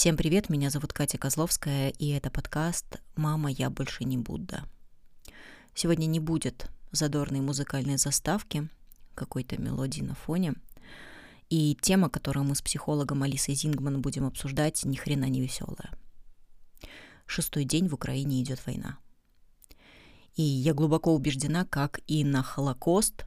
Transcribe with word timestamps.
Всем 0.00 0.16
привет, 0.16 0.48
меня 0.48 0.70
зовут 0.70 0.94
Катя 0.94 1.18
Козловская, 1.18 1.90
и 1.90 2.08
это 2.08 2.30
подкаст 2.30 3.02
«Мама, 3.16 3.50
я 3.50 3.68
больше 3.68 4.04
не 4.04 4.16
Будда». 4.16 4.64
Сегодня 5.74 6.06
не 6.06 6.18
будет 6.18 6.70
задорной 6.90 7.40
музыкальной 7.42 7.98
заставки, 7.98 8.70
какой-то 9.14 9.60
мелодии 9.60 10.00
на 10.00 10.14
фоне. 10.14 10.54
И 11.50 11.76
тема, 11.82 12.08
которую 12.08 12.46
мы 12.46 12.54
с 12.54 12.62
психологом 12.62 13.24
Алисой 13.24 13.54
Зингман 13.54 14.00
будем 14.00 14.24
обсуждать, 14.24 14.86
ни 14.86 14.96
хрена 14.96 15.26
не 15.26 15.42
веселая. 15.42 15.90
Шестой 17.26 17.64
день 17.64 17.86
в 17.86 17.92
Украине 17.92 18.40
идет 18.40 18.64
война. 18.64 18.96
И 20.34 20.42
я 20.42 20.72
глубоко 20.72 21.14
убеждена, 21.14 21.66
как 21.66 22.00
и 22.06 22.24
на 22.24 22.42
Холокост, 22.42 23.26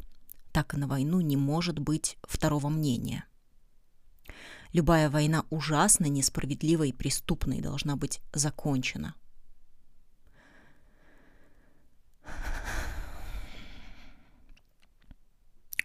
так 0.51 0.73
и 0.73 0.77
на 0.77 0.87
войну 0.87 1.21
не 1.21 1.37
может 1.37 1.77
быть 1.77 2.17
второго 2.23 2.69
мнения– 2.69 3.25
Любая 4.73 5.07
война 5.07 5.45
ужасна, 5.51 6.05
несправедлива 6.05 6.83
и 6.83 6.91
преступна 6.91 7.53
и 7.53 7.61
должна 7.61 7.95
быть 7.95 8.21
закончена. 8.33 9.13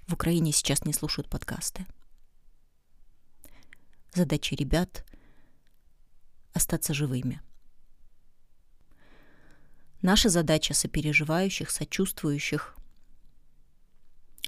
В 0.07 0.15
Украине 0.15 0.53
сейчас 0.53 0.87
не 0.87 0.95
слушают 0.95 1.29
подкасты. 1.29 1.85
Задача 4.15 4.57
ребят— 4.57 5.05
остаться 6.55 6.95
живыми. 6.95 7.43
Наша 10.01 10.31
задача 10.31 10.73
сопереживающих, 10.73 11.71
сочувствующих, 11.71 12.75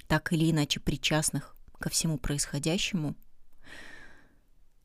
так 0.07 0.33
или 0.33 0.49
иначе 0.49 0.79
причастных 0.79 1.55
ко 1.77 1.89
всему 1.89 2.17
происходящему— 2.17 3.15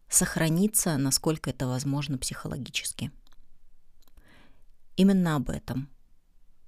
сохраниться, 0.09 0.96
насколько 0.96 1.51
это 1.51 1.66
возможно 1.66 2.19
психологически. 2.19 3.10
Именно 4.96 5.37
об 5.37 5.51
этом 5.51 5.88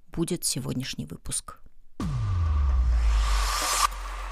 будет 0.07 0.43
сегодняшний 0.43 1.05
выпуск. 1.05 1.59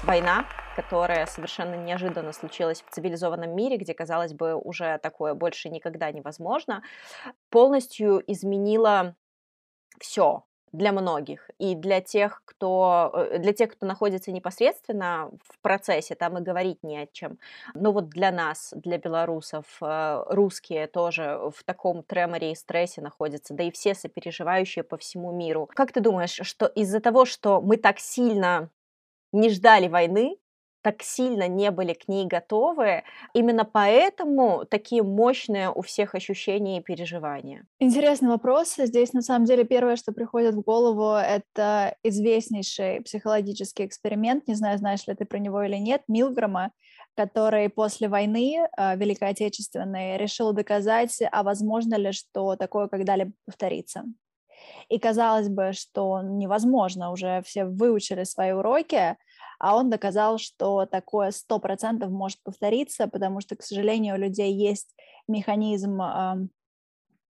Война, 0.04 0.46
которая 0.76 1.26
совершенно 1.26 1.74
неожиданно 1.74 2.32
случилась 2.32 2.82
в 2.82 2.90
цивилизованном 2.94 3.54
мире, 3.54 3.76
где, 3.76 3.94
казалось 3.94 4.32
бы, 4.32 4.54
уже 4.54 4.98
такое 4.98 5.34
больше 5.34 5.68
никогда 5.68 6.10
невозможно, 6.12 6.82
полностью 7.50 8.22
изменила 8.30 9.16
все 9.98 10.47
для 10.72 10.92
многих 10.92 11.50
и 11.58 11.74
для 11.74 12.00
тех, 12.00 12.42
кто 12.44 13.10
э, 13.14 13.38
для 13.38 13.52
тех, 13.52 13.72
кто 13.72 13.86
находится 13.86 14.32
непосредственно 14.32 15.30
в 15.42 15.58
процессе, 15.60 16.14
там 16.14 16.38
и 16.38 16.42
говорить 16.42 16.82
не 16.82 16.98
о 16.98 17.06
чем. 17.06 17.38
Но 17.74 17.92
вот 17.92 18.08
для 18.08 18.30
нас, 18.30 18.72
для 18.76 18.98
белорусов, 18.98 19.64
э, 19.80 20.24
русские 20.28 20.86
тоже 20.86 21.40
в 21.54 21.64
таком 21.64 22.02
треморе 22.02 22.52
и 22.52 22.54
стрессе 22.54 23.00
находятся, 23.00 23.54
да 23.54 23.64
и 23.64 23.70
все 23.70 23.94
сопереживающие 23.94 24.84
по 24.84 24.96
всему 24.96 25.32
миру. 25.32 25.68
Как 25.74 25.92
ты 25.92 26.00
думаешь, 26.00 26.38
что 26.42 26.66
из-за 26.66 27.00
того, 27.00 27.24
что 27.24 27.60
мы 27.60 27.76
так 27.76 27.98
сильно 27.98 28.70
не 29.32 29.50
ждали 29.50 29.88
войны, 29.88 30.38
так 30.88 31.02
сильно 31.02 31.48
не 31.48 31.70
были 31.70 31.92
к 31.92 32.08
ней 32.08 32.24
готовы. 32.24 33.02
Именно 33.34 33.66
поэтому 33.66 34.64
такие 34.64 35.02
мощные 35.02 35.70
у 35.70 35.82
всех 35.82 36.14
ощущения 36.14 36.78
и 36.78 36.82
переживания. 36.82 37.66
Интересный 37.78 38.30
вопрос. 38.30 38.76
Здесь 38.78 39.12
на 39.12 39.20
самом 39.20 39.44
деле 39.44 39.64
первое, 39.64 39.96
что 39.96 40.12
приходит 40.12 40.54
в 40.54 40.62
голову, 40.62 41.12
это 41.12 41.94
известнейший 42.02 43.02
психологический 43.02 43.84
эксперимент. 43.84 44.48
Не 44.48 44.54
знаю, 44.54 44.78
знаешь 44.78 45.06
ли 45.06 45.14
ты 45.14 45.26
про 45.26 45.38
него 45.38 45.62
или 45.62 45.76
нет, 45.76 46.00
Милгрома, 46.08 46.72
который 47.14 47.68
после 47.68 48.08
войны 48.08 48.56
э, 48.56 48.96
Великой 48.96 49.28
Отечественной 49.28 50.16
решил 50.16 50.54
доказать, 50.54 51.20
а 51.30 51.42
возможно 51.42 51.96
ли, 51.96 52.12
что 52.12 52.56
такое 52.56 52.88
когда-либо 52.88 53.32
повторится. 53.44 54.04
И 54.88 54.98
казалось 54.98 55.48
бы, 55.48 55.72
что 55.74 56.22
невозможно, 56.22 57.10
уже 57.10 57.42
все 57.42 57.66
выучили 57.66 58.24
свои 58.24 58.52
уроки, 58.52 59.16
а 59.58 59.76
он 59.76 59.90
доказал, 59.90 60.38
что 60.38 60.86
такое 60.86 61.30
сто 61.30 61.58
процентов 61.58 62.10
может 62.10 62.42
повториться, 62.42 63.08
потому 63.08 63.40
что, 63.40 63.56
к 63.56 63.62
сожалению, 63.62 64.14
у 64.14 64.18
людей 64.18 64.52
есть 64.52 64.94
механизм 65.26 66.00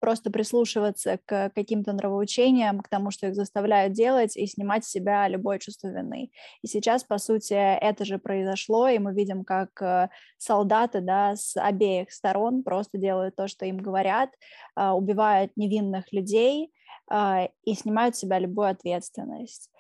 просто 0.00 0.30
прислушиваться 0.30 1.18
к 1.24 1.50
каким-то 1.54 1.92
нравоучениям, 1.92 2.80
к 2.80 2.88
тому, 2.88 3.10
что 3.10 3.28
их 3.28 3.34
заставляют 3.34 3.92
делать, 3.92 4.36
и 4.36 4.46
снимать 4.46 4.84
с 4.84 4.90
себя 4.90 5.26
любое 5.28 5.58
чувство 5.58 5.88
вины. 5.88 6.30
И 6.62 6.66
сейчас, 6.66 7.04
по 7.04 7.18
сути, 7.18 7.54
это 7.54 8.04
же 8.04 8.18
произошло, 8.18 8.88
и 8.88 8.98
мы 8.98 9.14
видим, 9.14 9.44
как 9.44 9.70
э, 9.82 10.08
солдаты 10.38 11.00
да, 11.00 11.34
с 11.34 11.60
обеих 11.60 12.12
сторон 12.12 12.62
просто 12.62 12.98
делают 12.98 13.36
то, 13.36 13.48
что 13.48 13.66
им 13.66 13.78
говорят, 13.78 14.30
а, 14.74 14.94
убивают 14.94 15.52
невинных 15.56 16.12
людей 16.12 16.72
а, 17.10 17.48
и 17.64 17.74
снимают 17.74 18.16
с 18.16 18.20
себя 18.20 18.38
любую 18.38 18.68
ответственность 18.68 19.70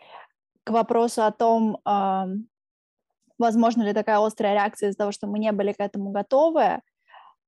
к 0.66 0.70
вопросу 0.70 1.22
о 1.22 1.30
том, 1.30 1.78
возможно 3.38 3.82
ли 3.84 3.92
такая 3.92 4.18
острая 4.18 4.54
реакция 4.54 4.88
из-за 4.88 4.98
того, 4.98 5.12
что 5.12 5.28
мы 5.28 5.38
не 5.38 5.52
были 5.52 5.72
к 5.72 5.80
этому 5.80 6.10
готовы, 6.10 6.80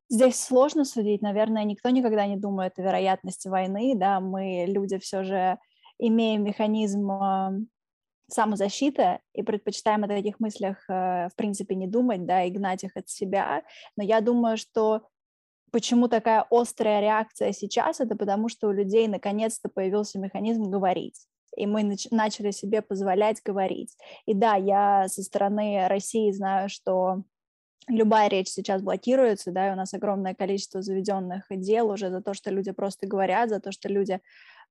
здесь 0.09 0.41
сложно 0.41 0.85
судить. 0.85 1.21
Наверное, 1.21 1.65
никто 1.65 1.91
никогда 1.91 2.27
не 2.27 2.37
думает 2.37 2.79
о 2.79 2.83
вероятности 2.83 3.49
войны. 3.49 3.95
Да? 3.97 4.21
Мы, 4.21 4.67
люди, 4.69 4.99
все 4.99 5.25
же 5.25 5.59
имеем 5.99 6.45
механизм 6.45 7.69
самозащиты 8.31 9.21
и 9.33 9.43
предпочитаем 9.43 10.05
о 10.05 10.09
таких 10.09 10.39
мыслях, 10.39 10.85
э, 10.89 11.29
в 11.29 11.35
принципе, 11.35 11.75
не 11.75 11.87
думать, 11.87 12.27
да, 12.27 12.45
и 12.45 12.51
гнать 12.51 12.85
их 12.85 12.95
от 12.95 13.09
себя. 13.09 13.63
Но 13.97 14.05
я 14.05 14.21
думаю, 14.21 14.59
что 14.59 15.09
почему 15.73 16.09
такая 16.09 16.47
острая 16.51 17.01
реакция 17.01 17.53
сейчас, 17.53 18.01
это 18.01 18.17
потому 18.17 18.51
что 18.51 18.69
у 18.69 18.73
людей 18.73 19.09
наконец-то 19.09 19.71
появился 19.71 20.19
механизм 20.19 20.65
говорить 20.65 21.28
и 21.59 21.67
мы 21.67 21.83
нач- 21.83 22.09
начали 22.11 22.53
себе 22.53 22.83
позволять 22.83 23.43
говорить. 23.45 23.97
И 24.27 24.35
да, 24.35 24.55
я 24.55 25.09
со 25.09 25.23
стороны 25.23 25.89
России 25.89 26.31
знаю, 26.31 26.69
что 26.69 27.25
любая 27.89 28.29
речь 28.29 28.49
сейчас 28.49 28.83
блокируется, 28.83 29.51
да, 29.51 29.69
и 29.69 29.73
у 29.73 29.77
нас 29.77 29.93
огромное 29.95 30.35
количество 30.35 30.83
заведенных 30.83 31.47
дел 31.51 31.91
уже 31.91 32.11
за 32.11 32.23
то, 32.23 32.35
что 32.35 32.51
люди 32.51 32.71
просто 32.71 33.07
говорят, 33.07 33.51
за 33.51 33.61
то, 33.61 33.73
что 33.73 33.89
люди 33.89 34.21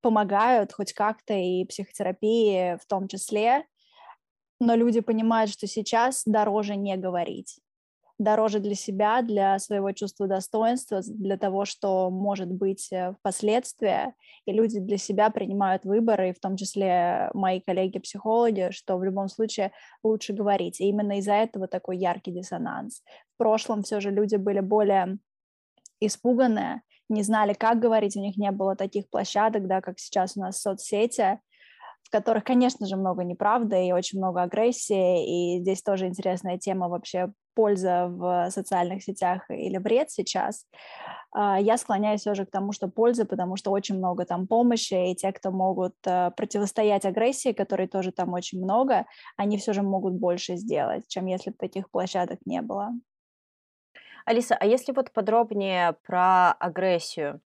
помогают 0.02 0.74
хоть 0.74 0.94
как-то 0.94 1.34
и 1.34 1.66
психотерапии 1.66 2.78
в 2.78 2.86
том 2.88 3.08
числе, 3.08 3.66
но 4.60 4.76
люди 4.76 5.02
понимают, 5.02 5.52
что 5.52 5.68
сейчас 5.68 6.24
дороже 6.26 6.76
не 6.76 6.96
говорить 6.96 7.60
дороже 8.20 8.60
для 8.60 8.76
себя, 8.76 9.22
для 9.22 9.60
своего 9.60 9.92
чувства 9.92 10.28
достоинства, 10.28 11.02
для 11.06 11.38
того, 11.38 11.66
что 11.66 12.10
может 12.10 12.52
быть 12.52 12.92
э, 12.92 13.14
впоследствии. 13.20 14.14
И 14.46 14.52
люди 14.52 14.80
для 14.80 14.98
себя 14.98 15.30
принимают 15.30 15.86
выборы, 15.86 16.30
и 16.30 16.34
в 16.34 16.40
том 16.40 16.56
числе 16.58 17.30
мои 17.34 17.60
коллеги-психологи, 17.60 18.70
что 18.72 18.98
в 18.98 19.04
любом 19.04 19.28
случае 19.28 19.72
лучше 20.04 20.34
говорить. 20.34 20.82
И 20.82 20.88
именно 20.88 21.20
из-за 21.20 21.34
этого 21.34 21.68
такой 21.68 21.98
яркий 21.98 22.32
диссонанс. 22.32 23.04
В 23.36 23.38
прошлом 23.38 23.84
все 23.84 24.00
же 24.00 24.10
люди 24.10 24.36
были 24.36 24.62
более 24.62 25.20
испуганные, 26.00 26.82
не 27.10 27.24
знали, 27.24 27.54
как 27.54 27.80
говорить, 27.80 28.18
у 28.18 28.20
них 28.20 28.38
не 28.38 28.52
было 28.52 28.76
таких 28.76 29.10
площадок, 29.10 29.68
да, 29.68 29.82
как 29.82 29.98
сейчас 30.00 30.36
у 30.36 30.42
нас 30.42 30.62
соцсети, 30.62 31.40
в 32.04 32.10
которых, 32.10 32.44
конечно 32.44 32.86
же, 32.86 32.98
много 32.98 33.24
неправды 33.24 33.88
и 33.88 33.94
очень 33.94 34.20
много 34.20 34.42
агрессии, 34.42 35.56
и 35.56 35.62
здесь 35.62 35.82
тоже 35.82 36.08
интересная 36.08 36.58
тема 36.58 36.90
вообще 36.90 37.32
польза 37.58 38.08
в 38.08 38.52
социальных 38.52 39.02
сетях 39.04 39.50
или 39.50 39.80
вред 39.80 40.12
сейчас. 40.12 40.68
А, 41.32 41.60
я 41.60 41.78
склоняюсь 41.78 42.22
все 42.22 42.36
же 42.36 42.46
к 42.46 42.52
тому, 42.52 42.72
что 42.72 42.88
польза, 42.88 43.26
потому 43.26 43.56
что 43.58 43.72
очень 43.72 43.98
много 43.98 44.26
там 44.26 44.46
помощи, 44.48 45.12
и 45.12 45.16
те, 45.16 45.32
кто 45.32 45.52
могут 45.52 45.96
э, 46.06 46.32
противостоять 46.38 47.06
агрессии, 47.06 47.54
которой 47.54 47.88
тоже 47.88 48.12
там 48.12 48.34
очень 48.34 48.62
много, 48.64 49.06
они 49.38 49.58
все 49.58 49.74
же 49.74 49.82
могут 49.82 50.14
больше 50.14 50.56
сделать, 50.56 51.08
чем 51.08 51.26
если 51.26 51.50
бы 51.50 51.58
таких 51.58 51.90
площадок 51.90 52.40
не 52.46 52.62
было. 52.62 52.92
Алиса, 54.26 54.56
а 54.60 54.66
если 54.68 54.94
вот 54.94 55.12
подробнее 55.12 55.96
про 56.06 56.52
агрессию? 56.52 57.42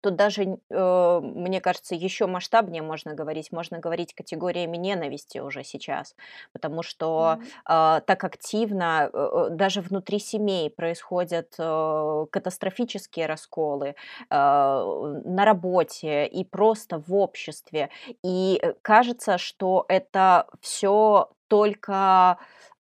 Тут 0.00 0.16
даже, 0.16 0.58
э, 0.70 1.20
мне 1.22 1.60
кажется, 1.60 1.94
еще 1.94 2.26
масштабнее 2.26 2.82
можно 2.82 3.14
говорить. 3.14 3.52
Можно 3.52 3.78
говорить 3.78 4.14
категориями 4.14 4.76
ненависти 4.76 5.38
уже 5.38 5.64
сейчас, 5.64 6.14
потому 6.52 6.82
что 6.82 7.38
mm-hmm. 7.38 7.98
э, 7.98 8.00
так 8.02 8.24
активно 8.24 9.10
э, 9.12 9.18
э, 9.18 9.48
даже 9.50 9.80
внутри 9.80 10.18
семей 10.18 10.70
происходят 10.70 11.54
э, 11.58 12.26
катастрофические 12.30 13.26
расколы 13.26 13.88
э, 13.88 13.94
на 14.30 15.44
работе 15.44 16.26
и 16.26 16.44
просто 16.44 16.98
в 16.98 17.14
обществе. 17.14 17.90
И 18.22 18.58
э, 18.62 18.74
кажется, 18.82 19.38
что 19.38 19.84
это 19.88 20.46
все 20.60 21.30
только 21.48 22.38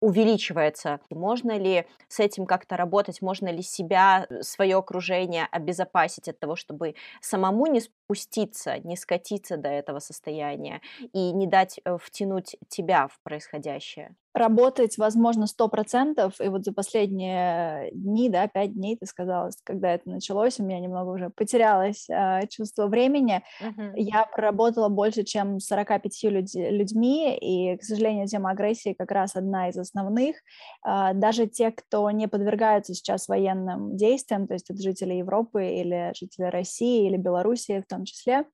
увеличивается. 0.03 1.01
Можно 1.11 1.57
ли 1.57 1.87
с 2.09 2.21
этим 2.21 2.45
как-то 2.45 2.77
работать? 2.77 3.23
Можно 3.23 3.49
ли 3.49 3.63
себя, 3.63 4.27
э, 4.29 4.43
свое 4.43 4.77
окружение 4.77 5.47
обезопасить 5.51 6.29
от 6.29 6.39
того, 6.41 6.57
чтобы 6.57 6.97
самому 7.21 7.67
не 7.67 7.81
спуститься, 7.81 8.79
не 8.81 8.97
скатиться 8.97 9.57
до 9.57 9.69
этого 9.69 10.01
состояния 10.01 10.83
и 11.13 11.33
не 11.33 11.47
дать 11.47 11.81
э, 11.85 11.97
втянуть 11.99 12.57
тебя 12.69 13.07
в 13.09 13.21
происходящее? 13.23 14.17
Работать, 14.35 14.97
возможно, 14.99 15.47
сто 15.47 15.69
процентов, 15.69 16.41
и 16.41 16.49
вот 16.49 16.65
за 16.65 16.73
последние 16.73 17.91
дни, 17.93 18.29
да, 18.29 18.49
пять 18.49 18.73
дней, 18.73 18.97
ты 18.97 19.07
сказала, 19.07 19.51
когда 19.65 19.95
это 19.95 20.09
началось, 20.09 20.59
у 20.59 20.65
меня 20.65 20.81
немного 20.81 21.11
уже 21.11 21.31
потерялось 21.31 22.09
э, 22.09 22.47
чувство 22.49 22.87
времени, 22.87 23.43
uh-huh. 23.61 23.93
я 23.97 24.25
проработала 24.25 24.89
больше, 24.89 25.25
чем 25.25 25.61
45 25.61 26.25
людь- 26.25 26.55
людьми, 26.55 27.37
и, 27.37 27.77
к 27.77 27.83
сожалению, 27.83 28.27
тема 28.27 28.51
агрессии 28.51 28.95
как 28.99 29.11
раз 29.11 29.37
одна 29.37 29.69
из 29.69 29.77
основных. 29.77 30.37
Э, 30.87 31.13
даже 31.15 31.47
те, 31.47 31.71
кто 31.71 32.11
не 32.11 32.27
подвергаются 32.27 32.95
сейчас 32.95 33.29
военным 33.29 33.97
действиям, 33.97 34.47
то 34.47 34.55
есть 34.55 34.71
это 34.71 34.81
жители 34.81 35.15
Европы 35.15 35.67
или 35.67 36.13
жители 36.17 36.47
России 36.47 37.07
или 37.07 37.17
Белоруссии 37.17 37.81
в 37.81 37.87
том 37.87 38.05
числе, 38.05 38.47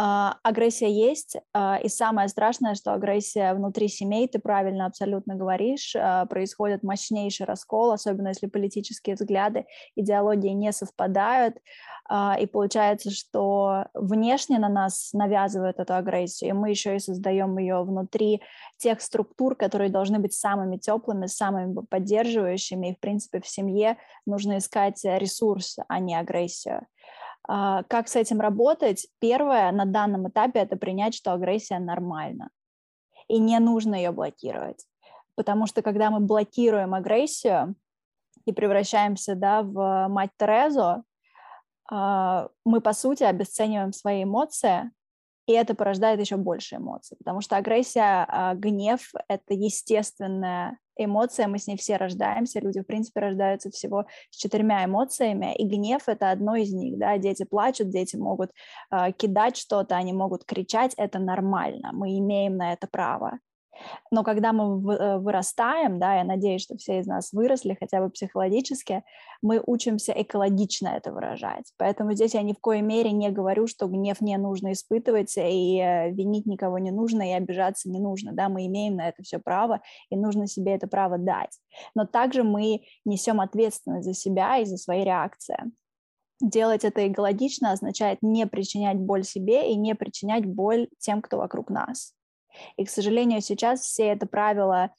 агрессия 0.00 0.90
есть, 0.90 1.36
uh, 1.56 1.82
и 1.82 1.88
самое 1.88 2.28
страшное, 2.28 2.74
что 2.76 2.94
агрессия 2.94 3.52
внутри 3.52 3.88
семей, 3.88 4.28
ты 4.28 4.38
правильно 4.38 4.86
абсолютно 4.86 5.34
говоришь, 5.34 5.96
uh, 5.96 6.24
происходит 6.28 6.84
мощнейший 6.84 7.46
раскол, 7.46 7.90
особенно 7.90 8.28
если 8.28 8.46
политические 8.46 9.16
взгляды, 9.16 9.66
идеологии 9.96 10.50
не 10.50 10.72
совпадают, 10.72 11.56
и 12.40 12.46
получается, 12.46 13.10
что 13.10 13.84
внешне 13.92 14.58
на 14.58 14.70
нас 14.70 15.10
навязывают 15.12 15.78
эту 15.78 15.94
агрессию, 15.94 16.50
и 16.50 16.52
мы 16.54 16.70
еще 16.70 16.96
и 16.96 17.00
создаем 17.00 17.58
ее 17.58 17.82
внутри 17.82 18.40
тех 18.78 19.02
структур, 19.02 19.54
которые 19.54 19.90
должны 19.90 20.18
быть 20.18 20.32
самыми 20.32 20.78
теплыми, 20.78 21.26
самыми 21.26 21.84
поддерживающими, 21.90 22.92
и, 22.92 22.94
в 22.94 23.00
принципе, 23.00 23.42
в 23.42 23.46
семье 23.46 23.98
нужно 24.24 24.56
искать 24.56 25.04
ресурс, 25.04 25.76
а 25.86 25.98
не 25.98 26.14
агрессию. 26.14 26.86
А, 27.48 27.82
как 27.84 28.08
с 28.08 28.16
этим 28.16 28.40
работать? 28.40 29.08
Первое 29.18 29.72
на 29.72 29.86
данном 29.86 30.28
этапе 30.28 30.60
это 30.60 30.76
принять, 30.76 31.14
что 31.14 31.32
агрессия 31.32 31.78
нормальна. 31.78 32.50
И 33.26 33.38
не 33.38 33.58
нужно 33.58 33.94
ее 33.94 34.12
блокировать. 34.12 34.86
Потому 35.34 35.66
что 35.66 35.82
когда 35.82 36.10
мы 36.10 36.20
блокируем 36.20 36.94
агрессию 36.94 37.74
и 38.44 38.52
превращаемся 38.52 39.34
да, 39.34 39.62
в 39.62 40.08
мать 40.08 40.30
Терезу, 40.36 41.04
а, 41.90 42.48
мы, 42.64 42.80
по 42.82 42.92
сути, 42.92 43.24
обесцениваем 43.24 43.92
свои 43.92 44.24
эмоции, 44.24 44.90
и 45.48 45.52
это 45.52 45.74
порождает 45.74 46.20
еще 46.20 46.36
больше 46.36 46.76
эмоций, 46.76 47.16
потому 47.16 47.40
что 47.40 47.56
агрессия, 47.56 48.26
а, 48.28 48.54
гнев— 48.54 49.12
это 49.28 49.54
естественная 49.54 50.76
эмоция, 50.94 51.48
мы 51.48 51.58
с 51.58 51.66
ней 51.66 51.78
все 51.78 51.96
рождаемся, 51.96 52.60
люди, 52.60 52.80
в 52.82 52.84
принципе, 52.84 53.20
рождаются 53.20 53.70
всего 53.70 54.04
с 54.28 54.36
четырьмя 54.36 54.84
эмоциями, 54.84 55.56
и 55.56 55.66
гнев— 55.66 56.02
это 56.06 56.30
одно 56.30 56.54
из 56.54 56.70
них, 56.74 56.98
да, 56.98 57.16
дети 57.16 57.44
плачут, 57.44 57.88
дети 57.88 58.16
могут 58.16 58.50
э, 58.90 59.12
кидать 59.12 59.56
что-то, 59.56 59.96
они 59.96 60.12
могут 60.12 60.44
кричать, 60.44 60.92
это 60.98 61.18
нормально, 61.18 61.92
мы 61.94 62.18
имеем 62.18 62.58
на 62.58 62.74
это 62.74 62.86
право. 62.86 63.38
Но 64.10 64.24
когда 64.24 64.52
мы 64.52 64.94
э, 64.94 65.18
вырастаем, 65.18 65.98
да, 65.98 66.16
я 66.16 66.24
надеюсь, 66.24 66.62
что 66.62 66.76
все 66.76 66.98
из 67.00 67.06
нас 67.06 67.32
выросли 67.32 67.76
хотя 67.78 68.00
бы 68.00 68.10
психологически, 68.10 69.04
мы 69.42 69.62
учимся 69.64 70.12
экологично 70.12 70.88
это 70.88 71.12
выражать. 71.12 71.72
Поэтому 71.76 72.12
здесь 72.14 72.34
я 72.34 72.42
ни 72.42 72.52
в 72.52 72.60
коей 72.60 72.82
мере 72.82 73.12
не 73.12 73.30
говорю, 73.30 73.66
что 73.66 73.86
гнев 73.86 74.20
не 74.20 74.36
нужно 74.36 74.72
испытывать, 74.72 75.36
и 75.36 75.78
э, 75.78 76.10
винить 76.10 76.46
никого 76.46 76.78
не 76.78 76.90
нужно, 76.90 77.28
и 77.28 77.32
обижаться 77.32 77.88
не 77.88 78.00
нужно. 78.00 78.32
Да, 78.32 78.48
мы 78.48 78.66
имеем 78.66 78.96
на 78.96 79.08
это 79.08 79.22
все 79.22 79.38
право, 79.38 79.80
и 80.10 80.16
нужно 80.16 80.46
себе 80.46 80.74
это 80.74 80.86
право 80.88 81.18
дать. 81.18 81.58
Но 81.94 82.06
также 82.06 82.42
мы 82.42 82.82
несем 83.04 83.40
ответственность 83.40 84.06
за 84.06 84.14
себя 84.14 84.58
и 84.58 84.64
за 84.64 84.76
свои 84.76 85.04
реакции 85.04 85.72
делать 86.40 86.84
это 86.84 87.10
экологично 87.10 87.72
означает 87.72 88.18
не 88.22 88.46
причинять 88.46 88.98
боль 88.98 89.24
себе 89.24 89.72
и 89.72 89.76
не 89.76 89.94
причинять 89.94 90.46
боль 90.46 90.88
тем, 90.98 91.22
кто 91.22 91.38
вокруг 91.38 91.70
нас. 91.70 92.14
И, 92.76 92.84
к 92.84 92.90
сожалению, 92.90 93.40
сейчас 93.40 93.80
все 93.80 94.08
это 94.08 94.26
правила 94.26 94.90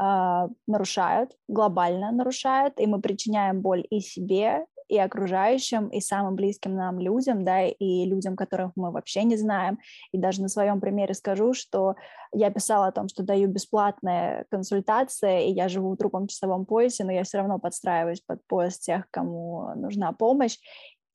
э, 0.00 0.48
нарушают, 0.66 1.32
глобально 1.48 2.12
нарушают, 2.12 2.80
и 2.80 2.86
мы 2.86 3.00
причиняем 3.00 3.60
боль 3.60 3.84
и 3.90 4.00
себе, 4.00 4.66
и 4.88 4.98
окружающим, 4.98 5.88
и 5.88 6.00
самым 6.00 6.36
близким 6.36 6.74
нам 6.74 7.00
людям, 7.00 7.44
да, 7.44 7.64
и 7.64 8.04
людям, 8.04 8.36
которых 8.36 8.72
мы 8.76 8.92
вообще 8.92 9.24
не 9.24 9.36
знаем. 9.36 9.78
И 10.12 10.18
даже 10.18 10.42
на 10.42 10.48
своем 10.48 10.80
примере 10.80 11.14
скажу, 11.14 11.54
что 11.54 11.96
я 12.32 12.50
писала 12.50 12.86
о 12.86 12.92
том, 12.92 13.08
что 13.08 13.22
даю 13.22 13.48
бесплатные 13.48 14.44
консультации, 14.50 15.48
и 15.48 15.52
я 15.52 15.68
живу 15.68 15.92
в 15.92 15.96
другом 15.96 16.28
часовом 16.28 16.66
поясе, 16.66 17.04
но 17.04 17.12
я 17.12 17.24
все 17.24 17.38
равно 17.38 17.58
подстраиваюсь 17.58 18.20
под 18.20 18.46
пояс 18.46 18.78
тех, 18.78 19.10
кому 19.10 19.74
нужна 19.74 20.12
помощь. 20.12 20.58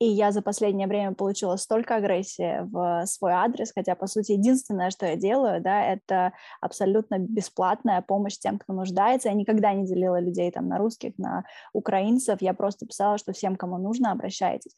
И 0.01 0.05
я 0.05 0.31
за 0.31 0.41
последнее 0.41 0.87
время 0.87 1.13
получила 1.13 1.57
столько 1.57 1.97
агрессии 1.97 2.61
в 2.71 3.05
свой 3.05 3.33
адрес, 3.33 3.71
хотя, 3.71 3.93
по 3.93 4.07
сути, 4.07 4.31
единственное, 4.31 4.89
что 4.89 5.05
я 5.05 5.15
делаю, 5.15 5.61
да, 5.61 5.85
это 5.85 6.33
абсолютно 6.59 7.19
бесплатная 7.19 8.01
помощь 8.01 8.39
тем, 8.39 8.57
кто 8.57 8.73
нуждается. 8.73 9.29
Я 9.29 9.35
никогда 9.35 9.73
не 9.73 9.85
делила 9.85 10.19
людей 10.19 10.49
там 10.49 10.67
на 10.67 10.79
русских, 10.79 11.15
на 11.19 11.45
украинцев. 11.71 12.41
Я 12.41 12.55
просто 12.55 12.87
писала, 12.87 13.19
что 13.19 13.31
всем, 13.31 13.55
кому 13.55 13.77
нужно, 13.77 14.11
обращайтесь. 14.11 14.75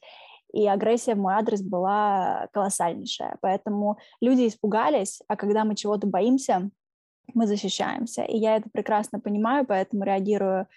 И 0.51 0.67
агрессия 0.67 1.15
в 1.15 1.19
мой 1.19 1.35
адрес 1.35 1.61
была 1.61 2.49
колоссальнейшая. 2.51 3.37
Поэтому 3.39 3.99
люди 4.19 4.49
испугались, 4.49 5.21
а 5.29 5.37
когда 5.37 5.63
мы 5.63 5.75
чего-то 5.75 6.05
боимся, 6.05 6.69
мы 7.33 7.47
защищаемся. 7.47 8.23
И 8.23 8.37
я 8.37 8.57
это 8.57 8.69
прекрасно 8.73 9.21
понимаю, 9.21 9.65
поэтому 9.65 10.03
реагирую 10.03 10.67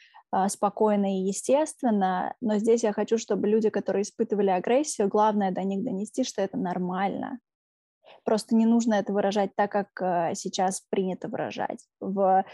спокойно 0.48 1.18
и 1.18 1.26
естественно, 1.26 2.34
но 2.40 2.58
здесь 2.58 2.82
я 2.82 2.92
хочу, 2.92 3.18
чтобы 3.18 3.48
люди, 3.48 3.70
которые 3.70 4.02
испытывали 4.02 4.50
агрессию, 4.50 5.08
главное 5.08 5.50
до 5.50 5.62
них 5.62 5.84
донести, 5.84 6.24
что 6.24 6.42
это 6.42 6.56
нормально. 6.56 7.38
Просто 8.24 8.54
не 8.56 8.66
нужно 8.66 8.94
это 8.94 9.12
выражать 9.12 9.54
так, 9.56 9.70
как 9.70 9.88
а, 10.00 10.34
сейчас 10.34 10.82
принято 10.90 11.28
выражать. 11.28 11.86
В 12.00 12.44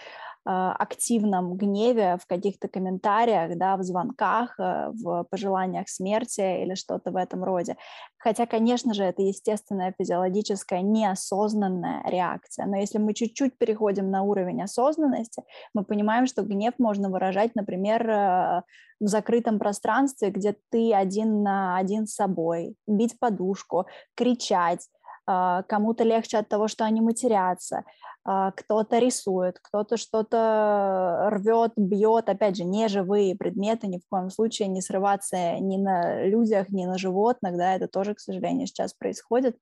а, 0.44 0.72
активном 0.72 1.56
гневе, 1.56 2.18
в 2.20 2.26
каких-то 2.26 2.66
комментариях, 2.66 3.56
да, 3.56 3.76
в 3.76 3.84
звонках, 3.84 4.58
э, 4.58 4.90
в 4.90 5.24
пожеланиях 5.30 5.88
смерти 5.88 6.62
или 6.62 6.74
что-то 6.74 7.12
в 7.12 7.16
этом 7.16 7.44
роде. 7.44 7.76
Хотя, 8.18 8.46
конечно 8.46 8.92
же, 8.92 9.04
это 9.04 9.22
естественная 9.22 9.94
физиологическая 9.96 10.82
неосознанная 10.82 12.02
реакция. 12.10 12.66
Но 12.66 12.76
если 12.76 12.98
мы 12.98 13.14
чуть-чуть 13.14 13.56
переходим 13.56 14.10
на 14.10 14.22
уровень 14.22 14.62
осознанности, 14.62 15.44
мы 15.74 15.84
понимаем, 15.84 16.26
что 16.26 16.42
гнев 16.42 16.74
можно 16.78 17.08
выражать, 17.08 17.54
например, 17.54 18.10
э, 18.10 18.62
в 18.98 19.06
закрытом 19.06 19.60
пространстве, 19.60 20.30
где 20.30 20.56
ты 20.70 20.92
один 20.92 21.44
на 21.44 21.76
один 21.76 22.08
с 22.08 22.14
собой, 22.14 22.74
бить 22.88 23.16
подушку, 23.20 23.86
кричать, 24.16 24.88
кому-то 25.26 26.04
легче 26.04 26.38
от 26.38 26.48
того, 26.48 26.68
что 26.68 26.84
они 26.84 27.00
матерятся, 27.00 27.84
а, 28.24 28.52
кто-то 28.52 28.98
рисует, 28.98 29.58
кто-то 29.60 29.96
что-то 29.96 31.28
рвет, 31.30 31.72
бьет, 31.76 32.28
опять 32.28 32.56
же, 32.56 32.64
не 32.64 32.88
живые 32.88 33.36
предметы, 33.36 33.88
ни 33.88 33.98
в 33.98 34.02
коем 34.08 34.30
случае 34.30 34.68
не 34.68 34.80
срываться 34.80 35.58
ни 35.58 35.76
на 35.76 36.24
людях, 36.24 36.68
ни 36.68 36.84
на 36.84 36.98
животных, 36.98 37.56
да, 37.56 37.74
это 37.74 37.88
тоже, 37.88 38.14
к 38.14 38.20
сожалению, 38.20 38.66
сейчас 38.68 38.94
происходит. 38.94 39.56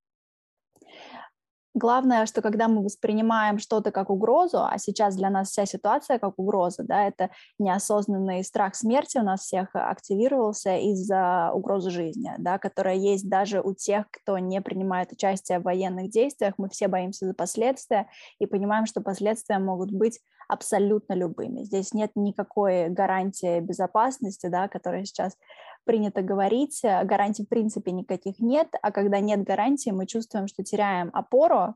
Главное, 1.81 2.27
что 2.27 2.43
когда 2.43 2.69
мы 2.69 2.85
воспринимаем 2.85 3.59
что-то 3.59 3.91
как 3.91 4.11
угрозу, 4.11 4.59
а 4.59 4.77
сейчас 4.77 5.17
для 5.17 5.31
нас 5.31 5.49
вся 5.49 5.65
ситуация 5.65 6.19
как 6.19 6.35
угроза, 6.37 6.83
да, 6.83 7.09
это 7.09 7.31
неосознанный 7.59 8.45
страх 8.45 8.75
смерти 8.75 9.17
у 9.17 9.23
нас 9.23 9.41
всех 9.41 9.71
активировался 9.73 10.77
из-за 10.77 11.51
угрозы 11.55 11.89
жизни, 11.89 12.35
да, 12.37 12.59
которая 12.59 12.97
есть 12.97 13.31
даже 13.31 13.63
у 13.63 13.73
тех, 13.73 14.05
кто 14.11 14.37
не 14.37 14.61
принимает 14.61 15.11
участие 15.13 15.59
в 15.59 15.63
военных 15.63 16.11
действиях. 16.11 16.53
Мы 16.59 16.69
все 16.69 16.87
боимся 16.87 17.25
за 17.25 17.33
последствия 17.33 18.09
и 18.39 18.45
понимаем, 18.45 18.85
что 18.85 19.01
последствия 19.01 19.59
могут 19.59 19.91
быть 19.91 20.21
абсолютно 20.51 21.15
любыми. 21.15 21.63
Здесь 21.63 21.95
нет 21.95 22.11
никакой 22.15 22.89
гарантии 22.89 23.61
безопасности, 23.61 24.49
да, 24.49 24.69
которая 24.69 25.05
сейчас 25.05 25.37
принято 25.85 26.23
говорить, 26.23 26.81
э, 26.85 27.05
гарантий 27.05 27.45
в 27.45 27.49
принципе 27.49 27.93
никаких 27.93 28.39
нет, 28.41 28.69
а 28.83 28.91
когда 28.91 29.21
нет 29.21 29.43
гарантии, 29.45 29.91
мы 29.91 30.07
чувствуем, 30.07 30.47
что 30.49 30.63
теряем 30.63 31.11
опору, 31.13 31.75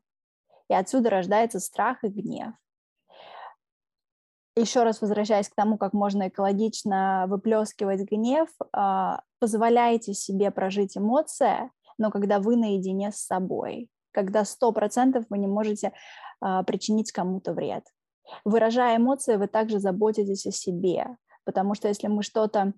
и 0.69 0.73
отсюда 0.73 1.09
рождается 1.09 1.59
страх 1.59 2.03
и 2.03 2.07
гнев. 2.07 2.53
Еще 4.57 4.83
раз 4.83 5.01
возвращаясь 5.01 5.49
к 5.49 5.55
тому, 5.55 5.77
как 5.77 5.93
можно 5.93 6.29
экологично 6.29 7.25
выплескивать 7.27 8.09
гнев, 8.09 8.49
а, 8.71 9.21
позволяйте 9.39 10.13
себе 10.13 10.49
прожить 10.49 10.97
эмоции, 10.97 11.69
но 11.97 12.09
когда 12.09 12.39
вы 12.39 12.55
наедине 12.55 13.11
с 13.11 13.17
собой, 13.17 13.89
когда 14.11 14.45
сто 14.45 14.71
процентов 14.71 15.25
вы 15.29 15.39
не 15.39 15.47
можете 15.47 15.91
а, 16.39 16.63
причинить 16.63 17.11
кому-то 17.11 17.53
вред. 17.53 17.83
Выражая 18.43 18.97
эмоции, 18.97 19.35
вы 19.35 19.47
также 19.47 19.79
заботитесь 19.79 20.45
о 20.45 20.51
себе, 20.51 21.17
потому 21.43 21.75
что 21.75 21.87
если 21.87 22.07
мы 22.07 22.23
что-то 22.23 22.73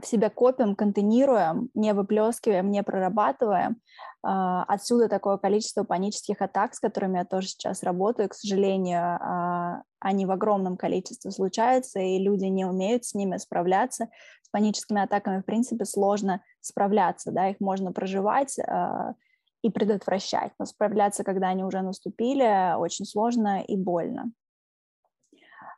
в 0.00 0.06
себя 0.06 0.30
копим, 0.30 0.74
контейнируем, 0.74 1.70
не 1.74 1.92
выплескиваем, 1.92 2.70
не 2.70 2.82
прорабатываем. 2.82 3.76
А, 4.22 4.64
отсюда 4.64 5.08
такое 5.08 5.36
количество 5.36 5.84
панических 5.84 6.40
атак, 6.40 6.74
с 6.74 6.80
которыми 6.80 7.18
я 7.18 7.24
тоже 7.24 7.48
сейчас 7.48 7.82
работаю. 7.82 8.28
К 8.28 8.34
сожалению, 8.34 9.18
а, 9.20 9.82
они 10.00 10.26
в 10.26 10.30
огромном 10.30 10.76
количестве 10.76 11.30
случаются, 11.30 12.00
и 12.00 12.18
люди 12.18 12.46
не 12.46 12.64
умеют 12.64 13.04
с 13.04 13.14
ними 13.14 13.36
справляться. 13.36 14.08
С 14.42 14.48
паническими 14.50 15.02
атаками, 15.02 15.40
в 15.40 15.44
принципе, 15.44 15.84
сложно 15.84 16.42
справляться, 16.60 17.30
да, 17.30 17.48
их 17.48 17.60
можно 17.60 17.92
проживать 17.92 18.58
а, 18.58 19.14
и 19.62 19.70
предотвращать, 19.70 20.52
но 20.58 20.64
справляться, 20.64 21.22
когда 21.22 21.48
они 21.48 21.64
уже 21.64 21.82
наступили, 21.82 22.74
очень 22.76 23.04
сложно 23.04 23.62
и 23.62 23.76
больно. 23.76 24.32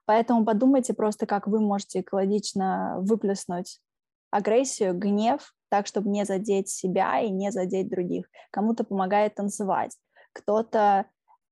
Поэтому 0.07 0.45
подумайте 0.45 0.95
просто, 0.95 1.27
как 1.27 1.47
вы 1.47 1.61
можете 1.61 2.01
экологично 2.01 2.97
выплеснуть 3.01 3.81
агрессию, 4.31 4.99
гнев, 4.99 5.55
так, 5.71 5.87
чтобы 5.87 6.09
не 6.11 6.25
задеть 6.25 6.69
себя 6.69 7.21
и 7.21 7.31
не 7.31 7.51
задеть 7.51 7.89
других. 7.89 8.27
Кому-то 8.51 8.85
помогает 8.85 9.35
танцевать, 9.35 9.97
кто-то, 10.33 11.07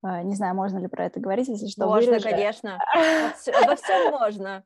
э, 0.05 0.23
не 0.23 0.35
знаю, 0.35 0.55
можно 0.55 0.79
ли 0.79 0.89
про 0.89 1.07
это 1.07 1.21
говорить, 1.21 1.49
если 1.49 1.69
что, 1.69 1.87
Можно, 1.87 2.13
вырежу. 2.13 2.29
конечно. 2.29 2.79
Обо 3.63 3.77
всем 3.77 4.11
можно. 4.13 4.65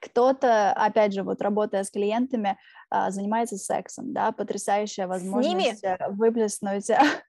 Кто-то, 0.00 0.72
опять 0.72 1.12
же, 1.12 1.22
вот 1.22 1.42
работая 1.42 1.82
с 1.82 1.90
клиентами, 1.90 2.56
а, 2.90 3.10
занимается 3.10 3.56
сексом, 3.56 4.12
да, 4.12 4.32
потрясающая 4.32 5.06
возможность 5.06 5.84
э, 5.84 5.98
выплеснуть 6.10 6.88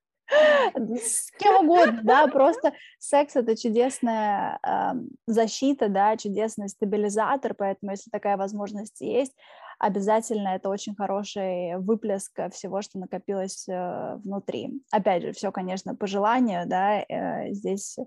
с 0.76 1.32
кем 1.38 1.66
угодно, 1.66 2.02
да, 2.04 2.28
просто 2.28 2.74
секс 2.98 3.36
это 3.36 3.56
чудесная 3.56 4.60
э, 4.66 5.00
защита, 5.28 5.90
да, 5.90 6.18
чудесный 6.18 6.70
стабилизатор, 6.70 7.54
поэтому 7.54 7.92
если 7.92 8.10
такая 8.10 8.38
возможность 8.38 9.02
есть, 9.02 9.34
обязательно 9.80 10.50
это 10.50 10.70
очень 10.70 10.94
хороший 10.94 11.78
выплеск 11.78 12.38
всего, 12.52 12.82
что 12.82 13.00
накопилось 13.00 13.68
э, 13.68 14.16
внутри. 14.24 14.84
Опять 14.92 15.24
же, 15.24 15.32
все, 15.32 15.52
конечно, 15.52 15.96
по 15.96 16.06
желанию, 16.06 16.68
да, 16.68 17.00
э, 17.02 17.52
здесь 17.54 17.98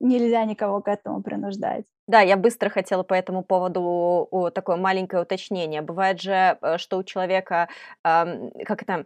нельзя 0.00 0.44
никого 0.44 0.80
к 0.80 0.88
этому 0.88 1.22
принуждать. 1.22 1.84
Да, 2.06 2.22
я 2.22 2.38
быстро 2.38 2.70
хотела 2.70 3.02
по 3.02 3.12
этому 3.12 3.42
поводу 3.44 4.50
такое 4.54 4.76
маленькое 4.76 5.22
уточнение. 5.22 5.82
Бывает 5.82 6.20
же, 6.20 6.58
э, 6.60 6.78
что 6.78 6.96
у 6.96 7.04
человека, 7.04 7.68
как 8.02 8.82
это, 8.82 9.04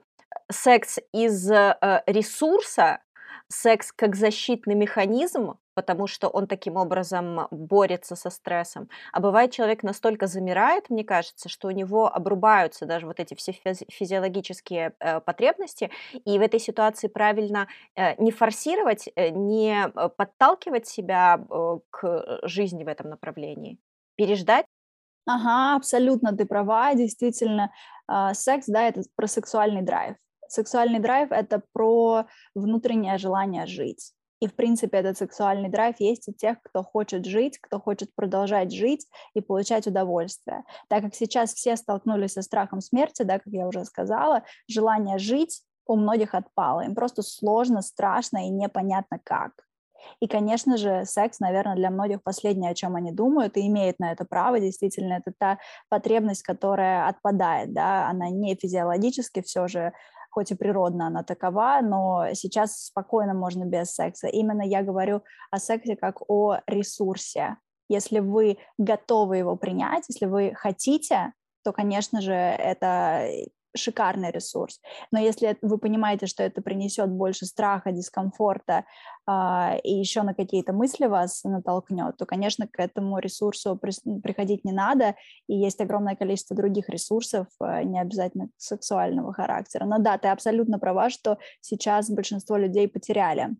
секс 0.52 0.98
из 1.12 1.50
э, 1.50 2.02
ресурса, 2.06 3.00
секс 3.48 3.92
как 3.92 4.16
защитный 4.16 4.74
механизм, 4.74 5.58
потому 5.74 6.06
что 6.06 6.28
он 6.28 6.46
таким 6.46 6.76
образом 6.76 7.48
борется 7.50 8.16
со 8.16 8.30
стрессом. 8.30 8.88
А 9.12 9.20
бывает, 9.20 9.52
человек 9.52 9.82
настолько 9.82 10.26
замирает, 10.26 10.90
мне 10.90 11.04
кажется, 11.04 11.48
что 11.48 11.68
у 11.68 11.70
него 11.70 12.12
обрубаются 12.12 12.86
даже 12.86 13.06
вот 13.06 13.20
эти 13.20 13.34
все 13.34 13.52
физиологические 13.52 14.94
э, 14.98 15.20
потребности, 15.20 15.90
и 16.12 16.38
в 16.38 16.42
этой 16.42 16.60
ситуации 16.60 17.08
правильно 17.08 17.68
э, 17.94 18.14
не 18.22 18.32
форсировать, 18.32 19.08
э, 19.16 19.30
не 19.30 19.86
э, 19.86 20.08
подталкивать 20.16 20.86
себя 20.86 21.38
э, 21.38 21.78
к 21.90 22.40
жизни 22.44 22.84
в 22.84 22.88
этом 22.88 23.10
направлении, 23.10 23.78
переждать. 24.16 24.66
Ага, 25.26 25.76
абсолютно 25.76 26.36
ты 26.36 26.46
права, 26.46 26.94
действительно, 26.94 27.72
э, 28.08 28.34
секс, 28.34 28.66
да, 28.66 28.88
это 28.88 29.02
про 29.14 29.26
сексуальный 29.26 29.82
драйв. 29.82 30.16
Сексуальный 30.52 30.98
драйв— 30.98 31.28
это 31.32 31.62
про 31.72 32.26
внутреннее 32.54 33.16
желание 33.16 33.64
жить. 33.66 34.12
И, 34.38 34.46
в 34.46 34.54
принципе, 34.54 34.98
этот 34.98 35.16
сексуальный 35.16 35.70
драйв 35.70 35.96
есть 35.98 36.28
у 36.28 36.32
тех, 36.32 36.60
кто 36.62 36.82
хочет 36.82 37.24
жить, 37.24 37.58
кто 37.58 37.80
хочет 37.80 38.14
продолжать 38.14 38.70
жить 38.70 39.06
и 39.32 39.40
получать 39.40 39.86
удовольствие. 39.86 40.64
Так 40.88 41.04
как 41.04 41.14
сейчас 41.14 41.54
все 41.54 41.74
столкнулись 41.76 42.34
со 42.34 42.42
страхом 42.42 42.82
смерти, 42.82 43.22
да, 43.22 43.38
как 43.38 43.50
я 43.50 43.66
уже 43.66 43.86
сказала, 43.86 44.42
желание 44.68 45.16
жить 45.16 45.62
у 45.86 45.96
многих 45.96 46.34
отпало. 46.34 46.82
Им 46.82 46.94
просто 46.94 47.22
сложно, 47.22 47.80
страшно 47.80 48.46
и 48.46 48.50
непонятно 48.50 49.18
как. 49.24 49.52
И, 50.20 50.26
конечно 50.26 50.76
же, 50.76 51.04
секс, 51.06 51.40
наверное, 51.40 51.76
для 51.76 51.90
многих 51.90 52.22
последнее, 52.22 52.72
о 52.72 52.74
чем 52.74 52.96
они 52.96 53.12
думают, 53.12 53.56
и 53.56 53.66
имеют 53.66 53.98
на 53.98 54.12
это 54.12 54.24
право. 54.24 54.60
Действительно, 54.60 55.14
это 55.14 55.32
та 55.38 55.58
потребность, 55.88 56.42
которая 56.42 57.08
отпадает, 57.08 57.72
да, 57.72 58.08
она 58.08 58.28
не 58.28 58.54
физиологически 58.54 59.40
все 59.42 59.68
же 59.68 59.92
хоть 60.32 60.50
и 60.50 60.54
природно 60.54 61.08
она 61.08 61.22
такова, 61.22 61.80
но 61.82 62.28
сейчас 62.32 62.86
спокойно 62.86 63.34
можно 63.34 63.64
без 63.64 63.92
секса. 63.92 64.28
Именно 64.28 64.62
я 64.62 64.82
говорю 64.82 65.22
о 65.50 65.58
сексе 65.58 65.94
как 65.94 66.22
о 66.28 66.58
ресурсе. 66.66 67.58
Если 67.88 68.20
вы 68.20 68.58
готовы 68.78 69.36
его 69.36 69.56
принять, 69.56 70.04
если 70.08 70.24
вы 70.24 70.54
хотите, 70.54 71.34
то, 71.62 71.72
конечно 71.72 72.22
же, 72.22 72.32
это 72.32 73.28
шикарный 73.76 74.30
ресурс. 74.30 74.80
Но 75.10 75.18
если 75.18 75.56
вы 75.62 75.78
понимаете, 75.78 76.26
что 76.26 76.42
это 76.42 76.62
принесет 76.62 77.10
больше 77.10 77.46
страха, 77.46 77.92
дискомфорта 77.92 78.84
э, 79.26 79.80
и 79.82 79.92
еще 79.92 80.22
на 80.22 80.34
какие-то 80.34 80.72
мысли 80.72 81.06
вас 81.06 81.44
натолкнет, 81.44 82.16
то, 82.16 82.26
конечно, 82.26 82.66
к 82.66 82.78
этому 82.78 83.18
ресурсу 83.18 83.76
при, 83.76 83.92
приходить 84.20 84.64
не 84.64 84.72
надо. 84.72 85.14
И 85.48 85.56
есть 85.56 85.80
огромное 85.80 86.16
количество 86.16 86.56
других 86.56 86.88
ресурсов, 86.88 87.46
э, 87.60 87.82
не 87.84 88.00
обязательно 88.00 88.48
сексуального 88.56 89.32
характера. 89.32 89.84
Но 89.84 89.98
да, 89.98 90.18
ты 90.18 90.28
абсолютно 90.28 90.78
права, 90.78 91.10
что 91.10 91.38
сейчас 91.60 92.10
большинство 92.10 92.56
людей 92.56 92.88
потеряли 92.88 93.56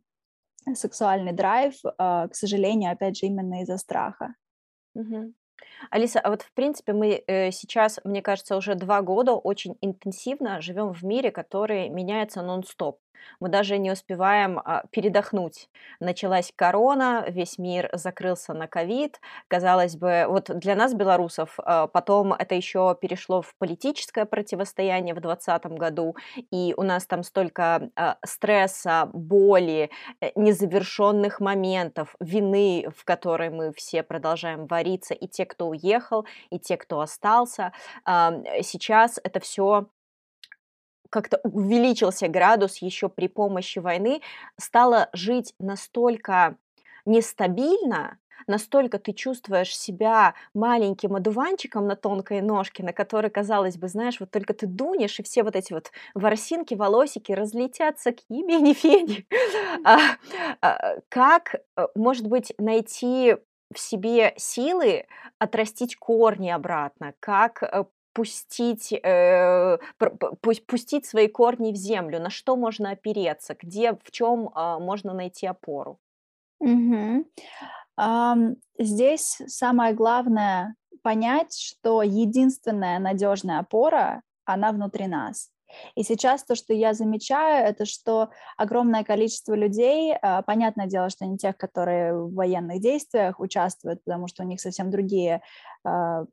сексуальный 0.75 1.33
драйв, 1.33 1.75
э, 1.85 1.89
к 1.99 2.35
сожалению, 2.35 2.93
опять 2.93 3.17
же, 3.17 3.27
именно 3.27 3.63
из-за 3.63 3.79
страха. 3.79 4.35
Угу. 4.95 5.33
Алиса, 5.91 6.21
а 6.21 6.31
вот 6.31 6.43
в 6.43 6.53
принципе 6.53 6.93
мы 6.93 7.23
э, 7.27 7.51
сейчас, 7.51 8.01
мне 8.05 8.23
кажется, 8.23 8.57
уже 8.57 8.75
два 8.75 9.03
года 9.03 9.33
очень 9.33 9.77
интенсивно 9.81 10.61
живем 10.61 10.93
в 10.93 11.03
мире, 11.03 11.31
который 11.31 11.89
меняется 11.89 12.43
нон-стоп 12.43 12.99
мы 13.41 13.49
даже 13.49 13.79
не 13.79 13.91
успеваем 13.91 14.59
а, 14.59 14.85
передохнуть. 14.91 15.69
Началась 16.01 16.53
корона, 16.55 17.25
весь 17.29 17.59
мир 17.59 17.89
закрылся 17.93 18.55
на 18.55 18.67
ковид. 18.67 19.21
Казалось 19.49 19.97
бы, 19.97 20.27
вот 20.29 20.51
для 20.59 20.75
нас, 20.75 20.95
белорусов, 20.95 21.59
а, 21.59 21.87
потом 21.87 22.33
это 22.33 22.55
еще 22.55 22.97
перешло 23.01 23.43
в 23.43 23.55
политическое 23.57 24.25
противостояние 24.25 25.15
в 25.15 25.21
2020 25.21 25.79
году, 25.79 26.17
и 26.51 26.75
у 26.77 26.83
нас 26.83 27.07
там 27.07 27.23
столько 27.23 27.91
а, 27.97 28.17
стресса, 28.25 29.11
боли, 29.13 29.91
э, 30.21 30.31
незавершенных 30.35 31.41
моментов, 31.41 32.15
вины, 32.21 32.87
в 32.97 33.05
которой 33.05 33.51
мы 33.51 33.73
все 33.73 34.03
продолжаем 34.03 34.67
вариться, 34.67 35.15
и 35.15 35.27
те, 35.27 35.47
кто 35.47 35.69
уехал, 35.69 36.27
и 36.51 36.59
те, 36.59 36.77
кто 36.77 37.01
остался. 37.01 37.73
Сейчас 38.05 39.21
это 39.23 39.41
все 39.41 39.87
как-то 41.13 41.39
увеличился 41.45 42.27
градус 42.27 42.79
еще 42.79 43.09
при 43.11 43.29
помощи 43.29 43.79
войны, 43.79 44.23
стало 44.59 45.11
жить 45.13 45.55
настолько 45.59 46.57
нестабильно, 47.05 48.19
настолько 48.47 48.99
ты 48.99 49.13
чувствуешь 49.13 49.77
себя 49.77 50.35
маленьким 50.55 51.15
одуванчиком 51.15 51.87
на 51.87 51.97
тонкой 51.97 52.41
ножке, 52.41 52.83
на 52.83 52.95
которой, 52.95 53.31
казалось 53.31 53.77
бы, 53.77 53.89
знаешь, 53.89 54.21
вот 54.21 54.31
только 54.31 54.55
ты 54.55 54.67
дунешь, 54.67 55.21
и 55.21 55.23
все 55.23 55.43
вот 55.43 55.55
эти 55.55 55.75
вот 55.75 55.93
ворсинки, 56.15 56.75
волосики 56.75 57.33
разлетятся 57.33 58.13
к 58.13 58.21
имени 58.29 58.73
Фени. 58.83 59.27
А, 59.85 59.99
а, 60.63 60.97
как, 61.11 61.57
э, 61.77 61.87
может 61.95 62.27
быть, 62.27 62.55
найти 62.59 63.37
в 63.73 63.79
себе 63.79 64.35
силы 64.37 65.07
отрастить 65.39 65.97
корни 65.97 66.51
обратно, 66.51 67.15
как 67.21 67.63
э, 67.63 67.85
пустить, 68.13 68.93
э, 68.93 69.79
пустить 70.67 71.07
свои 71.07 71.29
корни 71.29 71.73
в 71.73 71.77
землю, 71.77 72.21
на 72.21 72.31
что 72.31 72.57
можно 72.57 72.91
опереться, 72.91 73.57
где, 73.61 73.95
в 73.95 74.11
чем 74.11 74.49
э, 74.49 74.79
можно 74.79 75.15
найти 75.15 75.47
опору? 75.47 75.99
Угу. 76.61 77.27
Um, 78.01 78.57
здесь 78.79 79.43
самое 79.49 79.93
главное 79.93 80.75
понять, 81.03 81.55
что 81.59 82.03
единственная 82.03 82.99
надежная 82.99 83.59
опора, 83.59 84.23
она 84.45 84.73
внутри 84.73 85.07
нас. 85.07 85.51
И 85.95 86.03
сейчас 86.03 86.45
то, 86.45 86.55
что 86.55 86.75
я 86.75 86.95
замечаю, 86.95 87.67
это 87.67 87.87
что 87.87 88.31
огромное 88.57 89.05
количество 89.05 89.55
людей, 89.55 90.15
а, 90.21 90.43
понятное 90.43 90.87
дело, 90.87 91.11
что 91.11 91.25
не 91.27 91.39
тех, 91.39 91.57
которые 91.57 92.15
в 92.15 92.35
военных 92.35 92.81
действиях 92.81 93.41
участвуют, 93.41 94.05
потому 94.05 94.29
что 94.29 94.43
у 94.43 94.47
них 94.47 94.61
совсем 94.61 94.91
другие 94.91 95.43
а, 95.85 96.25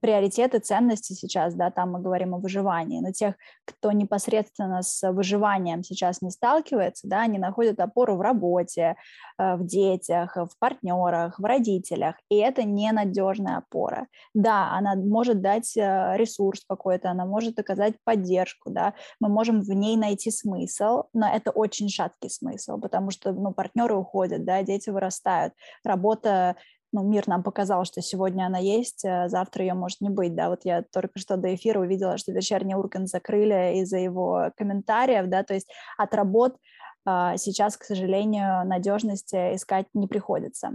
приоритеты, 0.00 0.58
ценности 0.58 1.12
сейчас, 1.12 1.54
да, 1.54 1.70
там 1.70 1.92
мы 1.92 2.00
говорим 2.00 2.34
о 2.34 2.38
выживании, 2.38 3.00
но 3.00 3.12
тех, 3.12 3.34
кто 3.64 3.92
непосредственно 3.92 4.82
с 4.82 5.10
выживанием 5.12 5.82
сейчас 5.82 6.22
не 6.22 6.30
сталкивается, 6.30 7.08
да, 7.08 7.22
они 7.22 7.38
находят 7.38 7.80
опору 7.80 8.16
в 8.16 8.20
работе, 8.20 8.96
э, 9.38 9.56
в 9.56 9.64
детях, 9.64 10.36
в 10.36 10.50
партнерах, 10.58 11.38
в 11.38 11.44
родителях, 11.44 12.16
и 12.28 12.36
это 12.36 12.62
ненадежная 12.62 13.58
опора. 13.58 14.06
Да, 14.34 14.72
она 14.72 14.94
может 14.94 15.40
дать 15.40 15.76
э, 15.76 16.12
ресурс 16.16 16.64
какой-то, 16.68 17.10
она 17.10 17.24
может 17.24 17.58
оказать 17.58 17.94
поддержку, 18.04 18.70
да, 18.70 18.94
мы 19.20 19.28
можем 19.28 19.62
в 19.62 19.70
ней 19.70 19.96
найти 19.96 20.30
смысл, 20.30 21.04
но 21.12 21.28
это 21.28 21.50
очень 21.50 21.88
шаткий 21.88 22.30
смысл, 22.30 22.78
потому 22.78 23.10
что, 23.10 23.32
ну, 23.32 23.52
партнеры 23.52 23.96
уходят, 23.96 24.44
да, 24.44 24.62
дети 24.62 24.90
вырастают, 24.90 25.54
работа 25.84 26.56
ну, 26.92 27.02
мир 27.02 27.26
нам 27.26 27.42
показал, 27.42 27.84
что 27.84 28.00
сегодня 28.00 28.46
она 28.46 28.58
есть, 28.58 29.04
а 29.04 29.28
завтра 29.28 29.64
ее 29.64 29.74
может 29.74 30.00
не 30.00 30.08
быть, 30.08 30.34
да, 30.34 30.48
вот 30.48 30.60
я 30.64 30.82
только 30.82 31.18
что 31.18 31.36
до 31.36 31.54
эфира 31.54 31.80
увидела, 31.80 32.16
что 32.18 32.32
вечерний 32.32 32.74
Ургант 32.74 33.08
закрыли 33.08 33.80
из-за 33.80 33.98
его 33.98 34.50
комментариев, 34.56 35.26
да, 35.28 35.42
то 35.42 35.54
есть 35.54 35.70
от 35.98 36.14
работ 36.14 36.56
а, 37.04 37.36
сейчас, 37.36 37.76
к 37.76 37.84
сожалению, 37.84 38.66
надежности 38.66 39.54
искать 39.54 39.86
не 39.94 40.08
приходится. 40.08 40.72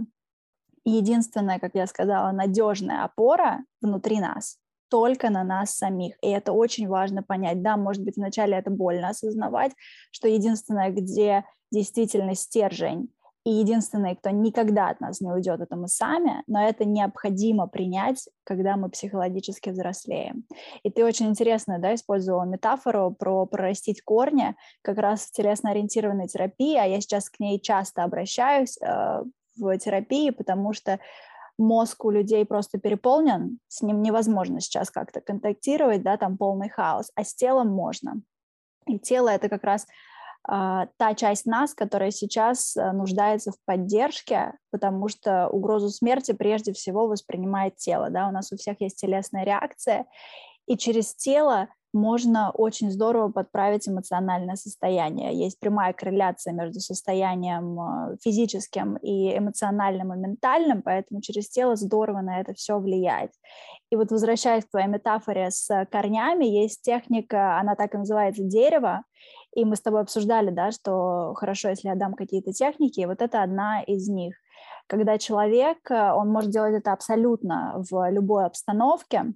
Единственная, 0.84 1.58
как 1.58 1.74
я 1.74 1.86
сказала, 1.86 2.32
надежная 2.32 3.04
опора 3.04 3.64
внутри 3.80 4.18
нас, 4.18 4.58
только 4.88 5.30
на 5.30 5.44
нас 5.44 5.76
самих. 5.76 6.16
И 6.22 6.28
это 6.28 6.52
очень 6.52 6.88
важно 6.88 7.22
понять. 7.22 7.62
Да, 7.62 7.76
может 7.76 8.02
быть, 8.02 8.16
вначале 8.16 8.56
это 8.56 8.70
больно 8.70 9.10
осознавать, 9.10 9.72
что 10.10 10.26
единственное, 10.26 10.90
где 10.90 11.44
действительно 11.70 12.34
стержень 12.34 13.10
И 13.44 13.50
единственный, 13.50 14.14
кто 14.14 14.30
никогда 14.30 14.88
от 14.90 15.00
нас 15.00 15.20
не 15.20 15.30
уйдет, 15.30 15.60
это 15.60 15.74
мы 15.74 15.88
сами, 15.88 16.44
но 16.46 16.64
это 16.64 16.84
необходимо 16.84 17.66
принять, 17.66 18.28
когда 18.44 18.76
мы 18.76 18.88
психологически 18.88 19.70
взрослеем. 19.70 20.44
И 20.84 20.90
ты 20.90 21.04
очень 21.04 21.26
интересно 21.26 21.80
да, 21.80 21.94
использовала 21.94 22.44
метафору 22.44 23.10
про 23.10 23.46
прорастить 23.46 24.02
корни 24.02 24.54
как 24.82 24.98
раз 24.98 25.26
в 25.26 25.32
телесно-ориентированной 25.32 26.28
терапии, 26.28 26.76
а 26.76 26.84
я 26.84 27.00
сейчас 27.00 27.28
к 27.30 27.40
ней 27.40 27.60
часто 27.60 28.04
обращаюсь 28.04 28.78
э, 28.80 29.22
в 29.56 29.78
терапии, 29.78 30.30
потому 30.30 30.72
что 30.72 31.00
мозг 31.58 32.04
у 32.04 32.10
людей 32.10 32.44
просто 32.46 32.78
переполнен, 32.78 33.58
с 33.66 33.82
ним 33.82 34.02
невозможно 34.02 34.60
сейчас 34.60 34.90
как-то 34.90 35.20
контактировать, 35.20 36.02
да, 36.02 36.16
там 36.16 36.36
полный 36.36 36.68
хаос, 36.68 37.10
а 37.16 37.24
с 37.24 37.34
телом 37.34 37.68
можно. 37.68 38.22
И 38.86 38.98
тело— 38.98 39.28
это 39.30 39.48
как 39.48 39.64
раз 39.64 39.86
та 40.46 41.14
часть 41.14 41.46
нас, 41.46 41.72
которая 41.72 42.10
сейчас 42.10 42.76
э, 42.76 42.92
нуждается 42.92 43.52
в 43.52 43.56
поддержке, 43.64 44.54
потому 44.70 45.08
что 45.08 45.48
угрозу 45.48 45.88
смерти 45.88 46.32
прежде 46.32 46.72
всего 46.72 47.06
воспринимает 47.06 47.76
тело. 47.76 48.10
Да? 48.10 48.28
У 48.28 48.32
нас 48.32 48.52
у 48.52 48.56
всех 48.56 48.80
есть 48.80 49.00
телесная 49.00 49.44
реакция, 49.44 50.06
и 50.66 50.76
через 50.76 51.14
тело 51.14 51.68
можно 51.92 52.50
очень 52.52 52.90
здорово 52.90 53.30
подправить 53.30 53.86
эмоциональное 53.86 54.56
состояние. 54.56 55.34
Есть 55.34 55.60
прямая 55.60 55.92
корреляция 55.92 56.54
между 56.54 56.80
состоянием 56.80 57.78
э, 57.78 58.16
физическим 58.22 58.96
и 58.96 59.36
эмоциональным 59.36 60.12
и 60.12 60.16
ментальным, 60.16 60.82
поэтому 60.82 61.20
через 61.20 61.50
тело 61.50 61.76
здорово 61.76 62.22
на 62.22 62.40
это 62.40 62.54
все 62.54 62.78
влияет. 62.78 63.30
И 63.90 63.96
вот 63.96 64.10
возвращаясь 64.10 64.64
к 64.64 64.70
твоей 64.70 64.88
метафоре 64.88 65.50
с 65.50 65.68
корнями, 65.90 66.46
есть 66.46 66.82
техника, 66.82 67.60
она 67.60 67.76
так 67.76 67.94
и 67.94 67.98
называется 67.98 68.42
дерево, 68.42 69.04
и 69.54 69.64
мы 69.64 69.76
с 69.76 69.80
тобой 69.80 70.00
обсуждали, 70.00 70.50
да, 70.50 70.70
что 70.70 71.34
хорошо, 71.34 71.68
если 71.68 71.88
я 71.88 71.94
дам 71.94 72.14
какие-то 72.14 72.52
техники, 72.52 73.04
вот 73.06 73.20
это 73.20 73.42
одна 73.42 73.82
из 73.82 74.08
них. 74.08 74.36
Когда 74.86 75.18
человек, 75.18 75.90
э, 75.90 76.12
он 76.12 76.28
может 76.28 76.50
делать 76.50 76.74
это 76.74 76.92
абсолютно 76.92 77.82
в 77.90 78.10
любой 78.10 78.46
обстановке, 78.46 79.34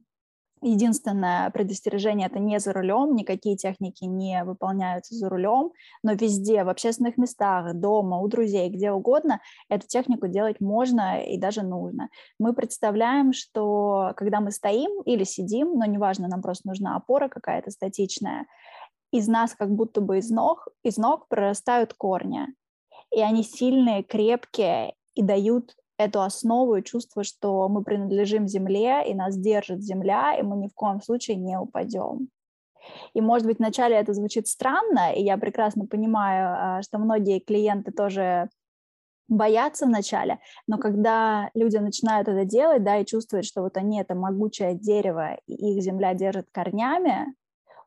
Единственное 0.62 1.50
предостережение– 1.50 2.26
это 2.28 2.38
не 2.38 2.58
за 2.58 2.72
рулем, 2.72 3.14
никакие 3.14 3.56
техники 3.56 4.04
не 4.04 4.42
выполняются 4.42 5.14
за 5.14 5.28
рулем, 5.28 5.72
но 6.02 6.14
везде, 6.14 6.64
в 6.64 6.70
общественных 6.70 7.18
местах, 7.18 7.74
дома, 7.74 8.18
у 8.20 8.26
друзей, 8.26 8.70
где 8.70 8.90
угодно, 8.90 9.40
эту 9.68 9.86
технику 9.86 10.28
делать 10.28 10.60
можно 10.60 11.22
и 11.22 11.38
даже 11.38 11.62
нужно. 11.62 12.08
Мы 12.38 12.54
представляем, 12.54 13.34
что 13.34 14.14
когда 14.16 14.40
мы 14.40 14.50
стоим 14.50 15.02
или 15.02 15.24
сидим, 15.24 15.74
но 15.78 15.84
неважно, 15.84 16.26
нам 16.26 16.40
просто 16.40 16.66
нужна 16.66 16.96
опора 16.96 17.28
какая-то 17.28 17.70
статичная, 17.70 18.46
из 19.18 19.28
нас 19.28 19.54
как 19.54 19.70
будто 19.70 20.00
бы 20.00 20.18
из 20.18 20.30
ног, 20.30 20.68
из 20.82 20.96
ног 20.96 21.28
прорастают 21.28 21.94
корни. 21.94 22.46
И 23.10 23.20
они 23.20 23.42
сильные, 23.42 24.02
крепкие 24.02 24.94
и 25.14 25.22
дают 25.22 25.74
эту 25.98 26.22
основу 26.22 26.76
и 26.76 26.84
чувство, 26.84 27.24
что 27.24 27.68
мы 27.68 27.82
принадлежим 27.82 28.46
земле, 28.46 29.02
и 29.08 29.14
нас 29.14 29.36
держит 29.36 29.82
земля, 29.82 30.34
и 30.38 30.42
мы 30.42 30.56
ни 30.56 30.68
в 30.68 30.74
коем 30.74 31.00
случае 31.00 31.36
не 31.36 31.58
упадем. 31.58 32.28
И, 33.14 33.20
может 33.20 33.46
быть, 33.46 33.58
вначале 33.58 33.96
это 33.96 34.12
звучит 34.12 34.46
странно, 34.46 35.12
и 35.12 35.22
я 35.22 35.38
прекрасно 35.38 35.86
понимаю, 35.86 36.56
а, 36.78 36.82
что 36.82 36.98
многие 36.98 37.40
клиенты 37.40 37.90
тоже 37.90 38.48
боятся 39.28 39.86
вначале, 39.86 40.38
но 40.68 40.78
когда 40.78 41.50
люди 41.54 41.78
начинают 41.78 42.28
это 42.28 42.44
делать, 42.44 42.84
да, 42.84 42.98
и 42.98 43.04
чувствуют, 43.04 43.44
что 43.44 43.62
вот 43.62 43.76
они 43.76 44.00
это 44.00 44.14
могучее 44.14 44.74
дерево, 44.74 45.36
и 45.46 45.74
их 45.74 45.82
земля 45.82 46.14
держит 46.14 46.48
корнями, 46.52 47.34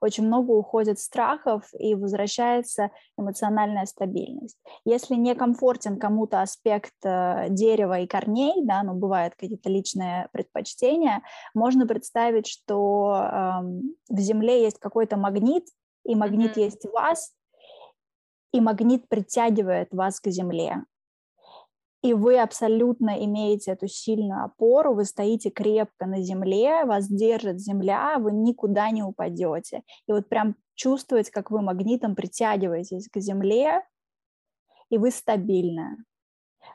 очень 0.02 0.26
много 0.26 0.52
уходит 0.52 1.00
страхов 1.00 1.64
и 1.78 1.96
возвращается 1.96 2.92
эмоциональная 3.18 3.86
стабильность. 3.86 4.58
Если 4.86 5.16
не 5.16 5.36
комфортен 5.36 6.00
кому-то 6.00 6.42
аспект 6.42 6.94
э, 7.04 7.48
дерева 7.50 8.00
и 8.00 8.08
корней, 8.08 8.64
да, 8.64 8.84
ну, 8.84 8.94
бывают 8.94 9.36
какие-то 9.36 9.70
личные 9.70 10.30
предпочтения, 10.32 11.22
можно 11.54 11.86
представить, 11.86 12.48
что 12.48 13.14
э, 13.14 13.62
в 14.10 14.20
Земле 14.20 14.64
есть 14.64 14.80
какой-то 14.80 15.18
магнит, 15.18 15.66
и 16.06 16.16
магнит 16.16 16.58
mm-hmm. 16.58 16.64
есть 16.64 16.86
у 16.86 16.92
вас, 16.92 17.34
и 18.52 18.62
магнит 18.62 19.08
притягивает 19.10 19.94
вас 19.94 20.20
к 20.20 20.30
Земле 20.30 20.84
и 22.02 22.14
вы 22.14 22.40
абсолютно 22.40 23.24
имеете 23.26 23.72
эту 23.72 23.88
сильную 23.88 24.46
опору, 24.46 24.94
вы 24.94 25.06
стоите 25.06 25.50
крепко 25.50 26.06
на 26.06 26.22
земле, 26.22 26.86
вас 26.86 27.08
держит 27.08 27.60
земля, 27.60 28.18
вы 28.20 28.32
никуда 28.32 28.90
не 28.90 29.04
упадете. 29.04 29.84
И 30.08 30.12
вот 30.12 30.30
прям 30.30 30.56
чувствуете, 30.76 31.32
как 31.32 31.52
вы 31.52 31.62
магнитом 31.62 32.16
притягиваетесь 32.16 33.10
к 33.10 33.20
земле, 33.20 33.84
и 34.90 34.98
вы 34.98 35.12
стабильны. 35.12 35.98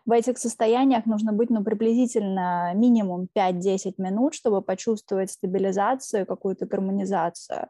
В 0.06 0.12
этих 0.12 0.38
состояниях 0.38 1.06
нужно 1.06 1.32
быть 1.32 1.50
ну, 1.50 1.64
приблизительно 1.64 2.72
минимум 2.74 3.28
5-10 3.34 3.94
минут, 3.98 4.34
чтобы 4.34 4.60
почувствовать 4.60 5.30
стабилизацию, 5.30 6.26
какую-то 6.26 6.66
гармонизацию. 6.66 7.68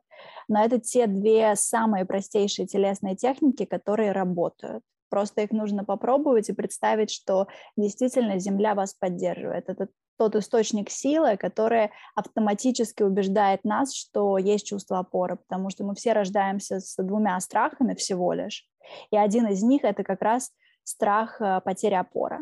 Но 0.49 0.65
это 0.65 0.81
те 0.81 1.07
две 1.07 1.55
самые 1.55 2.05
простейшие 2.05 2.67
телесные 2.67 3.15
техники, 3.15 3.65
которые 3.65 4.13
работают. 4.13 4.83
Просто 5.15 5.43
их 5.43 5.53
нужно 5.53 5.85
попробовать 5.85 6.49
и 6.49 6.53
представить, 6.53 7.13
что 7.13 7.47
действительно 7.77 8.41
Земля 8.41 8.75
вас 8.75 8.95
поддерживает. 8.95 9.69
Это 9.69 9.87
тот 10.19 10.35
источник 10.35 10.91
силы, 10.91 11.37
который 11.37 11.93
автоматически 12.17 13.05
убеждает 13.05 13.63
нас, 13.63 13.95
что 13.95 14.39
есть 14.39 14.67
чувство 14.67 14.99
опоры, 14.99 15.37
потому 15.37 15.71
что 15.71 15.85
мы 15.85 15.95
все 15.95 16.15
рождаемся 16.15 16.81
с 16.81 17.01
двумя 17.01 17.39
страхами 17.39 17.95
всего 17.95 18.33
лишь. 18.33 18.67
И 19.13 19.17
один 19.17 19.47
из 19.47 19.63
них— 19.63 19.83
это 19.85 20.03
как 20.03 20.21
раз 20.21 20.51
страх 20.83 21.41
э, 21.41 21.61
потери 21.61 21.95
опоры. 21.95 22.39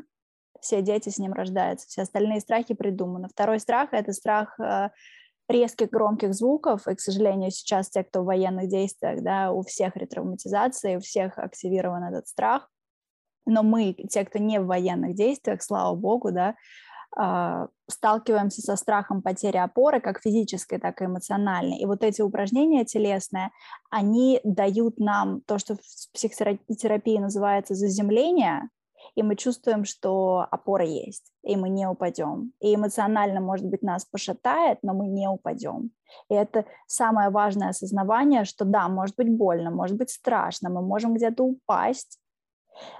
Все 0.62 0.80
дети 0.80 1.10
с 1.10 1.18
ним 1.18 1.34
рождаются, 1.34 1.86
все 1.88 2.00
остальные 2.02 2.40
страхи 2.40 2.72
придуманы. 2.72 3.28
Второй 3.28 3.60
страх— 3.60 3.90
это 3.92 4.14
страх 4.14 4.58
э, 4.58 4.88
резких 5.48 5.90
громких 5.90 6.34
звуков, 6.34 6.86
и, 6.88 6.94
к 6.94 7.00
сожалению, 7.00 7.50
сейчас 7.50 7.90
те, 7.90 8.04
кто 8.04 8.22
в 8.22 8.26
военных 8.26 8.68
действиях, 8.68 9.22
да, 9.22 9.52
у 9.52 9.62
всех 9.62 9.96
ретравматизация, 9.96 10.98
у 10.98 11.00
всех 11.00 11.38
активирован 11.38 12.04
этот 12.04 12.28
страх, 12.28 12.68
но 13.46 13.62
мы, 13.62 13.94
те, 14.10 14.24
кто 14.24 14.38
не 14.38 14.60
в 14.60 14.66
военных 14.66 15.14
действиях, 15.14 15.62
слава 15.62 15.94
богу, 15.94 16.30
да, 16.32 16.54
а, 17.14 17.68
сталкиваемся 17.90 18.62
со 18.62 18.76
страхом 18.76 19.20
потери 19.20 19.58
опоры, 19.58 20.00
как 20.00 20.22
физической, 20.22 20.78
так 20.78 21.02
и 21.02 21.04
эмоциональной. 21.04 21.78
И 21.78 21.86
вот 21.86 22.02
эти 22.04 22.22
упражнения 22.22 22.84
телесные, 22.84 23.50
они 23.90 24.40
дают 24.44 24.98
нам 24.98 25.42
то, 25.42 25.58
что 25.58 25.74
в 25.74 26.12
психотерапии 26.14 27.18
называется 27.18 27.74
заземление, 27.74 28.68
и 29.14 29.22
мы 29.22 29.36
чувствуем, 29.36 29.84
что 29.84 30.46
опора 30.50 30.84
есть, 30.84 31.32
и 31.42 31.56
мы 31.56 31.68
не 31.68 31.88
упадем. 31.88 32.52
И 32.60 32.74
эмоционально, 32.74 33.40
может 33.40 33.66
быть, 33.66 33.82
нас 33.82 34.04
пошатает, 34.04 34.78
но 34.82 34.94
мы 34.94 35.06
не 35.06 35.28
упадем. 35.28 35.90
И 36.28 36.34
это 36.34 36.64
самое 36.86 37.30
важное 37.30 37.70
осознавание, 37.70 38.44
что 38.44 38.64
да, 38.64 38.88
может 38.88 39.16
быть 39.16 39.30
больно, 39.30 39.70
может 39.70 39.96
быть 39.96 40.10
страшно, 40.10 40.70
мы 40.70 40.82
можем 40.82 41.14
где-то 41.14 41.44
упасть, 41.44 42.18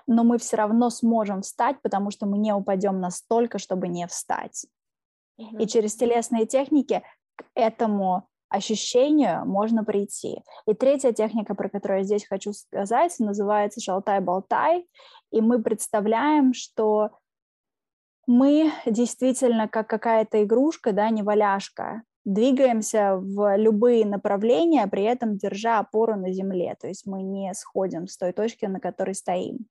но 0.06 0.24
мы 0.24 0.38
все 0.38 0.56
равно 0.56 0.90
сможем 0.90 1.42
встать, 1.42 1.76
потому 1.82 2.10
что 2.10 2.26
мы 2.26 2.38
не 2.38 2.52
упадем 2.52 3.00
настолько, 3.00 3.58
чтобы 3.58 3.88
не 3.88 4.06
встать. 4.06 4.66
Mm-hmm. 5.40 5.62
И 5.62 5.66
через 5.66 5.96
телесные 5.96 6.46
техники 6.46 7.02
к 7.36 7.44
этому 7.54 8.28
ощущению 8.52 9.44
можно 9.46 9.84
прийти. 9.84 10.42
И 10.66 10.74
третья 10.74 11.12
техника, 11.12 11.54
про 11.54 11.68
которую 11.68 12.00
я 12.00 12.04
здесь 12.04 12.26
хочу 12.26 12.52
сказать, 12.52 13.18
называется 13.18 13.80
шалтай-болтай. 13.80 14.86
И 15.30 15.40
мы 15.40 15.62
представляем, 15.62 16.52
что 16.52 17.10
мы 18.26 18.70
действительно 18.86 19.68
как 19.68 19.88
какая-то 19.88 20.42
игрушка, 20.44 20.92
да, 20.92 21.10
не 21.10 21.22
валяшка, 21.22 22.02
двигаемся 22.24 23.16
в 23.16 23.56
любые 23.56 24.06
направления, 24.06 24.86
при 24.86 25.02
этом 25.02 25.36
держа 25.36 25.78
опору 25.78 26.16
на 26.16 26.32
земле. 26.32 26.76
То 26.80 26.88
есть 26.88 27.06
мы 27.06 27.22
не 27.22 27.52
сходим 27.54 28.06
с 28.06 28.16
той 28.16 28.32
точки, 28.32 28.66
на 28.66 28.80
которой 28.80 29.14
стоим. 29.14 29.66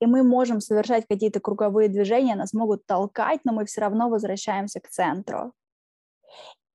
И 0.00 0.06
мы 0.06 0.22
можем 0.22 0.60
совершать 0.60 1.06
какие-то 1.08 1.40
круговые 1.40 1.88
движения, 1.88 2.34
нас 2.34 2.52
могут 2.52 2.86
толкать, 2.86 3.40
но 3.44 3.52
мы 3.52 3.64
все 3.64 3.80
равно 3.80 4.08
возвращаемся 4.08 4.80
к 4.80 4.88
центру. 4.88 5.52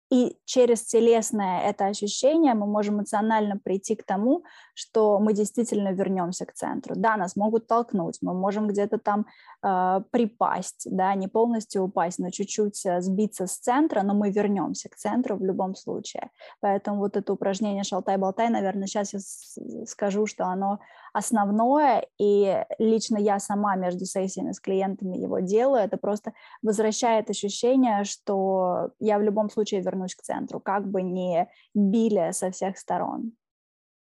И 0.09 0.37
через 0.45 0.83
телесное 0.83 1.61
это 1.61 1.85
ощущение 1.87 2.53
мы 2.53 2.65
можем 2.65 2.95
эмоционально 2.95 3.57
прийти 3.57 3.95
к 3.95 4.03
тому, 4.03 4.43
что 4.77 5.17
мы 5.19 5.33
действительно 5.33 5.91
вернемся 5.91 6.45
к 6.45 6.53
центру. 6.53 6.93
Да, 6.95 7.17
нас 7.17 7.35
могут 7.35 7.65
толкнуть, 7.65 8.19
мы 8.21 8.35
можем 8.35 8.67
где-то 8.67 8.99
там 8.99 9.25
э, 9.63 10.01
припасть, 10.11 10.87
да, 10.91 11.15
не 11.15 11.27
полностью 11.27 11.81
упасть, 11.83 12.19
но 12.19 12.29
чуть-чуть 12.29 12.85
э, 12.85 13.01
сбиться 13.01 13.47
с 13.47 13.57
центра, 13.57 14.03
но 14.03 14.13
мы 14.13 14.29
вернемся 14.29 14.87
к 14.89 14.95
центру 14.95 15.35
в 15.35 15.43
любом 15.43 15.73
случае. 15.73 16.29
Поэтому 16.59 16.99
вот 16.99 17.17
это 17.17 17.33
упражнение 17.33 17.83
«Шалтай-болтай», 17.83 18.49
наверное, 18.49 18.85
сейчас 18.85 19.13
я 19.13 19.85
скажу, 19.87 20.27
что 20.27 20.45
оно 20.45 20.77
основное, 21.11 22.05
и 22.19 22.63
лично 22.77 23.17
я 23.17 23.39
сама 23.39 23.75
между 23.75 24.05
сессиями 24.05 24.51
с 24.51 24.59
клиентами 24.59 25.17
его 25.17 25.39
делаю, 25.39 25.83
это 25.83 25.97
просто 25.97 26.33
возвращает 26.61 27.31
ощущение, 27.31 28.03
что 28.03 28.91
я 28.99 29.17
в 29.17 29.23
любом 29.23 29.49
случае 29.49 29.81
вернусь 29.81 30.13
к 30.13 30.21
центру, 30.21 30.59
как 30.59 30.87
бы 30.87 31.01
не 31.01 31.49
били 31.73 32.29
со 32.31 32.51
всех 32.51 32.77
сторон. 32.77 33.31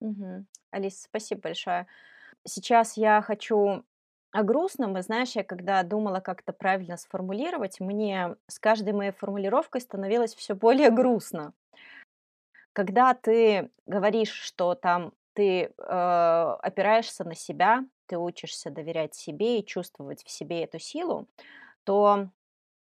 Угу. 0.02 0.46
Алиса, 0.72 1.04
спасибо 1.04 1.42
большое. 1.42 1.88
Сейчас 2.46 2.98
я 2.98 3.22
хочу 3.22 3.84
о 4.32 4.44
грустном, 4.44 4.98
и 4.98 5.02
знаешь, 5.02 5.36
я 5.36 5.44
когда 5.44 5.82
думала 5.84 6.20
как 6.20 6.42
это 6.42 6.54
правильно 6.54 6.98
сформулировать, 6.98 7.80
мне 7.80 8.36
с 8.48 8.60
каждой 8.60 8.94
моей 8.94 9.12
формулировкой 9.12 9.82
становилось 9.82 10.36
все 10.36 10.54
более 10.54 10.92
грустно. 10.92 11.54
Когда 12.74 13.14
ты 13.14 13.72
говоришь, 13.88 14.32
что 14.32 14.76
там 14.76 15.14
ты 15.34 15.64
э, 15.64 15.70
опираешься 15.78 17.24
на 17.24 17.34
себя, 17.34 17.86
ты 18.06 18.18
учишься 18.18 18.70
доверять 18.70 19.16
себе 19.16 19.60
и 19.60 19.66
чувствовать 19.66 20.24
в 20.24 20.30
себе 20.30 20.64
эту 20.64 20.80
силу, 20.80 21.28
то 21.84 22.30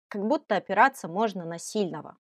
как 0.10 0.26
будто 0.26 0.58
опираться 0.58 1.08
можно 1.08 1.46
на 1.46 1.60
сильного, 1.60 2.18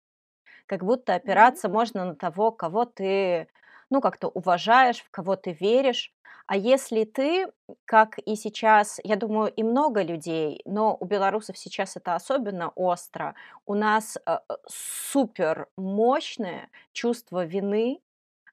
как 0.66 0.84
будто 0.84 1.14
опираться 1.14 1.68
можно 1.68 2.04
на 2.04 2.14
того, 2.16 2.50
кого 2.52 2.84
ты, 2.84 3.48
ну, 3.90 4.00
как-то 4.00 4.28
уважаешь, 4.28 5.02
в 5.02 5.10
кого 5.10 5.36
ты 5.36 5.52
веришь. 5.52 6.12
А 6.46 6.56
если 6.56 7.04
ты, 7.04 7.48
как 7.84 8.18
и 8.18 8.36
сейчас, 8.36 9.00
я 9.02 9.16
думаю, 9.16 9.52
и 9.52 9.62
много 9.62 10.02
людей, 10.02 10.62
но 10.64 10.96
у 10.98 11.04
белорусов 11.04 11.58
сейчас 11.58 11.96
это 11.96 12.14
особенно 12.14 12.68
остро, 12.76 13.34
у 13.66 13.74
нас 13.74 14.16
э, 14.16 14.38
э 14.48 14.54
супер 14.68 15.66
мощное 15.76 16.68
чувство 16.92 17.44
вины, 17.44 18.00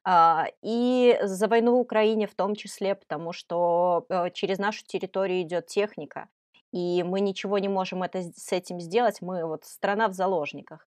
а, 0.06 0.48
и 0.62 1.18
за 1.24 1.48
войну 1.48 1.78
в 1.78 1.80
Украине 1.80 2.28
в 2.28 2.36
том 2.36 2.56
числе, 2.56 2.96
потому 2.96 3.32
что 3.32 4.06
э, 4.10 4.32
через 4.32 4.58
нашу 4.58 4.84
территорию 4.86 5.42
идет 5.44 5.68
техника, 5.68 6.28
и 6.72 7.04
мы 7.04 7.22
ничего 7.22 7.60
не 7.60 7.70
можем 7.70 8.04
это, 8.04 8.22
с 8.24 8.52
этим 8.52 8.80
сделать, 8.82 9.22
мы 9.22 9.46
вот 9.46 9.66
страна 9.66 10.08
в 10.10 10.14
заложниках. 10.14 10.88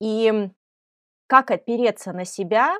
И 0.00 0.50
как 1.28 1.50
опереться 1.50 2.12
на 2.12 2.24
себя, 2.24 2.76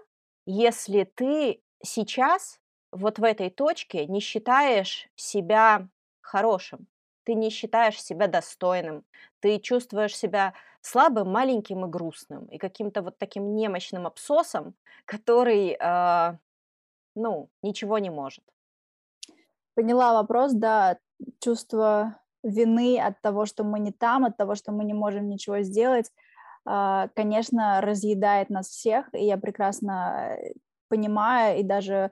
если 0.47 1.05
ты 1.05 1.61
сейчас 1.83 2.61
вот 2.93 3.19
в 3.19 3.25
этой 3.25 3.51
точке 3.51 4.07
не 4.07 4.21
считаешь 4.21 5.09
себя 5.17 5.89
хорошим, 6.21 6.87
ты 7.25 7.35
не 7.35 7.51
считаешь 7.51 8.01
себя 8.01 8.29
достойным, 8.29 9.05
ты 9.41 9.59
чувствуешь 9.59 10.17
себя 10.17 10.55
слабым, 10.81 11.31
маленьким 11.31 11.85
и 11.85 11.89
грустным, 11.89 12.47
и 12.47 12.59
каким-то 12.59 13.03
вот 13.03 13.19
таким 13.19 13.57
немощным 13.57 14.07
абсосом, 14.07 14.75
который, 15.05 15.77
э, 15.79 16.39
ну, 17.17 17.51
ничего 17.63 17.99
не 17.99 18.11
может. 18.11 18.45
Поняла 19.75 20.15
вопрос, 20.15 20.53
да, 20.53 20.99
чувство 21.41 22.21
вины 22.43 22.99
от 23.01 23.21
того, 23.21 23.47
что 23.47 23.65
мы 23.65 23.81
не 23.81 23.93
там, 23.93 24.25
от 24.25 24.37
того, 24.37 24.55
что 24.55 24.73
мы 24.73 24.85
не 24.85 24.95
можем 24.95 25.29
ничего 25.29 25.61
сделать, 25.63 26.13
конечно, 26.67 27.81
разъедает 27.81 28.51
нас 28.51 28.69
всех, 28.69 29.07
и 29.15 29.25
я 29.25 29.37
прекрасно 29.37 30.37
э, 30.37 30.55
понимаю 30.89 31.61
и 31.61 31.63
даже 31.63 32.11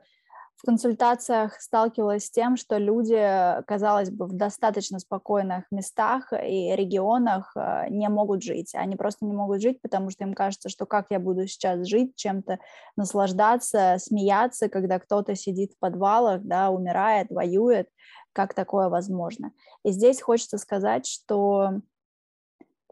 в 0.57 0.67
консультациях 0.67 1.61
сталкивалась 1.61 2.27
с 2.27 2.31
тем, 2.31 2.57
что 2.57 2.79
люди, 2.79 3.63
казалось 3.67 4.11
бы, 4.11 4.27
в 4.27 4.33
достаточно 4.33 4.99
спокойных 4.99 5.65
местах 5.71 6.33
и 6.33 6.75
регионах 6.77 7.53
э, 7.57 7.89
не 7.91 8.09
могут 8.09 8.43
жить. 8.43 8.75
Они 8.75 8.97
просто 8.97 9.27
не 9.27 9.33
могут 9.33 9.61
жить, 9.61 9.83
потому 9.83 10.11
что 10.11 10.25
им 10.25 10.33
кажется, 10.33 10.69
что 10.69 10.87
как 10.87 11.07
я 11.11 11.19
буду 11.19 11.47
сейчас 11.47 11.87
жить, 11.87 12.15
чем-то 12.17 12.61
наслаждаться, 12.97 13.97
смеяться, 13.99 14.69
когда 14.69 14.99
кто-то 14.99 15.35
сидит 15.35 15.73
в 15.73 15.79
подвалах, 15.79 16.43
да, 16.43 16.71
умирает, 16.71 17.31
воюет, 17.31 17.89
как 18.33 18.55
такое 18.55 18.89
возможно. 18.89 19.53
И 19.85 19.91
здесь 19.91 20.23
хочется 20.23 20.59
сказать, 20.59 21.07
что 21.07 21.81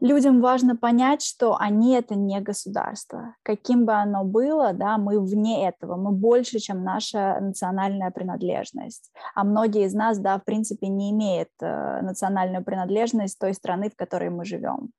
людям 0.01 0.41
важно 0.41 0.75
понять, 0.75 1.23
что 1.23 1.55
они 1.57 1.93
это 1.93 2.15
не 2.15 2.39
государство. 2.41 3.35
Каким 3.43 3.85
бы 3.85 3.93
оно 3.93 4.23
было, 4.23 4.73
да, 4.73 4.97
мы 4.97 5.19
вне 5.19 5.67
этого, 5.67 5.95
мы 5.95 6.11
больше, 6.11 6.59
чем 6.59 6.83
наша 6.83 7.37
национальная 7.39 8.11
принадлежность. 8.11 9.11
А 9.35 9.43
многие 9.43 9.85
из 9.85 9.93
нас, 9.93 10.19
да, 10.19 10.37
в 10.37 10.43
принципе, 10.43 10.87
не 10.87 11.11
имеют 11.11 11.49
э, 11.61 12.01
национальную 12.01 12.63
принадлежность 12.63 13.39
той 13.39 13.53
страны, 13.53 13.89
в 13.89 13.95
которой 13.95 14.29
мы 14.29 14.45
живем. 14.45 14.91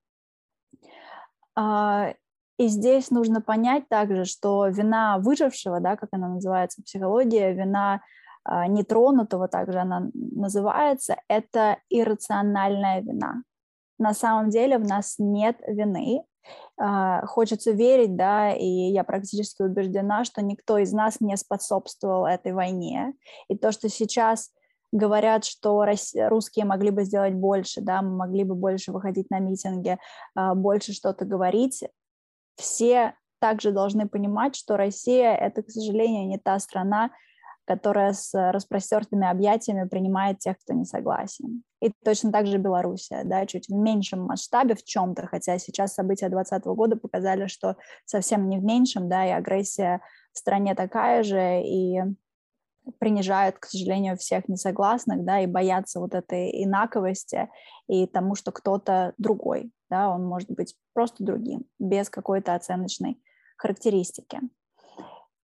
Э, 1.59 2.15
и 2.57 2.69
здесь 2.69 3.11
нужно 3.11 3.41
понять 3.41 3.89
также, 3.89 4.25
что 4.25 4.69
вина 4.69 5.19
выжившего, 5.19 5.81
да, 5.81 5.97
как 5.97 6.11
она 6.13 6.29
называется 6.29 6.81
в 6.81 6.85
психологии, 6.85 7.53
вина 7.53 8.01
э, 8.49 8.67
нетронутого, 8.69 9.49
также 9.49 9.81
она 9.81 10.09
называется, 10.15 11.17
это 11.29 11.79
иррациональная 11.91 13.01
вина 13.01 13.43
на 13.99 14.15
самом 14.15 14.51
деле 14.51 14.79
в 14.79 14.85
нас 14.85 15.17
нет 15.19 15.57
вины. 15.67 16.25
А, 16.77 17.25
хочется 17.27 17.71
верить, 17.71 18.17
да, 18.17 18.53
и 18.53 18.67
я 18.67 19.05
практически 19.05 19.63
убеждена, 19.63 20.25
что 20.25 20.43
никто 20.43 20.79
из 20.79 20.93
нас 20.93 21.21
не 21.21 21.37
способствовал 21.37 22.27
этой 22.27 22.53
войне. 22.53 23.15
И 23.49 23.57
то, 23.57 23.73
что 23.73 23.89
сейчас 23.89 24.51
говорят, 24.93 25.45
что 25.45 25.85
русские 26.29 26.65
могли 26.65 26.91
бы 26.91 27.05
сделать 27.05 27.35
больше, 27.35 27.81
да, 27.81 28.03
могли 28.03 28.45
бы 28.45 28.55
больше 28.55 28.93
выходить 28.93 29.31
на 29.31 29.39
митинги, 29.39 29.99
а, 30.35 30.55
больше 30.55 30.93
что-то 30.93 31.25
говорить, 31.25 31.83
все 32.57 33.15
также 33.41 33.73
должны 33.73 34.09
понимать, 34.09 34.57
что 34.57 34.77
Россия— 34.77 35.35
это, 35.35 35.63
к 35.63 35.71
сожалению, 35.71 36.29
не 36.29 36.39
та 36.39 36.59
страна, 36.59 37.11
которая 37.67 38.13
с 38.13 38.33
распростертыми 38.53 39.29
объятиями 39.29 39.89
принимает 39.89 40.39
тех, 40.39 40.59
кто 40.59 40.75
не 40.75 40.85
согласен. 40.85 41.63
И 41.81 41.93
точно 42.05 42.33
так 42.33 42.47
же 42.47 42.59
Белоруссия, 42.59 43.23
да, 43.25 43.47
чуть 43.47 43.69
в 43.69 43.75
меньшем 43.75 44.21
масштабе 44.23 44.75
в 44.75 44.85
чем-то, 44.85 45.27
хотя 45.27 45.59
сейчас 45.59 45.95
события 45.95 46.29
2020 46.29 46.65
года 46.67 46.97
показали, 46.97 47.47
что 47.47 47.77
совсем 48.05 48.49
не 48.49 48.59
в 48.59 48.65
меньшем, 48.65 49.09
да, 49.09 49.27
и 49.27 49.31
агрессия 49.31 50.01
в 50.33 50.39
стране 50.39 50.75
такая 50.75 51.23
же, 51.23 51.63
и 51.63 52.01
принижают, 52.99 53.59
к 53.59 53.67
сожалению, 53.67 54.17
всех 54.17 54.49
несогласных, 54.49 55.25
да, 55.25 55.41
и 55.41 55.47
боятся 55.47 56.01
вот 56.01 56.15
этой 56.15 56.65
инаковости 56.65 57.49
и 57.89 58.07
тому, 58.07 58.35
что 58.35 58.53
кто-то 58.53 59.15
другой, 59.19 59.73
да, 59.91 60.11
он 60.11 60.25
может 60.25 60.51
быть 60.51 60.75
просто 60.93 61.25
другим, 61.25 61.65
без 61.79 62.11
какой-то 62.11 62.55
оценочной 62.55 63.23
характеристики. 63.57 64.41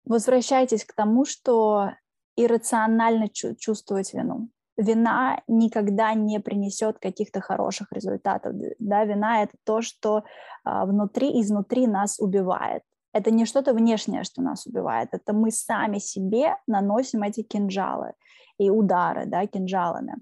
Возвращайтесь 0.05 0.85
к 0.85 0.94
тому, 0.94 1.25
что 1.25 1.92
иррационально 2.37 3.29
чувствовать 3.29 4.12
вину. 4.14 4.49
Вина 4.77 5.42
никогда 5.49 6.14
не 6.14 6.40
принесет 6.40 6.99
каких-то 6.99 7.40
хороших 7.40 7.92
результатов. 7.92 8.55
Да, 8.79 9.05
вина 9.05 9.42
это 9.42 9.53
то, 9.64 9.83
что 9.83 10.25
а, 10.64 10.87
внутри, 10.87 11.40
изнутри 11.40 11.87
нас 11.87 12.18
убивает. 12.18 12.83
Это 13.12 13.31
не 13.31 13.45
что-то 13.45 13.75
внешнее, 13.75 14.25
что 14.25 14.40
нас 14.40 14.66
убивает, 14.66 15.11
это 15.12 15.35
мы 15.35 15.51
сами 15.51 15.99
себе 15.99 16.57
наносим 16.66 17.23
эти 17.23 17.42
кинжалы 17.42 18.14
и 18.57 18.71
удары 18.71 19.27
да, 19.27 19.47
кинжалами. 19.47 20.16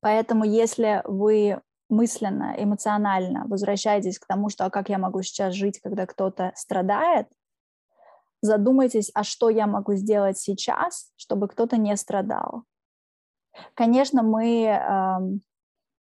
Поэтому 0.00 0.44
если 0.44 1.02
вы 1.04 1.60
мысленно, 1.88 2.54
эмоционально 2.56 3.44
возвращаетесь 3.46 4.18
к 4.18 4.26
тому, 4.26 4.48
что 4.48 4.64
а 4.66 4.70
как 4.70 4.88
я 4.88 4.98
могу 4.98 5.22
сейчас 5.22 5.54
жить, 5.54 5.80
когда 5.80 6.06
кто-то 6.06 6.52
страдает, 6.54 7.26
задумайтесь, 8.42 9.10
а 9.14 9.24
что 9.24 9.50
я 9.50 9.66
могу 9.66 9.94
сделать 9.94 10.38
сейчас, 10.38 11.12
чтобы 11.16 11.48
кто-то 11.48 11.76
не 11.76 11.96
страдал. 11.96 12.64
Конечно, 13.74 14.22
мы 14.22 15.40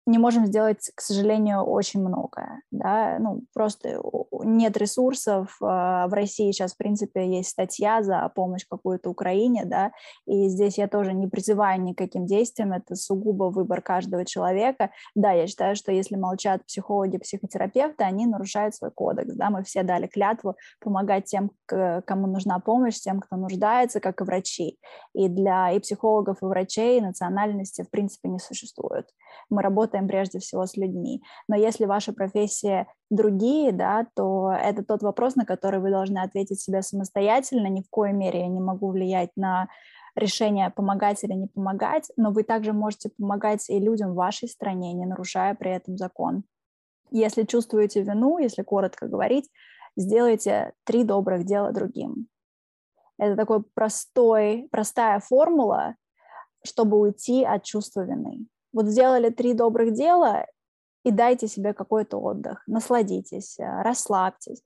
не 0.06 0.18
можем 0.18 0.46
сделать, 0.46 0.90
к 0.94 1.00
сожалению, 1.00 1.62
очень 1.62 2.00
многое. 2.00 2.62
Да? 2.70 3.16
Ну, 3.18 3.44
просто 3.54 4.00
нет 4.42 4.76
ресурсов. 4.76 5.56
А, 5.62 6.06
в 6.08 6.12
России 6.12 6.52
сейчас, 6.52 6.74
в 6.74 6.76
принципе, 6.76 7.26
есть 7.26 7.50
статья 7.50 8.02
за 8.02 8.30
помощь 8.34 8.66
какую-то 8.68 9.10
Украине, 9.10 9.64
да, 9.64 9.92
и 10.26 10.48
здесь 10.48 10.78
я 10.78 10.88
тоже 10.88 11.12
не 11.12 11.26
призываю 11.26 11.80
никаким 11.82 12.26
действиям, 12.26 12.72
это 12.72 12.94
сугубо 12.96 13.44
выбор 13.44 13.80
каждого 13.80 14.24
человека. 14.24 14.90
Да, 15.14 15.32
я 15.32 15.46
считаю, 15.46 15.76
что 15.76 15.92
если 15.92 16.16
молчат 16.16 16.64
психологи, 16.66 17.18
психотерапевты, 17.18 18.04
они 18.04 18.26
нарушают 18.26 18.74
свой 18.74 18.90
кодекс, 18.90 19.34
да, 19.34 19.50
мы 19.50 19.62
все 19.64 19.82
дали 19.82 20.06
клятву 20.06 20.56
помогать 20.80 21.24
тем, 21.24 21.50
кому 21.66 22.26
нужна 22.26 22.58
помощь, 22.58 23.00
тем, 23.00 23.20
кто 23.20 23.36
нуждается, 23.36 24.00
как 24.00 24.20
и 24.20 24.24
врачи. 24.24 24.78
И 25.14 25.28
для 25.28 25.70
и 25.72 25.78
психологов, 25.78 26.42
и 26.42 26.46
врачей 26.46 27.00
национальности, 27.00 27.82
в 27.82 27.90
принципе, 27.90 28.28
не 28.28 28.38
существует. 28.38 29.08
Мы 29.50 29.62
работаем 29.62 29.93
работаем 29.94 30.08
прежде 30.08 30.38
всего 30.38 30.66
с 30.66 30.76
людьми. 30.76 31.22
Но 31.48 31.56
если 31.56 31.86
ваша 31.86 32.12
профессия 32.12 32.86
другие, 33.10 33.72
да, 33.72 34.06
то 34.14 34.52
это 34.52 34.82
тот 34.82 35.02
вопрос, 35.02 35.36
на 35.36 35.44
который 35.44 35.80
вы 35.80 35.90
должны 35.90 36.18
ответить 36.18 36.60
себе 36.60 36.82
самостоятельно. 36.82 37.68
Ни 37.68 37.82
в 37.82 37.90
коей 37.90 38.12
мере 38.12 38.40
я 38.40 38.48
не 38.48 38.60
могу 38.60 38.90
влиять 38.90 39.30
на 39.36 39.68
решение 40.16 40.70
помогать 40.70 41.24
или 41.24 41.34
не 41.34 41.46
помогать, 41.46 42.10
но 42.16 42.30
вы 42.30 42.44
также 42.44 42.72
можете 42.72 43.10
помогать 43.18 43.70
и 43.70 43.80
людям 43.80 44.12
в 44.12 44.16
вашей 44.16 44.48
стране, 44.48 44.92
не 44.92 45.06
нарушая 45.06 45.54
при 45.54 45.70
этом 45.70 45.96
закон. 45.96 46.44
Если 47.10 47.44
чувствуете 47.44 48.02
вину, 48.02 48.38
если 48.38 48.62
коротко 48.62 49.08
говорить, 49.08 49.50
сделайте 49.96 50.72
три 50.84 51.04
добрых 51.04 51.44
дела 51.44 51.72
другим. 51.72 52.26
Это 53.18 53.36
такой 53.36 53.62
простой, 53.74 54.68
простая 54.70 55.20
формула, 55.20 55.94
чтобы 56.64 56.98
уйти 56.98 57.44
от 57.44 57.62
чувства 57.62 58.04
вины. 58.04 58.46
Вот 58.74 58.86
сделали 58.88 59.30
три 59.30 59.54
добрых 59.54 59.94
дела 59.94 60.46
и 61.04 61.10
дайте 61.12 61.46
себе 61.48 61.72
какой-то 61.72 62.18
отдых, 62.18 62.62
насладитесь, 62.66 63.58
э, 63.58 63.82
расслабьтесь. 63.82 64.62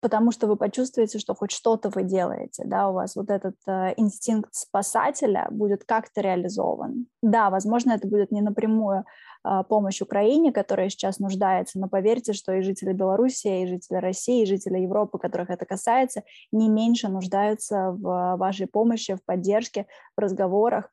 потому 0.00 0.32
что 0.32 0.48
вы 0.48 0.56
почувствуете, 0.56 1.20
что 1.20 1.32
хоть 1.34 1.52
что-то 1.52 1.88
вы 1.88 2.02
делаете, 2.02 2.64
да, 2.66 2.88
у 2.88 2.92
вас 2.92 3.14
вот 3.14 3.30
этот 3.30 3.54
э, 3.68 3.94
инстинкт 3.96 4.52
спасателя 4.52 5.46
будет 5.50 5.84
как-то 5.84 6.20
реализован. 6.20 7.06
Да, 7.22 7.50
возможно, 7.50 7.92
это 7.92 8.08
будет 8.08 8.32
не 8.32 8.42
напрямую 8.42 9.04
э, 9.44 9.62
помощь 9.68 10.02
Украине, 10.02 10.52
которая 10.52 10.88
сейчас 10.88 11.20
нуждается, 11.20 11.78
но 11.78 11.88
поверьте, 11.88 12.32
что 12.32 12.52
и 12.52 12.62
жители 12.62 12.92
Беларуси, 12.92 13.46
и 13.46 13.66
жители 13.68 13.98
России, 13.98 14.42
и 14.42 14.46
жители 14.46 14.80
Европы, 14.80 15.18
которых 15.18 15.50
это 15.50 15.66
касается, 15.66 16.24
не 16.50 16.68
меньше 16.68 17.08
нуждаются 17.08 17.92
в 17.92 18.36
вашей 18.36 18.66
помощи, 18.66 19.14
в 19.14 19.24
поддержке, 19.24 19.86
в 20.16 20.20
разговорах. 20.20 20.90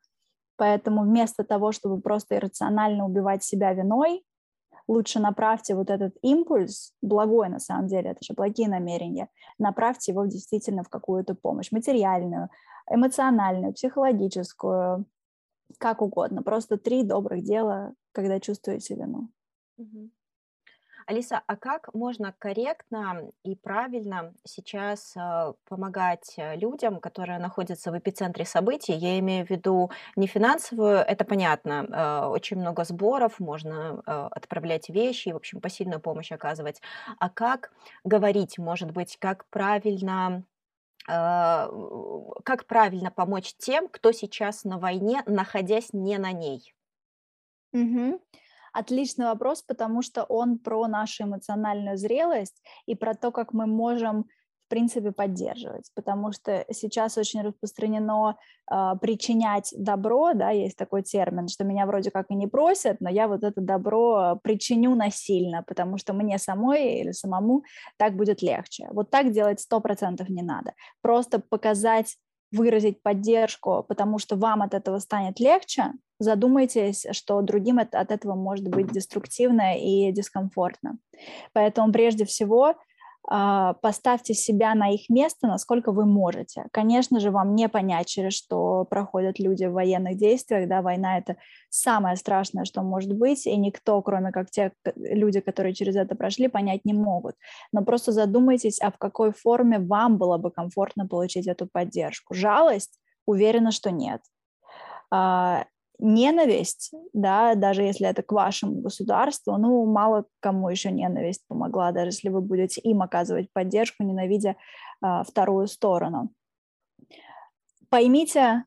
Поэтому 0.60 1.04
вместо 1.04 1.42
того, 1.42 1.72
чтобы 1.72 2.02
просто 2.02 2.36
иррационально 2.36 3.06
убивать 3.06 3.42
себя 3.42 3.72
виной, 3.72 4.22
лучше 4.86 5.18
направьте 5.18 5.74
вот 5.74 5.88
этот 5.88 6.14
импульс, 6.20 6.92
благой 7.00 7.48
на 7.48 7.58
самом 7.60 7.86
деле, 7.86 8.10
это 8.10 8.22
же 8.22 8.34
благие 8.34 8.68
намерения, 8.68 9.30
направьте 9.58 10.12
его 10.12 10.26
действительно 10.26 10.82
в 10.82 10.90
какую-то 10.90 11.34
помощь, 11.34 11.72
материальную, 11.72 12.50
эмоциональную, 12.90 13.72
психологическую, 13.72 15.06
как 15.78 16.02
угодно. 16.02 16.42
Просто 16.42 16.76
три 16.76 17.04
добрых 17.04 17.42
дела, 17.42 17.94
когда 18.12 18.38
чувствуете 18.38 18.96
вину. 18.96 19.30
Угу. 19.78 20.10
Алиса, 21.10 21.42
а 21.48 21.56
как 21.56 21.92
можно 21.92 22.32
корректно 22.38 23.32
и 23.42 23.56
правильно 23.56 24.32
сейчас 24.44 25.16
э, 25.16 25.54
помогать 25.68 26.34
э, 26.36 26.54
людям, 26.54 27.00
которые 27.00 27.40
находятся 27.40 27.90
в 27.90 27.98
эпицентре 27.98 28.44
событий? 28.44 28.92
Я 28.92 29.18
имею 29.18 29.44
в 29.44 29.50
виду 29.50 29.90
не 30.14 30.28
финансовую, 30.28 30.98
это 30.98 31.24
понятно, 31.24 31.84
э, 31.90 32.26
очень 32.26 32.58
много 32.58 32.84
сборов, 32.84 33.40
можно 33.40 34.00
отправлять 34.06 34.88
вещи, 34.88 35.30
в 35.30 35.36
общем, 35.36 35.60
посильную 35.60 35.98
помощь 36.00 36.30
оказывать. 36.30 36.80
А 37.18 37.28
как 37.28 37.72
говорить, 38.04 38.58
может 38.58 38.92
быть, 38.92 39.16
как 39.18 39.46
правильно 39.50 40.44
как 41.06 42.66
правильно 42.66 43.10
помочь 43.10 43.54
тем, 43.58 43.88
кто 43.88 44.12
сейчас 44.12 44.64
на 44.64 44.78
войне, 44.78 45.22
находясь 45.26 45.92
не 45.92 46.18
на 46.18 46.30
ней? 46.30 46.72
Угу. 47.72 48.20
Отличный 48.72 49.26
вопрос, 49.26 49.62
потому 49.62 50.02
что 50.02 50.24
он 50.24 50.58
про 50.58 50.86
нашу 50.86 51.24
эмоциональную 51.24 51.96
зрелость 51.96 52.62
и 52.86 52.94
про 52.94 53.14
то, 53.14 53.30
как 53.30 53.52
мы 53.52 53.66
можем 53.66 54.26
в 54.66 54.70
принципе 54.70 55.10
поддерживать, 55.10 55.90
потому 55.96 56.30
что 56.30 56.64
сейчас 56.70 57.18
очень 57.18 57.42
распространено 57.42 58.36
э, 58.70 58.92
причинять 59.00 59.74
добро, 59.76 60.32
да, 60.32 60.50
есть 60.50 60.76
такой 60.76 61.02
термин, 61.02 61.48
что 61.48 61.64
меня 61.64 61.86
вроде 61.86 62.12
как 62.12 62.26
и 62.30 62.36
не 62.36 62.46
просят, 62.46 63.00
но 63.00 63.10
я 63.10 63.26
вот 63.26 63.42
это 63.42 63.60
добро 63.60 64.38
причиню 64.44 64.94
насильно, 64.94 65.64
потому 65.64 65.98
что 65.98 66.12
мне 66.12 66.38
самой 66.38 67.00
или 67.00 67.10
самому 67.10 67.64
так 67.96 68.14
будет 68.14 68.42
легче. 68.42 68.86
Вот 68.92 69.10
так 69.10 69.32
делать 69.32 69.58
сто 69.58 69.80
процентов 69.80 70.28
не 70.28 70.42
надо. 70.42 70.74
Просто 71.02 71.40
показать 71.40 72.16
выразить 72.52 73.02
поддержку, 73.02 73.84
потому 73.88 74.18
что 74.18 74.36
вам 74.36 74.62
от 74.62 74.74
этого 74.74 74.98
станет 74.98 75.40
легче, 75.40 75.92
задумайтесь, 76.18 77.06
что 77.12 77.40
другим 77.42 77.78
от 77.78 77.94
этого 77.94 78.34
может 78.34 78.68
быть 78.68 78.92
деструктивно 78.92 79.78
и 79.78 80.12
дискомфортно. 80.12 80.98
Поэтому 81.52 81.92
прежде 81.92 82.24
всего 82.24 82.74
поставьте 83.22 84.34
себя 84.34 84.74
на 84.74 84.92
их 84.92 85.08
место, 85.08 85.46
насколько 85.46 85.92
вы 85.92 86.04
можете. 86.06 86.66
Конечно 86.72 87.20
же, 87.20 87.30
вам 87.30 87.54
не 87.54 87.68
понять, 87.68 88.08
через 88.08 88.32
что 88.32 88.84
проходят 88.84 89.38
люди 89.38 89.64
в 89.64 89.72
военных 89.72 90.16
действиях, 90.16 90.68
да, 90.68 90.82
война— 90.82 91.18
это 91.18 91.36
самое 91.68 92.16
страшное, 92.16 92.64
что 92.64 92.82
может 92.82 93.12
быть, 93.12 93.46
и 93.46 93.56
никто, 93.56 94.00
кроме 94.02 94.32
как 94.32 94.50
те 94.50 94.72
люди, 94.96 95.40
которые 95.40 95.74
через 95.74 95.96
это 95.96 96.14
прошли, 96.14 96.48
понять 96.48 96.84
не 96.84 96.94
могут. 96.94 97.36
Но 97.72 97.84
просто 97.84 98.12
задумайтесь, 98.12 98.80
а 98.80 98.90
в 98.90 98.98
какой 98.98 99.32
форме 99.32 99.78
вам 99.78 100.18
было 100.18 100.38
бы 100.38 100.50
комфортно 100.50 101.06
получить 101.06 101.46
эту 101.46 101.66
поддержку. 101.66 102.34
Жалость? 102.34 102.98
Уверена, 103.26 103.70
что 103.70 103.90
нет 103.90 104.22
а, 105.10 105.66
ненависть, 106.00 106.92
да, 107.12 107.54
даже 107.54 107.82
если 107.82 108.08
это 108.08 108.22
к 108.22 108.32
вашему 108.32 108.80
государству, 108.80 109.56
ну, 109.56 109.84
мало 109.86 110.26
кому 110.40 110.68
еще 110.68 110.90
ненависть 110.90 111.44
помогла, 111.46 111.92
даже 111.92 112.08
если 112.08 112.28
вы 112.28 112.40
будете 112.40 112.80
им 112.80 113.02
оказывать 113.02 113.52
поддержку, 113.52 114.02
ненавидя 114.02 114.56
а, 115.00 115.24
вторую 115.24 115.66
сторону. 115.66 116.30
Поймите, 117.88 118.64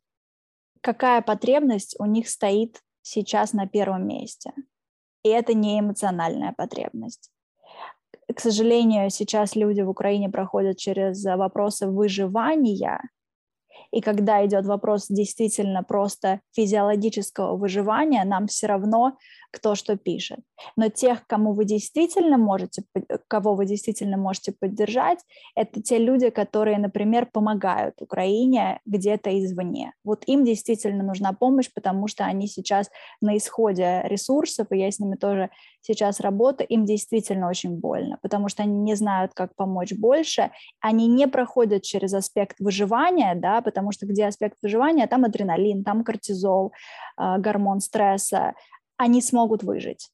какая 0.82 1.22
потребность 1.22 1.96
у 2.00 2.06
них 2.06 2.30
стоит 2.30 2.82
сейчас 3.02 3.54
на 3.54 3.67
первом 3.67 4.08
месте. 4.08 4.54
И 5.24 5.30
это 5.30 5.54
не 5.54 5.80
эмоциональная 5.80 6.54
потребность. 6.56 7.32
К 8.34 8.39
сожалению, 8.39 9.10
сейчас 9.10 9.56
люди 9.56 9.82
в 9.82 9.89
Украине 9.89 10.30
проходят 10.30 10.78
через 10.78 11.24
вопросы 11.24 11.88
выживания, 11.88 13.02
и 13.91 14.02
когда 14.02 14.46
идет 14.46 14.65
вопрос 14.65 15.08
действительно 15.10 15.84
просто 15.84 16.41
физиологического 16.56 17.58
выживания, 17.58 18.24
нам 18.24 18.48
все 18.48 18.67
равно 18.67 19.17
кто 19.54 19.76
что 19.76 19.96
пишет. 19.98 20.39
Но 20.76 20.89
тех, 20.89 21.28
кому 21.28 21.54
вы 21.54 21.66
действительно 21.66 22.38
можете, 22.38 22.84
кого 23.28 23.54
вы 23.54 23.66
действительно 23.66 24.18
можете 24.18 24.52
поддержать, 24.52 25.20
это 25.56 25.82
те 25.82 26.00
люди, 26.00 26.32
которые, 26.32 26.80
например, 26.80 27.28
помогают 27.32 28.02
Украине 28.02 28.80
где-то 28.86 29.30
извне. 29.39 29.94
Вот 30.04 30.24
им 30.26 30.44
действительно 30.44 31.04
нужна 31.04 31.34
помощь, 31.34 31.70
потому 31.74 32.08
что 32.08 32.26
они 32.26 32.48
сейчас 32.48 32.89
на 33.22 33.38
исходе 33.38 34.02
ресурсов, 34.06 34.68
и 34.72 34.80
я 34.80 34.89
с 34.89 35.00
ними 35.00 35.16
тоже 35.16 35.52
сейчас 35.82 36.20
работаю, 36.20 36.68
им 36.68 36.86
действительно 36.86 37.48
очень 37.48 37.78
больно, 37.78 38.18
потому 38.22 38.50
что 38.50 38.63
они 38.63 38.80
не 38.80 38.96
знают, 38.96 39.34
как 39.36 39.56
помочь 39.56 39.94
больше, 39.94 40.52
они 40.80 41.08
не 41.08 41.28
проходят 41.28 41.84
через 41.84 42.13
аспект 42.13 42.60
выживания, 42.60 43.36
да, 43.36 43.62
потому 43.62 43.92
что 43.92 44.08
где 44.08 44.26
аспект 44.26 44.58
выживания, 44.63 45.08
там 45.08 45.26
адреналин, 45.26 45.84
там 45.84 46.04
кортизол, 46.04 46.72
а, 47.18 47.38
гормон 47.38 47.82
стресса, 47.82 48.54
они 49.04 49.22
смогут 49.22 49.63
выжить. 49.63 50.10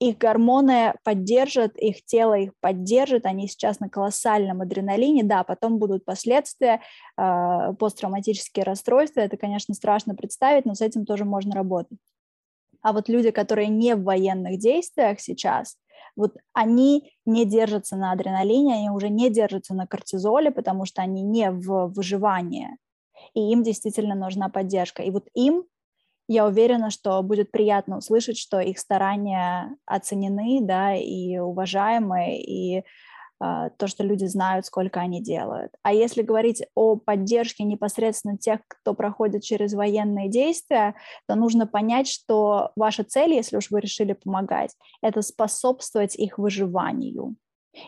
Их 0.00 0.18
гормоны 0.18 0.94
поддержат, 1.04 1.76
их 1.76 2.04
тело 2.04 2.34
их 2.34 2.50
поддержит, 2.60 3.24
они 3.24 3.46
сейчас 3.46 3.78
на 3.78 3.88
колоссальном 3.88 4.60
адреналине, 4.60 5.22
да, 5.22 5.44
потом 5.44 5.78
будут 5.78 6.04
последствия, 6.04 6.80
э, 7.16 7.72
посттравматические 7.78 8.64
расстройства, 8.64 9.20
это, 9.20 9.36
конечно, 9.36 9.74
страшно 9.74 10.16
представить, 10.16 10.64
но 10.64 10.74
с 10.74 10.80
этим 10.80 11.06
тоже 11.06 11.24
можно 11.24 11.54
работать. 11.54 11.98
А 12.80 12.92
вот 12.92 13.08
люди, 13.08 13.30
которые 13.30 13.68
не 13.68 13.94
в 13.94 14.02
военных 14.02 14.58
действиях 14.58 15.20
сейчас, 15.20 15.76
вот 16.16 16.36
они 16.52 17.12
не 17.24 17.44
держатся 17.44 17.96
на 17.96 18.10
адреналине, 18.10 18.74
они 18.74 18.90
уже 18.90 19.08
не 19.08 19.30
держатся 19.30 19.72
на 19.72 19.86
кортизоле, 19.86 20.50
потому 20.50 20.84
что 20.84 21.00
они 21.00 21.22
не 21.22 21.52
в 21.52 21.92
выживании, 21.94 22.76
и 23.34 23.52
им 23.52 23.62
действительно 23.62 24.16
нужна 24.16 24.48
поддержка. 24.48 25.04
И 25.04 25.12
вот 25.12 25.28
им 25.34 25.64
я 26.32 26.46
уверена, 26.46 26.90
что 26.90 27.22
будет 27.22 27.50
приятно 27.50 27.98
услышать, 27.98 28.38
что 28.38 28.60
их 28.60 28.78
старания 28.78 29.76
оценены, 29.86 30.60
да, 30.62 30.94
и 30.94 31.38
уважаемы, 31.38 32.38
и 32.38 32.78
э, 32.78 32.82
то, 33.40 33.86
что 33.86 34.02
люди 34.02 34.24
знают, 34.24 34.66
сколько 34.66 35.00
они 35.00 35.22
делают. 35.22 35.72
А 35.82 35.92
если 35.92 36.22
говорить 36.22 36.62
о 36.74 36.96
поддержке 36.96 37.64
непосредственно 37.64 38.38
тех, 38.38 38.60
кто 38.66 38.94
проходит 38.94 39.42
через 39.42 39.74
военные 39.74 40.28
действия, 40.28 40.94
то 41.28 41.34
нужно 41.34 41.66
понять, 41.66 42.08
что 42.08 42.70
ваша 42.76 43.04
цель, 43.04 43.34
если 43.34 43.58
уж 43.58 43.70
вы 43.70 43.80
решили 43.80 44.14
помогать, 44.14 44.74
это 45.02 45.22
способствовать 45.22 46.16
их 46.16 46.38
выживанию 46.38 47.36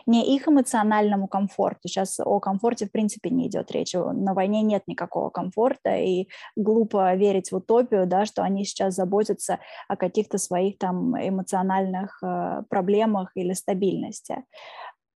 не 0.05 0.35
их 0.35 0.47
эмоциональному 0.47 1.27
комфорту. 1.27 1.87
Сейчас 1.87 2.19
о 2.19 2.39
комфорте 2.39 2.85
в 2.85 2.91
принципе 2.91 3.29
не 3.29 3.47
идет 3.47 3.71
речь. 3.71 3.93
На 3.93 4.33
войне 4.33 4.61
нет 4.61 4.83
никакого 4.87 5.29
комфорта, 5.29 5.95
и 5.95 6.27
глупо 6.55 7.13
верить 7.15 7.51
в 7.51 7.55
утопию, 7.55 8.05
да, 8.05 8.25
что 8.25 8.43
они 8.43 8.65
сейчас 8.65 8.95
заботятся 8.95 9.59
о 9.87 9.95
каких-то 9.95 10.37
своих 10.37 10.77
там 10.77 11.15
эмоциональных 11.15 12.21
э, 12.23 12.63
проблемах 12.69 13.31
или 13.35 13.53
стабильности 13.53 14.43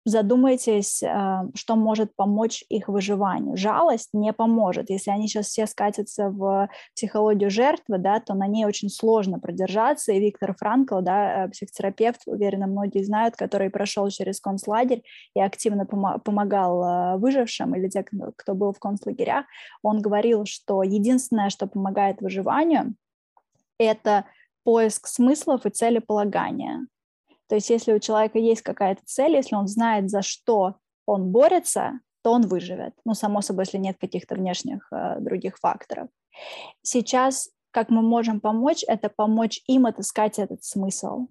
задумайтесь, 0.07 1.03
э, 1.03 1.41
что 1.53 1.75
может 1.75 2.15
помочь 2.15 2.63
их 2.69 2.87
выживанию. 2.87 3.57
Жалость 3.57 4.09
не 4.13 4.31
поможет. 4.33 4.89
Если 4.89 5.11
они 5.11 5.27
сейчас 5.27 5.47
все 5.47 5.67
скатятся 5.67 6.29
в 6.29 6.69
психологию 6.95 7.49
жертвы, 7.49 7.97
да, 7.97 8.19
то 8.19 8.33
на 8.33 8.47
ней 8.47 8.65
очень 8.65 8.89
сложно 8.89 9.39
продержаться. 9.39 10.13
И 10.13 10.19
Виктор 10.19 10.55
Франкл, 10.57 11.01
да, 11.01 11.45
э, 11.45 11.49
психотерапевт, 11.49 12.21
уверена, 12.25 12.67
многие 12.67 13.03
знают, 13.03 13.35
который 13.35 13.69
прошел 13.69 14.09
через 14.09 14.39
концлагерь 14.39 15.03
и 15.35 15.41
активно 15.41 15.85
помогал 15.85 16.83
э, 16.83 17.17
выжившим 17.17 17.75
или 17.75 17.89
те, 17.89 18.05
кто 18.35 18.55
был 18.55 18.71
в 18.71 18.79
концлагерях, 18.79 19.45
он 19.83 20.01
говорил, 20.01 20.45
что 20.45 20.83
единственное, 20.83 21.49
что 21.49 21.67
помогает 21.67 22.21
выживанию, 22.21 22.95
это 23.77 24.25
поиск 24.63 25.07
смыслов 25.07 25.65
и 25.65 25.69
целеполагания. 25.69 26.87
То 27.47 27.55
есть 27.55 27.69
если 27.69 27.93
у 27.93 27.99
человека 27.99 28.39
есть 28.39 28.61
какая-то 28.61 29.01
цель, 29.05 29.35
если 29.35 29.55
он 29.55 29.67
знает, 29.67 30.09
за 30.09 30.21
что 30.21 30.75
он 31.05 31.31
борется, 31.31 31.99
то 32.21 32.33
он 32.33 32.41
выживет. 32.41 32.93
Ну, 33.05 33.13
само 33.13 33.41
собой, 33.41 33.63
если 33.65 33.77
нет 33.77 33.97
каких-то 33.99 34.35
внешних 34.35 34.87
э, 34.91 35.19
других 35.19 35.57
факторов. 35.57 36.09
Сейчас, 36.81 37.49
как 37.71 37.89
мы 37.89 38.01
можем 38.01 38.41
помочь, 38.41 38.83
это 38.85 39.09
помочь 39.09 39.61
им 39.67 39.85
отыскать 39.85 40.39
этот 40.39 40.63
смысл, 40.63 41.27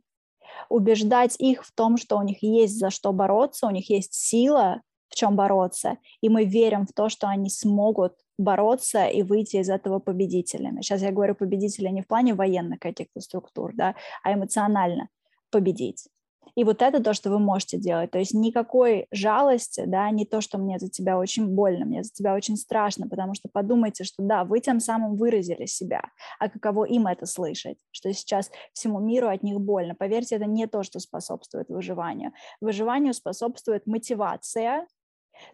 убеждать 0.69 1.37
их 1.39 1.65
в 1.65 1.73
том, 1.75 1.97
что 1.97 2.17
у 2.17 2.23
них 2.23 2.43
есть 2.43 2.79
за 2.79 2.91
что 2.91 3.13
бороться, 3.13 3.67
у 3.67 3.71
них 3.71 3.91
есть 3.91 4.15
сила, 4.15 4.81
в 5.09 5.15
чем 5.15 5.37
бороться, 5.37 5.99
и 6.21 6.29
мы 6.29 6.45
верим 6.45 6.87
в 6.87 6.93
то, 6.93 7.09
что 7.09 7.29
они 7.29 7.51
смогут 7.51 8.15
бороться 8.39 9.07
и 9.07 9.23
выйти 9.23 9.57
из 9.57 9.69
этого 9.69 9.99
победителями. 9.99 10.83
Сейчас 10.83 11.03
я 11.03 11.13
говорю 11.13 11.35
победителя 11.35 11.91
не 11.91 12.03
в 12.03 12.07
плане 12.07 12.35
военных 12.35 12.81
каких-то 12.81 13.21
структур, 13.21 13.73
да, 13.75 13.95
а 14.23 14.33
эмоционально 14.33 15.09
победить. 15.57 16.09
И 16.55 16.65
вот 16.65 16.83
это 16.83 17.03
то, 17.03 17.15
что 17.15 17.31
вы 17.31 17.39
можете 17.39 17.79
делать. 17.79 18.11
То 18.11 18.19
есть 18.19 18.35
никакой 18.35 19.07
жалости, 19.11 19.85
да, 19.87 20.11
не 20.11 20.27
то, 20.27 20.43
что 20.43 20.59
мне 20.59 20.79
за 20.79 20.91
тебя 20.91 21.19
очень 21.19 21.49
больно, 21.49 21.87
мне 21.87 22.03
за 22.03 22.13
тебя 22.13 22.35
очень 22.35 22.57
страшно, 22.57 23.09
потому 23.09 23.35
что 23.35 23.49
подумайте, 23.51 24.05
что 24.05 24.23
да, 24.23 24.45
вы 24.45 24.61
тем 24.61 24.81
самым 24.81 25.17
выразили 25.17 25.65
себя, 25.65 26.03
а 26.39 26.49
каково 26.51 26.85
им 26.85 27.07
это 27.07 27.25
слышать, 27.25 27.79
что 27.91 28.13
сейчас 28.13 28.51
всему 28.75 29.01
миру 29.01 29.29
от 29.29 29.43
них 29.43 29.59
больно. 29.61 29.95
Поверьте, 29.95 30.37
это 30.37 30.45
не 30.45 30.67
то, 30.67 30.83
что 30.83 31.01
способствует 31.01 31.69
выживанию. 31.71 32.33
Выживанию 32.61 33.15
способствует 33.15 33.87
мотивация, 33.87 34.87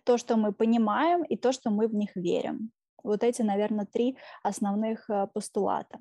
то, 0.05 0.19
что 0.19 0.37
мы 0.37 0.53
понимаем, 0.53 1.23
и 1.23 1.37
то, 1.37 1.53
что 1.53 1.71
мы 1.71 1.87
в 1.87 1.95
них 1.95 2.11
верим. 2.17 2.71
Вот 3.05 3.23
эти, 3.23 3.43
наверное, 3.43 3.87
три 3.87 4.17
основных 4.43 5.09
э, 5.11 5.29
постулата. 5.33 5.99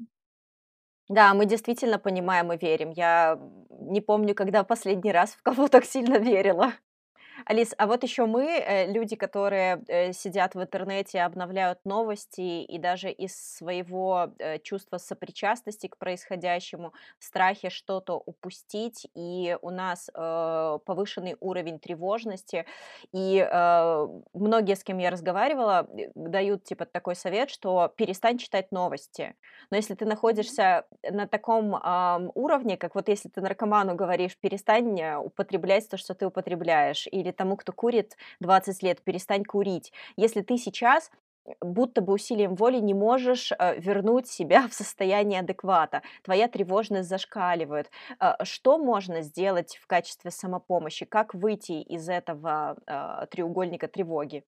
Да, 1.12 1.34
мы 1.34 1.46
действительно 1.46 2.00
понимаем 2.00 2.54
и 2.54 2.58
верим. 2.58 2.92
Я 2.92 3.38
не 3.70 4.00
помню, 4.00 4.34
когда 4.34 4.64
последний 4.64 5.12
раз 5.12 5.32
в 5.34 5.44
кого 5.44 5.68
так 5.68 5.84
сильно 5.84 6.18
верила. 6.18 6.72
Алис, 7.46 7.74
а 7.78 7.88
вот 7.88 8.04
еще 8.04 8.26
мы, 8.26 8.46
э, 8.46 8.92
люди, 8.92 9.16
которые 9.16 9.84
э, 9.88 10.14
сидят 10.14 10.56
в 10.56 10.62
интернете, 10.62 11.22
обновляют 11.22 11.80
новости 11.86 12.64
и 12.64 12.78
даже 12.78 13.10
из 13.12 13.36
своего 13.36 14.32
э, 14.38 14.60
чувства 14.60 14.98
сопричастности 14.98 15.88
к 15.88 15.98
происходящему, 15.98 16.94
в 17.20 17.24
страхе 17.24 17.70
что-то 17.70 18.22
упустить, 18.26 19.08
и 19.16 19.58
у 19.62 19.70
нас 19.70 20.10
повышенный 20.14 21.36
уровень 21.40 21.80
тревожности, 21.80 22.66
и 23.14 23.48
многие, 24.34 24.76
с 24.76 24.84
кем 24.84 24.98
я 24.98 25.10
разговаривала, 25.10 25.88
дают 26.16 26.64
типа 26.64 26.86
такой 26.86 27.16
совет, 27.16 27.50
что 27.50 27.92
перестань 27.96 28.38
читать 28.38 28.72
новости. 28.72 29.36
Но 29.70 29.78
если 29.78 29.96
ты 29.96 30.06
находишься 30.06 30.86
на 31.10 31.28
таком 31.28 31.74
уровне, 32.36 32.78
как 32.78 32.96
вот 32.96 33.08
если 33.08 33.30
ты 33.30 33.42
наркоману 33.42 33.96
говоришь, 33.96 34.38
перестань 34.38 35.00
употреблять 35.16 35.88
то, 35.90 35.98
что 35.98 36.14
ты 36.14 36.26
употребляешь, 36.26 37.08
или 37.12 37.31
или 37.32 37.36
тому, 37.36 37.56
кто 37.56 37.72
курит 37.72 38.18
20 38.40 38.84
лет, 38.84 39.02
перестань 39.02 39.44
курить. 39.44 39.92
Если 40.18 40.42
ты 40.42 40.58
сейчас 40.58 41.10
будто 41.60 42.02
бы 42.02 42.14
усилием 42.14 42.54
воли 42.54 42.80
не 42.80 42.94
можешь 42.94 43.52
э, 43.52 43.80
вернуть 43.80 44.28
себя 44.28 44.68
в 44.70 44.74
состояние 44.74 45.40
адеквата, 45.40 46.04
твоя 46.24 46.48
тревожность 46.48 47.10
зашкаливает. 47.10 47.90
Э, 48.20 48.34
что 48.44 48.78
можно 48.78 49.22
сделать 49.22 49.80
в 49.82 49.88
качестве 49.88 50.30
самопомощи? 50.30 51.06
Как 51.06 51.34
выйти 51.34 51.82
из 51.82 52.10
этого 52.10 52.78
э, 52.86 53.26
треугольника 53.32 53.88
тревоги? 53.88 54.44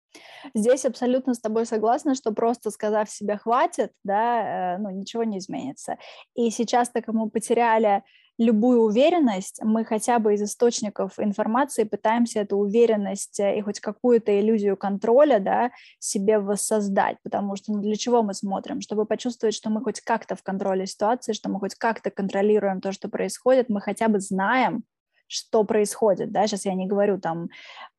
Здесь 0.53 0.85
абсолютно 0.85 1.33
с 1.33 1.39
тобой 1.39 1.65
согласна, 1.65 2.13
что 2.13 2.31
просто 2.31 2.69
сказав 2.69 3.09
себе 3.09 3.37
хватит, 3.37 3.91
да, 4.03 4.77
ну 4.79 4.91
ничего 4.91 5.23
не 5.23 5.39
изменится. 5.39 5.97
И 6.35 6.51
сейчас, 6.51 6.89
так 6.89 7.07
мы 7.07 7.27
потеряли 7.29 8.03
любую 8.37 8.81
уверенность, 8.81 9.59
мы 9.61 9.85
хотя 9.85 10.19
бы 10.19 10.33
из 10.33 10.41
источников 10.41 11.19
информации 11.19 11.83
пытаемся 11.83 12.39
эту 12.39 12.57
уверенность 12.57 13.39
э, 13.39 13.57
и 13.57 13.61
хоть 13.61 13.79
какую-то 13.79 14.39
иллюзию 14.39 14.75
контроля 14.75 15.39
да, 15.39 15.71
себе 15.99 16.39
воссоздать, 16.39 17.17
потому 17.23 17.55
что 17.55 17.73
ну, 17.73 17.81
для 17.81 17.95
чего 17.95 18.23
мы 18.23 18.33
смотрим? 18.33 18.81
Чтобы 18.81 19.05
почувствовать, 19.05 19.55
что 19.55 19.69
мы 19.69 19.81
хоть 19.81 20.01
как-то 20.01 20.35
в 20.35 20.43
контроле 20.43 20.87
ситуации, 20.87 21.33
что 21.33 21.49
мы 21.49 21.59
хоть 21.59 21.75
как-то 21.75 22.09
контролируем 22.09 22.81
то, 22.81 22.91
что 22.91 23.07
происходит, 23.07 23.69
мы 23.69 23.81
хотя 23.81 24.07
бы 24.07 24.19
знаем, 24.19 24.83
что 25.27 25.63
происходит, 25.63 26.31
да, 26.31 26.45
сейчас 26.47 26.65
я 26.65 26.73
не 26.73 26.85
говорю 26.85 27.19
там, 27.19 27.49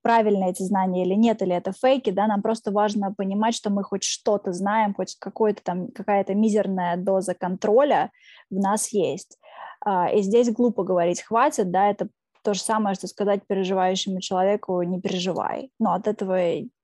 правильно 0.02 0.44
эти 0.44 0.62
знания 0.62 1.04
или 1.04 1.14
нет, 1.14 1.42
или 1.42 1.54
это 1.54 1.72
фейки, 1.72 2.10
да, 2.10 2.26
нам 2.26 2.42
просто 2.42 2.70
важно 2.70 3.12
понимать, 3.12 3.54
что 3.54 3.70
мы 3.70 3.82
хоть 3.82 4.04
что-то 4.04 4.52
знаем, 4.52 4.94
хоть 4.94 5.16
какой-то 5.18 5.62
там, 5.62 5.88
какая-то 5.88 6.34
мизерная 6.34 6.96
доза 6.96 7.34
контроля 7.34 8.10
в 8.50 8.54
нас 8.54 8.92
есть. 8.92 9.38
А, 9.84 10.08
и 10.10 10.22
здесь 10.22 10.50
глупо 10.50 10.82
говорить 10.82 11.22
«хватит», 11.22 11.70
да, 11.70 11.90
это 11.90 12.08
то 12.42 12.54
же 12.54 12.60
самое, 12.60 12.94
что 12.94 13.06
сказать 13.06 13.42
переживающему 13.46 14.20
человеку 14.20 14.82
«не 14.82 15.00
переживай». 15.00 15.70
Но 15.78 15.94
от 15.94 16.06
этого 16.06 16.38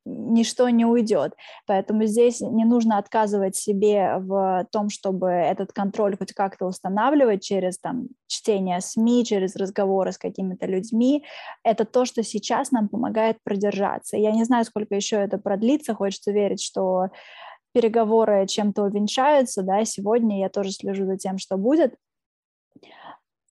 ничто 0.07 0.69
не 0.71 0.85
уйдет. 0.85 1.35
Поэтому 1.67 2.05
здесь 2.07 2.41
не 2.41 2.65
нужно 2.65 2.99
отказывать 2.99 3.57
себе 3.57 4.17
в 4.19 4.67
том, 4.73 4.89
чтобы 4.89 5.29
этот 5.29 5.73
контроль 5.73 6.17
хоть 6.17 6.33
как-то 6.33 6.67
устанавливать 6.67 7.43
через 7.43 7.79
там, 7.79 8.09
чтение 8.27 8.81
СМИ, 8.81 9.25
через 9.25 9.57
разговоры 9.57 10.13
с 10.13 10.19
какими-то 10.19 10.67
людьми. 10.67 11.25
Это 11.63 11.85
то, 11.85 12.07
что 12.07 12.23
сейчас 12.23 12.71
нам 12.71 12.89
помогает 12.89 13.37
продержаться. 13.45 14.17
Я 14.17 14.33
не 14.33 14.45
знаю, 14.45 14.65
сколько 14.65 14.95
еще 14.95 15.17
это 15.17 15.37
продлится. 15.39 15.95
Хочется 15.95 16.33
верить, 16.33 16.63
что 16.63 17.09
переговоры 17.73 18.47
чем-то 18.47 18.85
увенчаются. 18.85 19.63
Да? 19.63 19.85
Сегодня 19.85 20.41
я 20.41 20.49
тоже 20.49 20.73
слежу 20.73 21.05
за 21.05 21.19
тем, 21.19 21.39
что 21.39 21.57
будет 21.57 21.95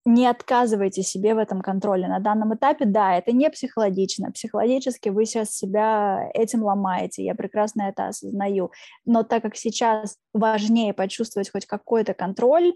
не 0.10 0.26
отказывайте 0.26 1.04
себе 1.04 1.36
в 1.36 1.38
этом 1.38 1.62
контроле. 1.62 2.08
На 2.08 2.20
данном 2.20 2.56
этапе, 2.56 2.86
да, 2.86 3.16
это 3.16 3.32
не 3.32 3.50
психологично. 3.50 4.32
Психологически 4.32 5.10
вы 5.10 5.26
сейчас 5.26 5.52
себя 5.52 6.30
этим 6.34 6.64
ломаете, 6.64 7.24
я 7.24 7.36
прекрасно 7.36 7.84
это 7.84 8.08
осознаю. 8.08 8.72
Но 9.06 9.24
так 9.24 9.44
как 9.44 9.56
сейчас 9.56 10.18
важнее 10.34 10.94
почувствовать 10.94 11.52
хоть 11.52 11.68
какой-то 11.68 12.16
контроль, 12.16 12.74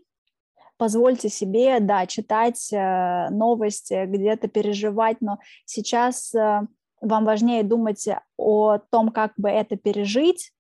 позвольте 0.78 1.30
себе, 1.30 1.80
да, 1.80 2.06
читать 2.06 2.72
э, 2.72 3.30
новости, 3.32 4.06
где-то 4.06 4.48
переживать, 4.48 5.18
но 5.20 5.40
сейчас 5.66 6.36
э, 6.36 6.62
вам 7.02 7.26
важнее 7.26 7.64
думать 7.64 8.08
о 8.38 8.78
том, 8.78 9.10
как 9.10 9.34
бы 9.38 9.50
это 9.50 9.76
пережить, 9.76 10.53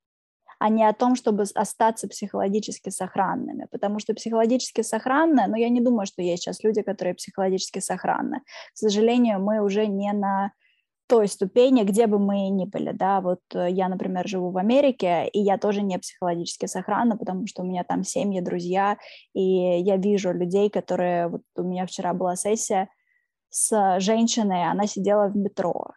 а 0.64 0.70
не 0.70 0.86
о 0.88 0.94
том, 0.94 1.18
чтобы 1.18 1.44
остаться 1.56 2.08
психологически 2.08 2.90
сохранными. 2.90 3.68
Потому 3.70 4.00
что 4.00 4.14
психологически 4.14 4.82
сохранны, 4.82 5.46
но 5.48 5.58
я 5.58 5.68
не 5.68 5.82
думаю, 5.82 6.06
что 6.06 6.22
есть 6.22 6.44
сейчас 6.44 6.64
люди, 6.64 6.82
которые 6.82 7.16
психологически 7.16 7.80
сохранны. 7.80 8.40
К 8.74 8.78
сожалению, 8.78 9.42
мы 9.42 9.62
уже 9.62 9.88
не 9.88 10.14
на 10.14 10.54
той 11.08 11.28
ступени, 11.28 11.84
где 11.84 12.08
бы 12.08 12.18
мы 12.18 12.48
ни 12.48 12.64
были, 12.64 12.94
да, 12.94 13.20
вот 13.20 13.42
э, 13.54 13.72
я, 13.72 13.90
например, 13.90 14.26
живу 14.26 14.52
в 14.52 14.58
Америке, 14.58 15.28
и 15.28 15.42
я 15.42 15.58
тоже 15.58 15.82
не 15.82 16.00
психологически 16.00 16.68
сохранна, 16.68 17.18
потому 17.18 17.46
что 17.46 17.64
у 17.64 17.66
меня 17.66 17.84
там 17.84 18.06
семьи, 18.06 18.40
друзья, 18.40 18.98
и 19.34 19.42
я 19.42 19.98
вижу 19.98 20.32
людей, 20.32 20.70
которые, 20.70 21.28
вот 21.28 21.42
у 21.58 21.64
меня 21.64 21.86
вчера 21.86 22.14
была 22.14 22.38
сессия 22.38 22.88
с 23.50 24.00
женщиной, 24.00 24.72
она 24.72 24.88
сидела 24.88 25.28
в 25.28 25.36
метро, 25.36 25.92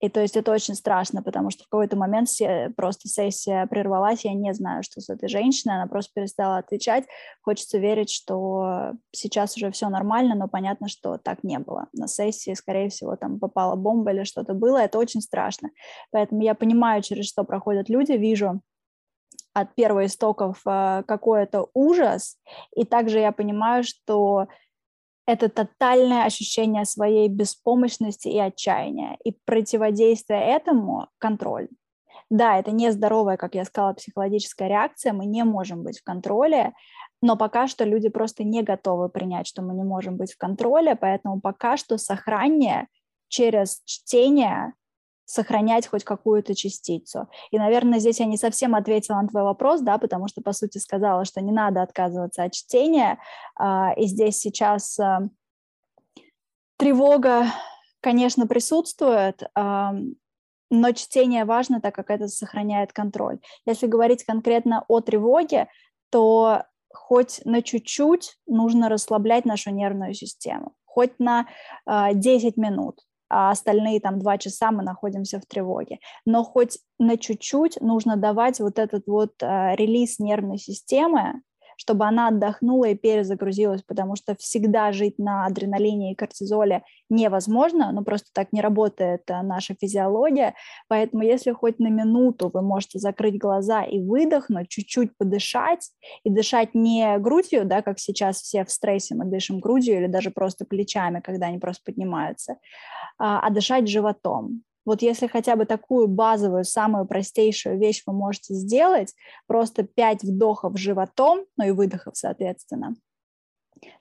и 0.00 0.08
то 0.08 0.20
есть 0.20 0.36
это 0.36 0.50
очень 0.50 0.74
страшно, 0.74 1.22
потому 1.22 1.50
что 1.50 1.64
в 1.64 1.68
какой-то 1.68 1.96
момент 1.96 2.28
все, 2.28 2.72
просто 2.74 3.08
сессия 3.08 3.66
прервалась, 3.66 4.24
я 4.24 4.32
не 4.32 4.54
знаю, 4.54 4.82
что 4.82 5.00
с 5.00 5.10
этой 5.10 5.28
женщиной, 5.28 5.76
она 5.76 5.86
просто 5.86 6.12
перестала 6.14 6.56
отвечать. 6.56 7.04
Хочется 7.42 7.78
верить, 7.78 8.10
что 8.10 8.92
сейчас 9.12 9.56
уже 9.56 9.70
все 9.70 9.90
нормально, 9.90 10.34
но 10.34 10.48
понятно, 10.48 10.88
что 10.88 11.18
так 11.18 11.44
не 11.44 11.58
было. 11.58 11.88
На 11.92 12.08
сессии, 12.08 12.54
скорее 12.54 12.88
всего, 12.88 13.16
там 13.16 13.38
попала 13.38 13.76
бомба 13.76 14.12
или 14.12 14.24
что-то 14.24 14.54
было, 14.54 14.78
это 14.78 14.98
очень 14.98 15.20
страшно. 15.20 15.68
Поэтому 16.10 16.42
я 16.42 16.54
понимаю, 16.54 17.02
через 17.02 17.28
что 17.28 17.44
проходят 17.44 17.90
люди, 17.90 18.12
вижу 18.12 18.62
от 19.52 19.74
первоистоков 19.74 20.62
э, 20.64 21.02
какой-то 21.06 21.68
ужас, 21.74 22.38
и 22.74 22.84
также 22.84 23.18
я 23.18 23.32
понимаю, 23.32 23.84
что 23.84 24.46
это 25.30 25.48
тотальное 25.48 26.24
ощущение 26.24 26.84
своей 26.84 27.28
беспомощности 27.28 28.28
и 28.28 28.38
отчаяния. 28.38 29.16
И 29.24 29.32
противодействие 29.44 30.40
этому– 30.40 31.06
контроль. 31.18 31.68
Да, 32.30 32.58
это 32.58 32.70
нездоровая, 32.70 33.36
как 33.36 33.54
я 33.54 33.64
сказала, 33.64 33.92
психологическая 33.92 34.68
реакция, 34.68 35.12
мы 35.12 35.26
не 35.26 35.44
можем 35.44 35.82
быть 35.82 35.98
в 35.98 36.04
контроле, 36.04 36.72
но 37.22 37.36
пока 37.36 37.66
что 37.66 37.84
люди 37.84 38.08
просто 38.08 38.44
не 38.44 38.62
готовы 38.62 39.08
принять, 39.08 39.46
что 39.46 39.62
мы 39.62 39.74
не 39.74 39.82
можем 39.82 40.16
быть 40.16 40.32
в 40.32 40.38
контроле, 40.38 40.94
поэтому 40.94 41.40
пока 41.40 41.76
что 41.76 41.98
сохранение 41.98 42.86
через 43.28 43.82
чтение 43.84 44.74
сохранять 45.30 45.86
хоть 45.86 46.02
какую-то 46.02 46.56
частицу. 46.56 47.28
И, 47.52 47.58
наверное, 47.58 48.00
здесь 48.00 48.18
я 48.18 48.26
не 48.26 48.36
совсем 48.36 48.74
ответила 48.74 49.20
на 49.20 49.28
твой 49.28 49.44
вопрос, 49.44 49.80
да, 49.80 49.96
потому 49.96 50.26
что, 50.26 50.42
по 50.42 50.52
сути, 50.52 50.78
сказала, 50.78 51.24
что 51.24 51.40
не 51.40 51.52
надо 51.52 51.82
отказываться 51.82 52.42
от 52.42 52.52
чтения, 52.52 53.20
а, 53.54 53.92
и 53.96 54.06
здесь 54.06 54.38
сейчас 54.38 54.98
а, 54.98 55.28
тревога, 56.78 57.46
конечно, 58.00 58.46
присутствует, 58.46 59.42
но 59.54 60.92
чтение 60.94 61.44
важно, 61.44 61.80
так 61.80 61.94
как 61.94 62.10
это 62.10 62.26
сохраняет 62.28 62.92
контроль. 62.92 63.38
Если 63.66 63.86
говорить 63.86 64.24
конкретно 64.24 64.84
о 64.88 65.00
тревоге, 65.00 65.68
то 66.10 66.64
хоть 66.92 67.40
на 67.44 67.60
чуть-чуть 67.62 68.38
нужно 68.46 68.88
расслаблять 68.88 69.44
нашу 69.44 69.70
нервную 69.70 70.14
систему, 70.14 70.72
хоть 70.84 71.18
на 71.18 71.48
10 71.86 72.56
минут, 72.56 73.00
а 73.30 73.50
остальные 73.50 74.00
там 74.00 74.18
два 74.18 74.36
часа 74.36 74.72
мы 74.72 74.82
находимся 74.82 75.40
в 75.40 75.46
тревоге. 75.46 75.98
Но 76.26 76.44
хоть 76.44 76.78
на 76.98 77.16
чуть-чуть 77.16 77.80
нужно 77.80 78.16
давать 78.16 78.60
вот 78.60 78.78
этот 78.78 79.06
вот 79.06 79.32
э, 79.40 79.76
релиз 79.76 80.18
нервной 80.18 80.58
системы, 80.58 81.40
чтобы 81.80 82.04
она 82.04 82.28
отдохнула 82.28 82.88
и 82.88 82.94
перезагрузилась, 82.94 83.82
потому 83.82 84.14
что 84.14 84.36
всегда 84.36 84.92
жить 84.92 85.18
на 85.18 85.46
адреналине 85.46 86.12
и 86.12 86.14
кортизоле 86.14 86.82
невозможно, 87.08 87.90
ну 87.90 88.04
просто 88.04 88.28
так 88.34 88.52
не 88.52 88.60
работает 88.60 89.22
э, 89.28 89.40
наша 89.40 89.74
физиология, 89.80 90.54
поэтому 90.88 91.22
если 91.22 91.52
хоть 91.52 91.78
на 91.78 91.88
минуту 91.88 92.50
вы 92.52 92.60
можете 92.60 92.98
закрыть 92.98 93.38
глаза 93.38 93.82
и 93.82 93.98
выдохнуть, 93.98 94.68
чуть-чуть 94.68 95.16
подышать, 95.16 95.90
и 96.22 96.28
дышать 96.28 96.74
не 96.74 97.16
грудью, 97.16 97.64
да, 97.64 97.80
как 97.80 97.98
сейчас 97.98 98.42
все 98.42 98.66
в 98.66 98.70
стрессе 98.70 99.14
мы 99.14 99.24
дышим 99.24 99.58
грудью 99.58 99.96
или 99.96 100.06
даже 100.06 100.30
просто 100.30 100.66
плечами, 100.66 101.20
когда 101.20 101.46
они 101.46 101.58
просто 101.58 101.82
поднимаются, 101.86 102.58
а, 103.18 103.40
а 103.40 103.48
дышать 103.48 103.88
животом. 103.88 104.64
Вот 104.84 105.02
если 105.02 105.26
хотя 105.26 105.56
бы 105.56 105.66
такую 105.66 106.08
базовую, 106.08 106.64
самую 106.64 107.06
простейшую 107.06 107.78
вещь 107.78 108.02
вы 108.06 108.12
можете 108.12 108.54
сделать, 108.54 109.14
просто 109.46 109.82
5 109.82 110.24
вдохов 110.24 110.78
животом, 110.78 111.44
ну 111.56 111.66
и 111.66 111.70
выдохов, 111.70 112.16
соответственно, 112.16 112.96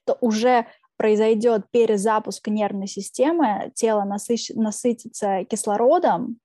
то 0.06 0.18
уже 0.22 0.66
произойдет 0.98 1.66
перезапуск 1.72 2.48
нервной 2.48 2.88
системы, 2.88 3.72
тело 3.74 4.04
насыщ... 4.04 4.50
насытится 4.56 5.46
кислородом, 5.46 6.40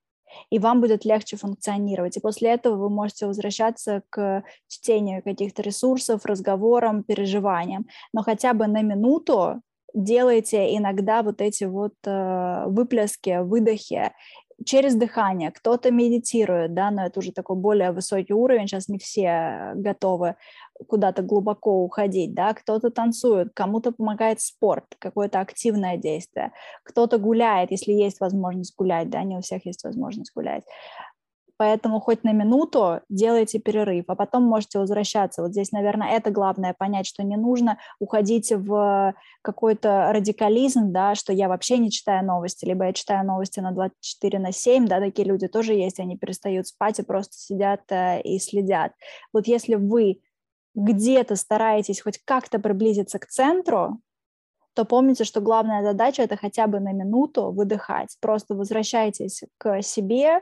и 0.51 0.59
вам 0.59 0.81
будет 0.81 1.05
легче 1.05 1.37
функционировать. 1.37 2.17
И 2.17 2.21
после 2.21 2.51
этого 2.51 2.77
вы 2.77 2.91
можете 2.91 3.27
возвращаться 3.27 4.03
к 4.11 4.45
чтению 4.69 5.23
каких-то 5.23 5.63
ресурсов, 5.63 6.25
разговорам, 6.25 7.03
переживаниям. 7.03 7.87
Но 8.13 8.23
хотя 8.23 8.53
бы 8.53 8.67
на 8.67 8.83
минуту 8.83 9.61
делайте 9.95 10.77
иногда 10.77 11.23
вот 11.23 11.41
эти 11.41 11.65
вот 11.65 11.95
э, 12.05 12.65
выплески, 12.67 13.41
выдохи 13.43 14.13
через 14.65 14.95
дыхание. 14.95 15.51
Кто-то 15.51 15.91
медитирует, 15.91 16.75
да, 16.75 16.91
но 16.91 17.07
это 17.07 17.21
уже 17.21 17.33
такой 17.33 17.57
более 17.57 17.93
высокий 17.93 18.35
уровень. 18.35 18.67
Сейчас 18.67 18.89
не 18.89 18.99
все 18.99 19.73
готовы 19.75 20.37
куда-то 20.89 21.23
глубоко 21.23 21.85
уходить, 21.85 22.35
да, 22.35 22.53
кто-то 22.53 22.91
танцует, 22.91 23.53
кому-то 23.55 23.93
помогает 23.93 24.41
спорт, 24.41 24.85
какое-то 24.99 25.41
активное 25.41 25.97
действие, 25.97 26.53
кто-то 26.83 27.19
гуляет, 27.19 27.71
если 27.71 27.93
есть 27.93 28.21
возможность 28.21 28.75
гулять, 28.77 29.09
да, 29.09 29.23
не 29.23 29.37
у 29.37 29.41
всех 29.41 29.65
есть 29.67 29.85
возможность 29.85 30.33
гулять. 30.35 30.65
Поэтому 31.57 32.01
хоть 32.01 32.25
на 32.25 32.33
минуту 32.33 33.01
делайте 33.09 33.59
перерыв, 33.59 34.05
а 34.09 34.17
потом 34.17 34.43
можете 34.43 34.79
возвращаться. 34.79 35.43
Вот 35.43 35.53
здесь, 35.53 35.71
наверное, 35.71 36.17
это 36.17 36.31
главное 36.31 36.75
понять, 36.75 37.07
что 37.07 37.23
не 37.23 37.37
нужно 37.37 37.79
уходить 38.01 38.51
в 38.53 39.15
какой-то 39.43 40.11
радикализм, 40.13 40.91
да, 40.93 41.15
что 41.15 41.33
я 41.33 41.49
вообще 41.49 41.79
не 41.79 41.91
читаю 41.91 42.27
новости, 42.27 42.65
либо 42.65 42.87
я 42.87 42.93
читаю 42.93 43.25
новости 43.25 43.61
на 43.61 43.73
24 43.73 44.39
на 44.39 44.53
7, 44.53 44.87
да, 44.87 45.01
такие 45.01 45.29
люди 45.29 45.47
тоже 45.47 45.75
есть, 45.75 46.01
они 46.01 46.17
перестают 46.17 46.67
спать 46.67 46.99
и 46.99 47.03
просто 47.03 47.35
сидят 47.37 47.83
э, 47.91 48.21
и 48.23 48.39
следят. 48.39 48.93
Вот 49.33 49.47
если 49.47 49.77
вы 49.77 50.21
где-то 50.75 51.37
стараетесь 51.37 52.01
хоть 52.01 52.19
как-то 52.25 52.59
приблизиться 52.59 53.19
к 53.19 53.27
центру, 53.27 54.01
то 54.75 54.85
помните, 54.85 55.25
что 55.25 55.41
главная 55.41 55.83
задача 55.85 56.23
это 56.23 56.37
хотя 56.37 56.67
бы 56.67 56.81
на 56.81 56.93
минуту 56.93 57.53
выдыхать. 57.53 58.17
Просто 58.21 58.55
возвращайтесь 58.55 59.45
к 59.57 59.83
себе, 59.83 60.41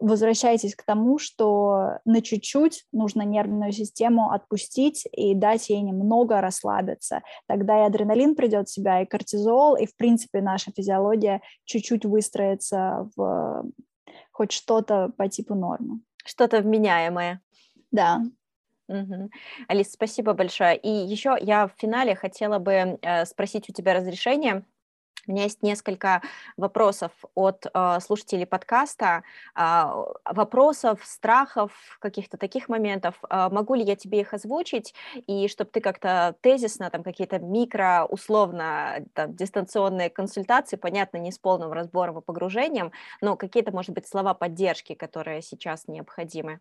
возвращайтесь 0.00 0.74
к 0.74 0.82
тому, 0.82 1.18
что 1.18 1.98
на 2.04 2.22
чуть-чуть 2.22 2.86
нужно 2.92 3.22
нервную 3.22 3.72
систему 3.72 4.30
отпустить 4.32 5.06
и 5.12 5.34
дать 5.34 5.68
ей 5.68 5.82
немного 5.82 6.40
расслабиться. 6.40 7.22
Тогда 7.46 7.82
и 7.82 7.86
адреналин 7.86 8.34
придет 8.34 8.68
в 8.68 8.72
себя, 8.72 9.02
и 9.02 9.06
кортизол, 9.06 9.76
и, 9.76 9.86
в 9.86 9.94
принципе, 9.96 10.40
наша 10.40 10.72
физиология 10.72 11.42
чуть-чуть 11.64 12.04
выстроится 12.04 13.08
в 13.14 13.64
хоть 14.32 14.52
что-то 14.52 15.12
по 15.16 15.28
типу 15.28 15.54
нормы. 15.54 16.00
Что-то 16.24 16.60
вменяемое. 16.60 17.40
Да. 17.90 18.22
Угу. 18.88 19.30
Алис, 19.68 19.92
спасибо 19.92 20.32
большое. 20.32 20.76
И 20.76 20.88
еще 20.88 21.36
я 21.40 21.68
в 21.68 21.72
финале 21.76 22.14
хотела 22.14 22.58
бы 22.58 22.98
э, 23.00 23.24
спросить 23.26 23.68
у 23.68 23.72
тебя 23.72 23.94
разрешение 23.94 24.64
у 25.26 25.32
меня 25.32 25.44
есть 25.44 25.62
несколько 25.62 26.22
вопросов 26.56 27.12
от 27.34 27.66
э, 27.72 28.00
слушателей 28.00 28.46
подкаста, 28.46 29.22
э, 29.54 29.84
вопросов, 30.24 31.00
страхов, 31.04 31.72
каких-то 32.00 32.36
таких 32.36 32.68
моментов. 32.68 33.16
Э, 33.28 33.48
могу 33.50 33.74
ли 33.74 33.82
я 33.84 33.96
тебе 33.96 34.20
их 34.20 34.34
озвучить, 34.34 34.94
и 35.26 35.48
чтобы 35.48 35.70
ты 35.70 35.80
как-то 35.80 36.36
тезисно, 36.40 36.90
там 36.90 37.02
какие-то 37.02 37.38
микро, 37.38 38.06
условно, 38.08 39.04
там, 39.14 39.34
дистанционные 39.34 40.10
консультации, 40.10 40.76
понятно, 40.76 41.18
не 41.18 41.32
с 41.32 41.38
полным 41.38 41.72
разбором 41.72 42.18
и 42.18 42.22
погружением, 42.22 42.92
но 43.20 43.36
какие-то, 43.36 43.72
может 43.72 43.90
быть, 43.92 44.06
слова 44.08 44.34
поддержки, 44.34 44.94
которые 44.94 45.42
сейчас 45.42 45.86
необходимы? 45.88 46.60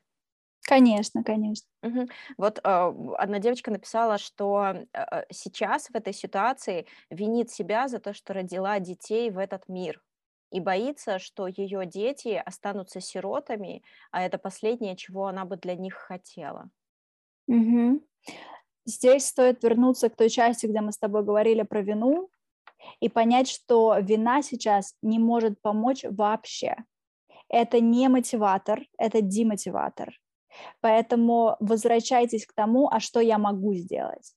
Конечно, 0.69 1.23
конечно. 1.23 1.67
Мгм. 1.81 2.09
Вот 2.37 2.59
э, 2.59 2.93
одна 3.17 3.39
девочка 3.39 3.71
написала, 3.71 4.19
что 4.19 4.65
э, 4.65 4.85
э, 4.93 5.23
сейчас 5.31 5.87
в 5.87 5.95
этой 5.95 6.13
ситуации 6.13 6.85
винит 7.09 7.49
себя 7.49 7.87
за 7.87 7.97
то, 7.97 8.13
что 8.13 8.33
родила 8.35 8.79
детей 8.79 9.31
в 9.31 9.39
этот 9.39 9.67
мир 9.67 9.99
и 10.51 10.59
боится, 10.59 11.17
что 11.17 11.47
ее 11.47 11.87
дети 11.87 12.39
останутся 12.45 13.01
сиротами, 13.01 13.81
а 14.11 14.21
это 14.21 14.37
последнее, 14.37 14.95
чего 14.95 15.25
она 15.25 15.43
бы 15.43 15.57
для 15.57 15.75
них 15.75 15.95
хотела. 15.95 16.69
Мгм. 17.47 18.01
Здесь 18.85 19.25
стоит 19.27 19.63
вернуться 19.63 20.09
к 20.09 20.15
той 20.15 20.29
части, 20.29 20.67
где 20.67 20.81
мы 20.81 20.91
с 20.91 20.99
тобой 20.99 21.23
говорили 21.23 21.63
про 21.63 21.81
вину, 21.81 22.29
и 22.99 23.09
понять, 23.09 23.49
что 23.49 23.97
вина 23.99 24.43
сейчас 24.43 24.95
не 25.01 25.19
может 25.19 25.61
помочь 25.61 26.05
вообще. 26.09 26.75
Это 27.49 27.79
не 27.81 28.09
мотиватор, 28.09 28.81
это 28.97 29.21
демотиватор. 29.21 30.19
Поэтому 30.81 31.55
возвращайтесь 31.59 32.45
к 32.45 32.53
тому, 32.53 32.89
а 32.89 32.99
что 32.99 33.19
я 33.19 33.37
могу 33.37 33.73
сделать. 33.73 34.33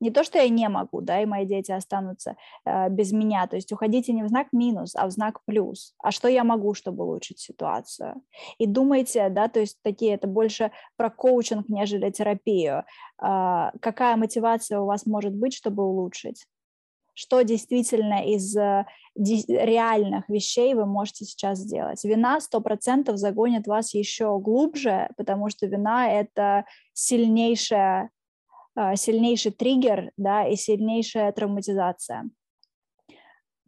Не 0.00 0.10
то, 0.10 0.22
что 0.22 0.38
я 0.38 0.48
не 0.48 0.68
могу, 0.68 1.00
да, 1.00 1.20
и 1.20 1.26
мои 1.26 1.44
дети 1.44 1.72
останутся 1.72 2.36
э, 2.64 2.88
без 2.88 3.12
меня. 3.12 3.46
То 3.48 3.56
есть 3.56 3.72
уходите 3.72 4.12
не 4.12 4.22
в 4.22 4.28
знак 4.28 4.48
минус, 4.52 4.94
а 4.94 5.06
в 5.06 5.10
знак 5.10 5.40
плюс. 5.44 5.94
А 5.98 6.12
что 6.12 6.28
я 6.28 6.44
могу, 6.44 6.74
чтобы 6.74 7.04
улучшить 7.04 7.40
ситуацию? 7.40 8.22
И 8.58 8.66
думайте, 8.66 9.28
да, 9.28 9.48
то 9.48 9.58
есть 9.60 9.78
такие, 9.82 10.14
это 10.14 10.28
больше 10.28 10.70
про 10.96 11.10
коучинг, 11.10 11.68
нежели 11.68 12.10
терапию. 12.10 12.84
Э, 13.20 13.70
какая 13.80 14.16
мотивация 14.16 14.78
у 14.78 14.86
вас 14.86 15.04
может 15.04 15.34
быть, 15.34 15.54
чтобы 15.54 15.82
улучшить? 15.84 16.46
Что 17.18 17.42
действительно 17.42 18.24
из 18.24 18.56
э, 18.56 18.86
реальных 19.16 20.28
вещей 20.28 20.72
вы 20.74 20.86
можете 20.86 21.24
сейчас 21.24 21.58
сделать. 21.58 22.04
Вина 22.04 22.38
100% 22.38 23.16
загонит 23.16 23.66
вас 23.66 23.92
еще 23.92 24.38
глубже, 24.38 25.10
потому 25.16 25.50
что 25.50 25.66
вина— 25.66 26.08
это 26.12 26.64
сильнейшая, 26.92 28.10
э, 28.76 28.94
сильнейший 28.94 29.50
триггер 29.50 30.12
да, 30.16 30.46
и 30.46 30.54
сильнейшая 30.54 31.32
травматизация. 31.32 32.30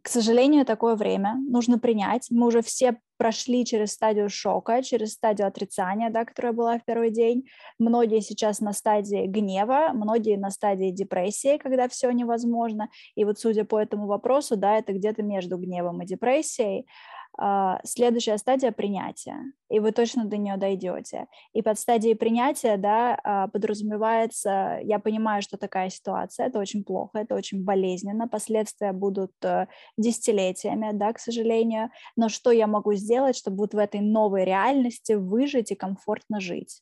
К 0.01 0.07
сожалению, 0.09 0.65
такое 0.65 0.95
время 0.95 1.37
нужно 1.47 1.77
принять. 1.77 2.27
Мы 2.31 2.47
уже 2.47 2.63
все 2.63 2.99
прошли 3.17 3.63
через 3.63 3.91
стадию 3.91 4.29
шока, 4.29 4.81
через 4.81 5.13
стадию 5.13 5.47
отрицания, 5.47 6.09
да, 6.09 6.25
которая 6.25 6.53
была 6.53 6.79
в 6.79 6.85
первый 6.85 7.11
день. 7.11 7.45
Многие 7.77 8.21
сейчас 8.21 8.61
на 8.61 8.73
стадии 8.73 9.27
гнева, 9.27 9.91
многие 9.93 10.37
на 10.37 10.49
стадии 10.49 10.89
депрессии, 10.89 11.59
когда 11.59 11.87
все 11.87 12.09
невозможно. 12.09 12.89
И 13.13 13.25
вот 13.25 13.37
судя 13.37 13.63
по 13.63 13.79
этому 13.79 14.07
вопросу, 14.07 14.55
да, 14.57 14.79
это 14.79 14.91
где-то 14.93 15.21
между 15.21 15.57
гневом 15.57 16.01
и 16.01 16.07
депрессией. 16.07 16.87
А, 17.37 17.79
следующая 17.83 18.37
стадия 18.37 18.71
принятия, 18.71 19.37
и 19.69 19.79
вы 19.79 19.91
точно 19.91 20.25
до 20.25 20.37
нее 20.37 20.57
дойдете. 20.57 21.27
И 21.53 21.61
под 21.61 21.79
стадией 21.79 22.15
принятия, 22.15 22.77
да, 22.77 23.17
а, 23.23 23.47
подразумевается, 23.47 24.79
я 24.83 24.99
понимаю, 24.99 25.41
что 25.41 25.57
такая 25.57 25.89
ситуация, 25.89 26.47
это 26.47 26.59
очень 26.59 26.83
плохо, 26.83 27.19
это 27.19 27.35
очень 27.35 27.63
болезненно, 27.63 28.27
последствия 28.27 28.91
будут 28.91 29.31
э, 29.43 29.67
десятилетиями, 29.97 30.91
да, 30.93 31.13
к 31.13 31.19
сожалению, 31.19 31.89
но 32.15 32.27
что 32.27 32.51
я 32.51 32.67
могу 32.67 32.93
сделать, 32.93 33.37
чтобы 33.37 33.57
вот 33.57 33.73
в 33.73 33.77
этой 33.77 34.01
новой 34.01 34.43
реальности 34.43 35.13
выжить 35.13 35.71
и 35.71 35.75
комфортно 35.75 36.41
жить? 36.41 36.81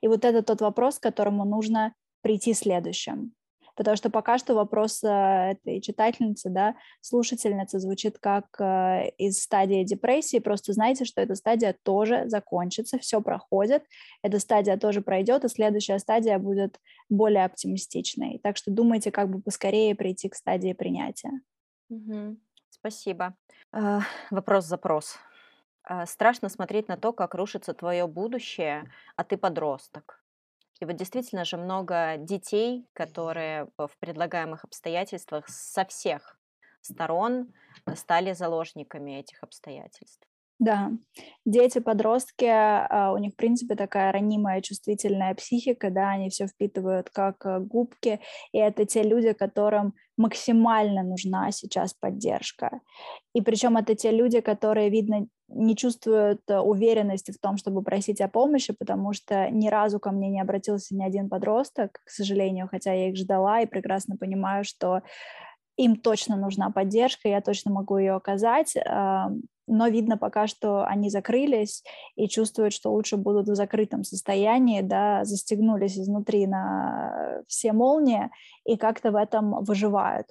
И 0.00 0.08
вот 0.08 0.24
это 0.24 0.42
тот 0.42 0.60
вопрос, 0.60 0.98
к 0.98 1.02
которому 1.02 1.44
нужно 1.44 1.94
прийти 2.22 2.54
следующим 2.54 3.34
потому 3.80 3.96
что 3.96 4.10
пока 4.10 4.36
что 4.36 4.54
вопрос 4.54 5.02
э, 5.02 5.52
этой 5.52 5.80
читательницы, 5.80 6.50
да, 6.50 6.76
слушательницы 7.00 7.78
звучит 7.78 8.18
как 8.18 8.44
э, 8.60 9.08
из 9.16 9.42
стадии 9.42 9.84
депрессии, 9.84 10.38
просто 10.38 10.74
знайте, 10.74 11.06
что 11.06 11.22
эта 11.22 11.34
стадия 11.34 11.74
тоже 11.82 12.28
закончится, 12.28 12.98
все 12.98 13.22
проходит, 13.22 13.82
эта 14.20 14.38
стадия 14.38 14.76
тоже 14.76 15.00
пройдет, 15.00 15.46
и 15.46 15.48
следующая 15.48 15.98
стадия 15.98 16.38
будет 16.38 16.78
более 17.08 17.46
оптимистичной. 17.46 18.38
Так 18.42 18.58
что 18.58 18.70
думайте, 18.70 19.10
как 19.10 19.30
бы 19.30 19.40
поскорее 19.40 19.94
прийти 19.94 20.28
к 20.28 20.34
стадии 20.34 20.74
принятия. 20.74 21.40
Угу. 21.88 22.36
Спасибо. 22.68 23.34
Э, 23.72 24.00
вопрос-запрос. 24.30 25.16
Э, 25.88 26.04
страшно 26.04 26.50
смотреть 26.50 26.88
на 26.88 26.98
то, 26.98 27.14
как 27.14 27.34
рушится 27.34 27.72
твое 27.72 28.06
будущее, 28.06 28.92
а 29.16 29.24
ты 29.24 29.38
подросток. 29.38 30.19
И 30.80 30.86
вот 30.86 30.96
действительно 30.96 31.44
же 31.44 31.58
много 31.58 32.16
детей, 32.16 32.88
которые 32.94 33.68
в 33.76 33.90
предлагаемых 33.98 34.64
обстоятельствах 34.64 35.46
со 35.48 35.84
всех 35.84 36.38
сторон 36.80 37.52
стали 37.94 38.32
заложниками 38.32 39.18
этих 39.18 39.42
обстоятельств. 39.42 40.26
Да, 40.60 40.92
дети-подростки, 41.46 42.44
а, 42.44 43.12
у 43.14 43.18
них, 43.18 43.32
в 43.32 43.36
принципе, 43.36 43.76
такая 43.76 44.12
ранимая, 44.12 44.60
чувствительная 44.60 45.34
психика, 45.34 45.90
да, 45.90 46.10
они 46.10 46.28
все 46.28 46.46
впитывают 46.46 47.08
как 47.08 47.46
э, 47.46 47.60
губки, 47.60 48.20
и 48.52 48.58
это 48.58 48.84
те 48.84 49.02
люди, 49.02 49.32
которым 49.32 49.94
максимально 50.18 51.02
нужна 51.02 51.50
сейчас 51.50 51.94
поддержка. 51.94 52.82
И 53.34 53.40
причем 53.40 53.78
это 53.78 53.94
те 53.94 54.10
люди, 54.10 54.40
которые, 54.40 54.90
видно, 54.90 55.26
не 55.48 55.74
чувствуют 55.74 56.42
э, 56.50 56.58
уверенности 56.58 57.30
в 57.30 57.38
том, 57.38 57.56
чтобы 57.56 57.82
просить 57.82 58.20
о 58.20 58.28
помощи, 58.28 58.74
потому 58.78 59.14
что 59.14 59.48
ни 59.50 59.68
разу 59.68 59.98
ко 59.98 60.10
мне 60.10 60.28
не 60.28 60.42
обратился 60.42 60.94
ни 60.94 61.02
один 61.02 61.30
подросток, 61.30 62.02
к 62.04 62.10
сожалению, 62.10 62.68
хотя 62.70 62.92
я 62.92 63.08
их 63.08 63.16
ждала 63.16 63.62
и 63.62 63.66
прекрасно 63.66 64.18
понимаю, 64.18 64.64
что 64.64 65.00
им 65.76 65.96
точно 65.96 66.36
нужна 66.36 66.70
поддержка, 66.70 67.28
я 67.28 67.40
точно 67.40 67.70
могу 67.70 67.98
ее 67.98 68.12
оказать, 68.12 68.76
но 69.66 69.86
видно 69.86 70.18
пока, 70.18 70.46
что 70.46 70.84
они 70.84 71.10
закрылись 71.10 71.84
и 72.16 72.28
чувствуют, 72.28 72.72
что 72.72 72.92
лучше 72.92 73.16
будут 73.16 73.48
в 73.48 73.54
закрытом 73.54 74.02
состоянии, 74.02 74.82
да, 74.82 75.24
застегнулись 75.24 75.96
изнутри 75.96 76.46
на 76.46 77.42
все 77.46 77.72
молнии 77.72 78.30
и 78.64 78.76
как-то 78.76 79.12
в 79.12 79.16
этом 79.16 79.62
выживают. 79.64 80.26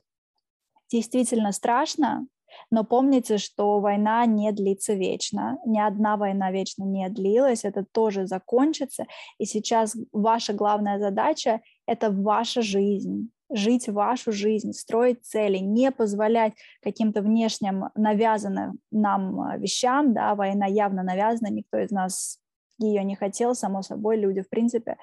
Действительно 0.92 1.52
страшно, 1.54 2.28
но 2.72 2.84
помните, 2.84 3.38
что 3.38 3.80
война 3.80 4.26
не 4.26 4.52
длится 4.52 4.94
вечно, 4.94 5.58
ни 5.66 5.80
одна 5.80 6.18
война 6.18 6.52
вечно 6.52 6.84
не 6.84 7.08
длилась, 7.10 7.64
это 7.64 7.86
тоже 7.92 8.28
закончится, 8.28 9.06
и 9.38 9.46
сейчас 9.46 9.96
ваша 10.12 10.54
главная 10.54 11.00
задача— 11.00 11.62
это 11.86 12.12
ваша 12.12 12.62
жизнь, 12.62 13.32
жить 13.52 13.88
вашу 13.88 14.32
жизнь, 14.32 14.74
строить 14.74 15.26
цели, 15.26 15.58
не 15.58 15.92
позволять 15.92 16.54
каким-то 16.82 17.22
внешним 17.22 17.90
навязанным 17.96 18.80
нам 18.92 19.42
а, 19.42 19.58
вещам, 19.58 20.14
да, 20.14 20.36
война 20.36 20.66
явно 20.68 21.04
навязана, 21.04 21.52
никто 21.52 21.80
из 21.80 21.92
нас 21.92 22.40
ее 22.78 23.04
не 23.04 23.16
хотел, 23.16 23.56
само 23.56 23.82
собой, 23.82 24.18
люди, 24.18 24.42
в 24.42 24.50
принципе, 24.50 24.98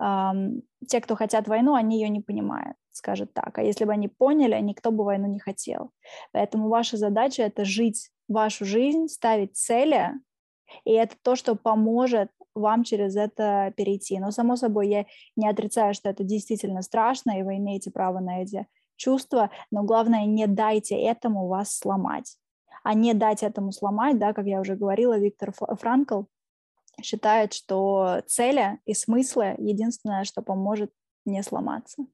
эм, 0.00 0.62
те, 0.86 1.00
кто 1.00 1.16
хотят 1.16 1.48
войну, 1.48 1.74
они 1.74 2.00
ее 2.00 2.08
не 2.08 2.20
понимают, 2.20 2.76
скажет 2.92 3.32
так. 3.32 3.58
А 3.58 3.62
если 3.62 3.84
бы 3.84 3.92
они 3.92 4.08
поняли, 4.08 4.58
никто 4.60 4.90
бы 4.90 5.04
войну 5.04 5.26
не 5.26 5.40
хотел. 5.40 5.90
Поэтому 6.32 6.68
ваша 6.68 6.96
задача— 6.96 7.42
это 7.44 7.64
жить 7.64 8.10
вашу 8.28 8.64
жизнь, 8.64 9.08
ставить 9.08 9.56
цели, 9.56 10.10
и 10.84 10.92
это 10.92 11.16
то, 11.22 11.36
что 11.36 11.54
поможет 11.54 12.30
вам 12.56 12.84
через 12.84 13.16
это 13.16 13.72
перейти. 13.76 14.18
Но, 14.18 14.30
само 14.30 14.56
собой, 14.56 14.88
я 14.88 15.06
не 15.36 15.48
отрицаю, 15.48 15.94
что 15.94 16.10
это 16.10 16.24
действительно 16.24 16.82
страшно, 16.82 17.38
и 17.38 17.42
вы 17.42 17.56
имеете 17.56 17.90
право 17.90 18.20
на 18.20 18.42
эти 18.42 18.66
чувства, 18.96 19.50
но 19.70 19.82
главное, 19.82 20.24
не 20.24 20.46
дайте 20.46 20.96
этому 20.96 21.46
вас 21.46 21.76
сломать. 21.76 22.38
А 22.82 22.94
не 22.94 23.14
дать 23.14 23.42
этому 23.42 23.72
сломать, 23.72 24.18
да, 24.18 24.32
как 24.32 24.46
я 24.46 24.60
уже 24.60 24.76
говорила, 24.76 25.18
Виктор 25.18 25.52
Франкл 25.52 26.22
считает, 27.02 27.52
что 27.52 28.22
цели 28.26 28.80
и 28.86 28.94
смыслы— 28.94 29.54
единственное, 29.58 30.24
что 30.24 30.42
поможет 30.42 30.92
не 31.24 31.42
сломаться. 31.42 32.06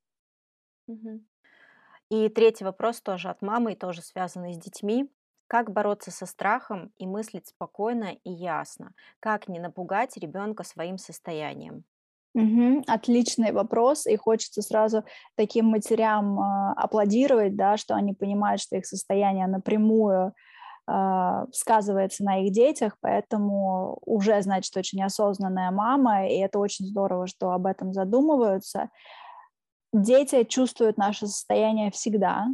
И 2.10 2.28
третий 2.28 2.64
вопрос 2.64 3.00
тоже 3.00 3.28
от 3.28 3.42
мамы, 3.42 3.72
и 3.72 3.76
тоже 3.76 4.02
связанный 4.02 4.54
с 4.54 4.58
детьми. 4.58 5.10
Как 5.52 5.70
бороться 5.70 6.10
со 6.10 6.24
страхом 6.24 6.92
и 6.96 7.06
мыслить 7.06 7.48
спокойно 7.48 8.16
и 8.24 8.30
ясно? 8.30 8.94
Как 9.20 9.48
не 9.48 9.60
напугать 9.60 10.16
ребенка 10.16 10.64
своим 10.64 10.96
состоянием? 10.96 11.84
Угу, 12.34 12.84
отличный 12.86 13.52
вопрос, 13.52 14.06
и 14.06 14.16
хочется 14.16 14.62
сразу 14.62 15.04
таким 15.34 15.66
матерям 15.66 16.40
э, 16.40 16.72
аплодировать, 16.78 17.54
да, 17.54 17.76
что 17.76 17.94
они 17.94 18.14
понимают, 18.14 18.62
что 18.62 18.76
их 18.76 18.86
состояние 18.86 19.46
напрямую 19.46 20.32
э, 20.90 21.46
сказывается 21.52 22.24
на 22.24 22.38
их 22.38 22.52
детях, 22.54 22.96
поэтому 23.02 23.98
уже, 24.06 24.40
значит, 24.40 24.74
очень 24.74 25.02
осознанная 25.02 25.70
мама, 25.70 26.28
и 26.28 26.38
это 26.38 26.60
очень 26.60 26.86
здорово, 26.86 27.26
что 27.26 27.50
об 27.50 27.66
этом 27.66 27.92
задумываются. 27.92 28.88
Дети 29.92 30.44
чувствуют 30.44 30.96
наше 30.96 31.26
состояние 31.26 31.90
всегда, 31.90 32.46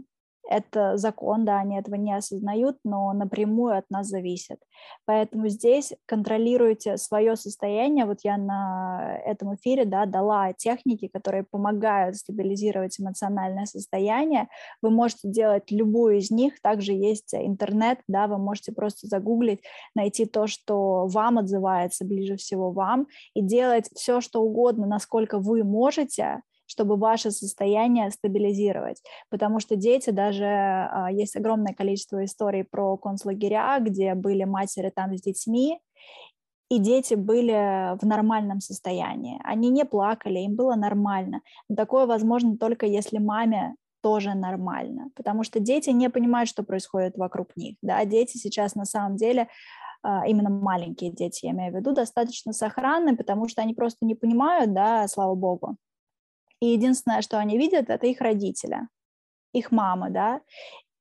это 0.48 0.96
закон, 0.96 1.44
да, 1.44 1.58
они 1.58 1.78
этого 1.78 1.96
не 1.96 2.14
осознают, 2.14 2.78
но 2.82 3.12
напрямую 3.12 3.76
от 3.76 3.84
нас 3.90 4.08
зависит. 4.08 4.58
Поэтому 5.04 5.48
здесь 5.48 5.92
контролируйте 6.06 6.96
свое 6.96 7.36
состояние. 7.36 8.06
Вот 8.06 8.20
я 8.22 8.38
на 8.38 9.18
этом 9.26 9.54
эфире 9.56 9.84
да, 9.84 10.06
дала 10.06 10.54
техники, 10.54 11.08
которые 11.08 11.44
помогают 11.44 12.16
стабилизировать 12.16 12.98
эмоциональное 12.98 13.66
состояние. 13.66 14.48
Вы 14.80 14.90
можете 14.90 15.28
делать 15.28 15.70
любую 15.70 16.16
из 16.16 16.30
них. 16.30 16.60
Также 16.62 16.92
есть 16.92 17.34
интернет, 17.34 18.00
да, 18.08 18.26
вы 18.26 18.38
можете 18.38 18.72
просто 18.72 19.06
загуглить, 19.06 19.62
найти 19.94 20.24
то, 20.24 20.46
что 20.46 21.06
вам 21.08 21.38
отзывается 21.38 22.06
ближе 22.06 22.36
всего 22.36 22.72
вам, 22.72 23.06
и 23.34 23.42
делать 23.42 23.90
все, 23.94 24.22
что 24.22 24.40
угодно, 24.40 24.86
насколько 24.86 25.38
вы 25.38 25.62
можете, 25.62 26.40
чтобы 26.78 26.96
ваше 26.96 27.32
состояние 27.32 28.10
стабилизировать. 28.12 29.02
Потому 29.30 29.58
что 29.58 29.74
дети, 29.74 30.10
даже 30.10 30.44
а, 30.44 31.10
есть 31.10 31.34
огромное 31.34 31.74
количество 31.74 32.24
историй 32.24 32.62
про 32.62 32.96
концлагеря, 32.96 33.78
где 33.80 34.14
были 34.14 34.44
матери 34.44 34.92
там 34.94 35.16
с 35.16 35.20
детьми, 35.20 35.80
и 36.70 36.78
дети 36.78 37.14
были 37.14 37.96
в 37.98 38.06
нормальном 38.06 38.60
состоянии. 38.60 39.40
Они 39.42 39.70
не 39.70 39.84
плакали, 39.84 40.38
им 40.38 40.54
было 40.54 40.76
нормально. 40.76 41.40
Но 41.68 41.74
такое 41.74 42.06
возможно 42.06 42.56
только 42.56 42.86
если 42.86 43.18
маме 43.18 43.74
тоже 44.00 44.34
нормально, 44.34 45.08
потому 45.16 45.42
что 45.42 45.58
дети 45.58 45.90
не 45.90 46.08
понимают, 46.08 46.48
что 46.48 46.62
происходит 46.62 47.16
вокруг 47.16 47.56
них. 47.56 47.76
Да? 47.82 48.04
Дети 48.04 48.36
сейчас 48.36 48.76
на 48.76 48.84
самом 48.84 49.16
деле 49.16 49.48
а, 50.04 50.28
именно 50.28 50.50
маленькие 50.50 51.10
дети, 51.10 51.46
я 51.46 51.50
имею 51.50 51.72
в 51.72 51.76
виду, 51.76 51.92
достаточно 51.92 52.52
сохранны, 52.52 53.16
потому 53.16 53.48
что 53.48 53.62
они 53.62 53.74
просто 53.74 54.06
не 54.06 54.14
понимают, 54.14 54.72
да, 54.72 55.08
слава 55.08 55.34
богу, 55.34 55.76
и 56.60 56.66
единственное, 56.66 57.22
что 57.22 57.38
они 57.38 57.58
видят, 57.58 57.90
это 57.90 58.06
их 58.06 58.20
родители, 58.20 58.80
их 59.52 59.70
мама, 59.70 60.10
да, 60.10 60.40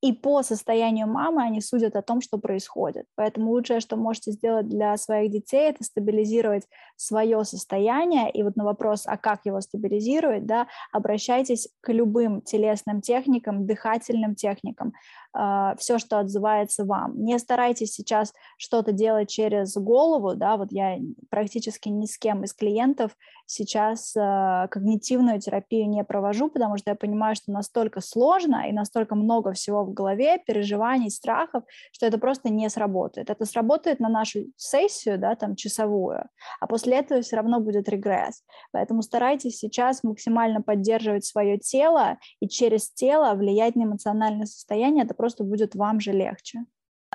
и 0.02 0.14
по 0.14 0.44
состоянию 0.44 1.08
мамы 1.08 1.42
они 1.42 1.60
судят 1.60 1.96
о 1.96 2.04
том, 2.04 2.22
что 2.22 2.38
происходит. 2.38 3.06
Поэтому 3.16 3.50
лучшее, 3.52 3.80
что 3.80 3.96
можете 3.96 4.32
сделать 4.32 4.68
для 4.70 4.96
своих 4.98 5.32
детей, 5.32 5.70
это 5.70 5.84
стабилизировать 5.84 6.68
свое 6.96 7.44
состояние. 7.44 8.30
И 8.30 8.44
вот 8.44 8.56
на 8.56 8.64
вопрос, 8.64 9.04
а 9.08 9.18
как 9.18 9.46
его 9.46 9.60
стабилизировать, 9.60 10.46
да, 10.46 10.68
обращайтесь 10.92 11.70
к 11.82 11.92
любым 11.92 12.42
телесным 12.42 13.02
техникам, 13.02 13.66
дыхательным 13.66 14.36
техникам, 14.36 14.94
э, 15.38 15.76
все, 15.78 16.00
что 16.00 16.20
отзывается 16.20 16.86
вам. 16.86 17.24
Не 17.24 17.38
старайтесь 17.40 17.94
сейчас 17.94 18.34
что-то 18.58 18.92
делать 18.92 19.30
через 19.30 19.76
голову, 19.76 20.36
да, 20.36 20.58
вот 20.58 20.72
я 20.72 20.98
практически 21.30 21.90
ни 21.90 22.06
с 22.06 22.18
кем 22.18 22.44
из 22.44 22.54
клиентов 22.54 23.12
сейчас 23.48 24.16
э, 24.16 24.68
когнитивную 24.70 25.40
терапию 25.40 25.90
не 25.90 26.04
провожу, 26.04 26.50
потому 26.50 26.78
что 26.78 26.92
я 26.92 26.96
понимаю, 26.96 27.36
что 27.36 27.52
настолько 27.52 28.02
сложно 28.02 28.70
и 28.70 28.74
настолько 28.74 29.16
много 29.16 29.54
всего 29.54 29.84
в 29.84 29.94
голове, 29.94 30.38
переживаний, 30.46 31.10
страхов, 31.10 31.64
что 31.92 32.06
это 32.06 32.18
просто 32.18 32.50
не 32.50 32.70
сработает. 32.70 33.30
Это 33.30 33.46
сработает 33.46 34.00
на 34.00 34.10
нашу 34.10 34.42
сессию, 34.58 35.18
да, 35.18 35.36
там, 35.36 35.56
часовую, 35.56 36.26
а 36.60 36.68
после 36.68 36.98
этого 36.98 37.22
все 37.22 37.38
равно 37.38 37.60
будет 37.62 37.88
регресс. 37.90 38.44
Поэтому 38.72 39.02
старайтесь 39.02 39.58
сейчас 39.58 40.04
максимально 40.04 40.62
поддерживать 40.62 41.26
свое 41.26 41.58
тело 41.58 42.18
и 42.42 42.50
через 42.50 42.92
тело 42.92 43.34
влиять 43.34 43.76
на 43.76 43.84
эмоциональное 43.84 44.46
состояние, 44.46 45.06
это 45.06 45.14
просто 45.14 45.27
будет 45.44 45.76
вам 45.76 46.00
же 46.00 46.12
легче. 46.12 46.60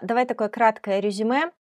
Давай 0.00 0.26
такое 0.26 0.48
краткое 0.48 1.00
резюме. 1.00 1.52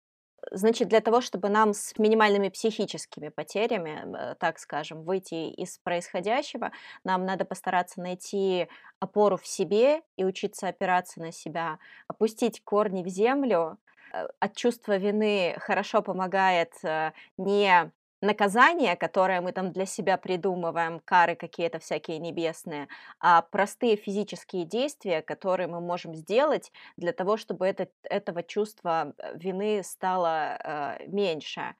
Значит, 0.50 0.88
для 0.88 1.00
того, 1.00 1.20
чтобы 1.20 1.48
нам 1.48 1.72
с 1.72 1.96
минимальными 1.98 2.48
психическими 2.48 3.28
потерями, 3.28 4.02
э, 4.04 4.34
так 4.40 4.58
скажем, 4.58 5.04
выйти 5.04 5.50
из 5.50 5.78
происходящего, 5.78 6.72
нам 7.04 7.24
надо 7.24 7.44
постараться 7.44 8.00
найти 8.00 8.66
опору 8.98 9.36
в 9.36 9.46
себе 9.46 10.02
и 10.16 10.24
учиться 10.24 10.66
опираться 10.68 11.20
на 11.20 11.30
себя, 11.30 11.78
опустить 12.08 12.62
корни 12.64 13.04
в 13.04 13.08
землю. 13.08 13.78
Э, 14.12 14.26
от 14.40 14.56
чувства 14.56 14.96
вины 14.96 15.54
хорошо 15.58 16.02
помогает 16.02 16.72
э, 16.82 17.12
не 17.36 17.92
наказания, 18.22 18.96
которые 18.96 19.40
мы 19.40 19.52
там 19.52 19.72
для 19.72 19.84
себя 19.86 20.16
придумываем, 20.16 21.00
кары 21.00 21.34
какие-то 21.36 21.78
всякие 21.78 22.18
небесные, 22.18 22.88
а 23.20 23.42
простые 23.42 23.96
физические 23.96 24.64
действия, 24.64 25.22
которые 25.22 25.66
мы 25.68 25.80
можем 25.80 26.14
сделать 26.14 26.72
для 26.96 27.12
того, 27.12 27.36
чтобы 27.36 27.66
это, 27.66 27.88
этого 28.04 28.42
чувства 28.42 29.12
э, 29.18 29.36
вины 29.36 29.82
стало 29.84 30.56
э, 31.00 31.06
меньше. 31.08 31.74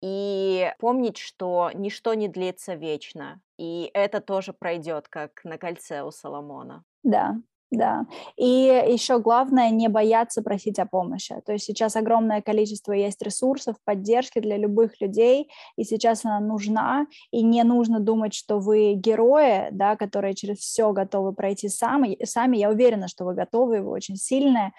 И 0.00 0.72
помнить, 0.78 1.18
что 1.18 1.70
ничто 1.74 2.14
не 2.14 2.28
длится 2.28 2.74
вечно, 2.74 3.40
и 3.58 3.90
это 3.94 4.20
тоже 4.20 4.52
пройдет, 4.52 5.08
как 5.08 5.44
на 5.44 5.58
кольце 5.58 6.02
у 6.02 6.10
Соломона. 6.10 6.84
Да, 7.02 7.40
да, 7.70 8.06
и 8.36 8.44
еще 8.46 9.18
главное 9.18 9.70
не 9.70 9.88
бояться 9.88 10.42
просить 10.42 10.78
о 10.78 10.86
помощи. 10.86 11.40
То 11.44 11.52
есть 11.52 11.66
сейчас 11.66 11.96
огромное 11.96 12.40
количество 12.40 12.92
есть 12.92 13.20
ресурсов, 13.22 13.76
поддержки 13.84 14.38
для 14.38 14.56
любых 14.56 15.00
людей, 15.00 15.50
и 15.76 15.84
сейчас 15.84 16.24
она 16.24 16.40
нужна, 16.40 17.06
и 17.30 17.42
не 17.42 17.62
нужно 17.64 18.00
думать, 18.00 18.34
что 18.34 18.58
вы 18.58 18.94
герои, 18.94 19.68
да, 19.70 19.96
которые 19.96 20.34
через 20.34 20.58
все 20.58 20.92
готовы 20.92 21.34
пройти 21.34 21.68
сами. 21.68 22.18
сами. 22.24 22.56
Я 22.56 22.70
уверена, 22.70 23.08
что 23.08 23.24
вы 23.24 23.34
готовы, 23.34 23.82
вы 23.82 23.90
очень 23.90 24.16
сильные, 24.16 24.72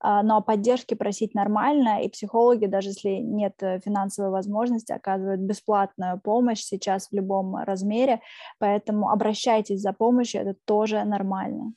а, 0.00 0.24
но 0.24 0.42
поддержки 0.42 0.94
просить 0.94 1.34
нормально, 1.34 2.02
и 2.02 2.08
психологи, 2.08 2.66
даже 2.66 2.88
если 2.88 3.10
нет 3.10 3.54
э, 3.62 3.78
финансовой 3.84 4.32
возможности, 4.32 4.90
оказывают 4.90 5.40
бесплатную 5.40 6.20
помощь 6.20 6.60
сейчас 6.60 7.08
в 7.08 7.12
любом 7.14 7.54
размере, 7.54 8.20
поэтому 8.58 9.10
обращайтесь 9.10 9.80
за 9.80 9.92
помощью, 9.92 10.40
это 10.40 10.56
тоже 10.64 11.04
нормально. 11.04 11.72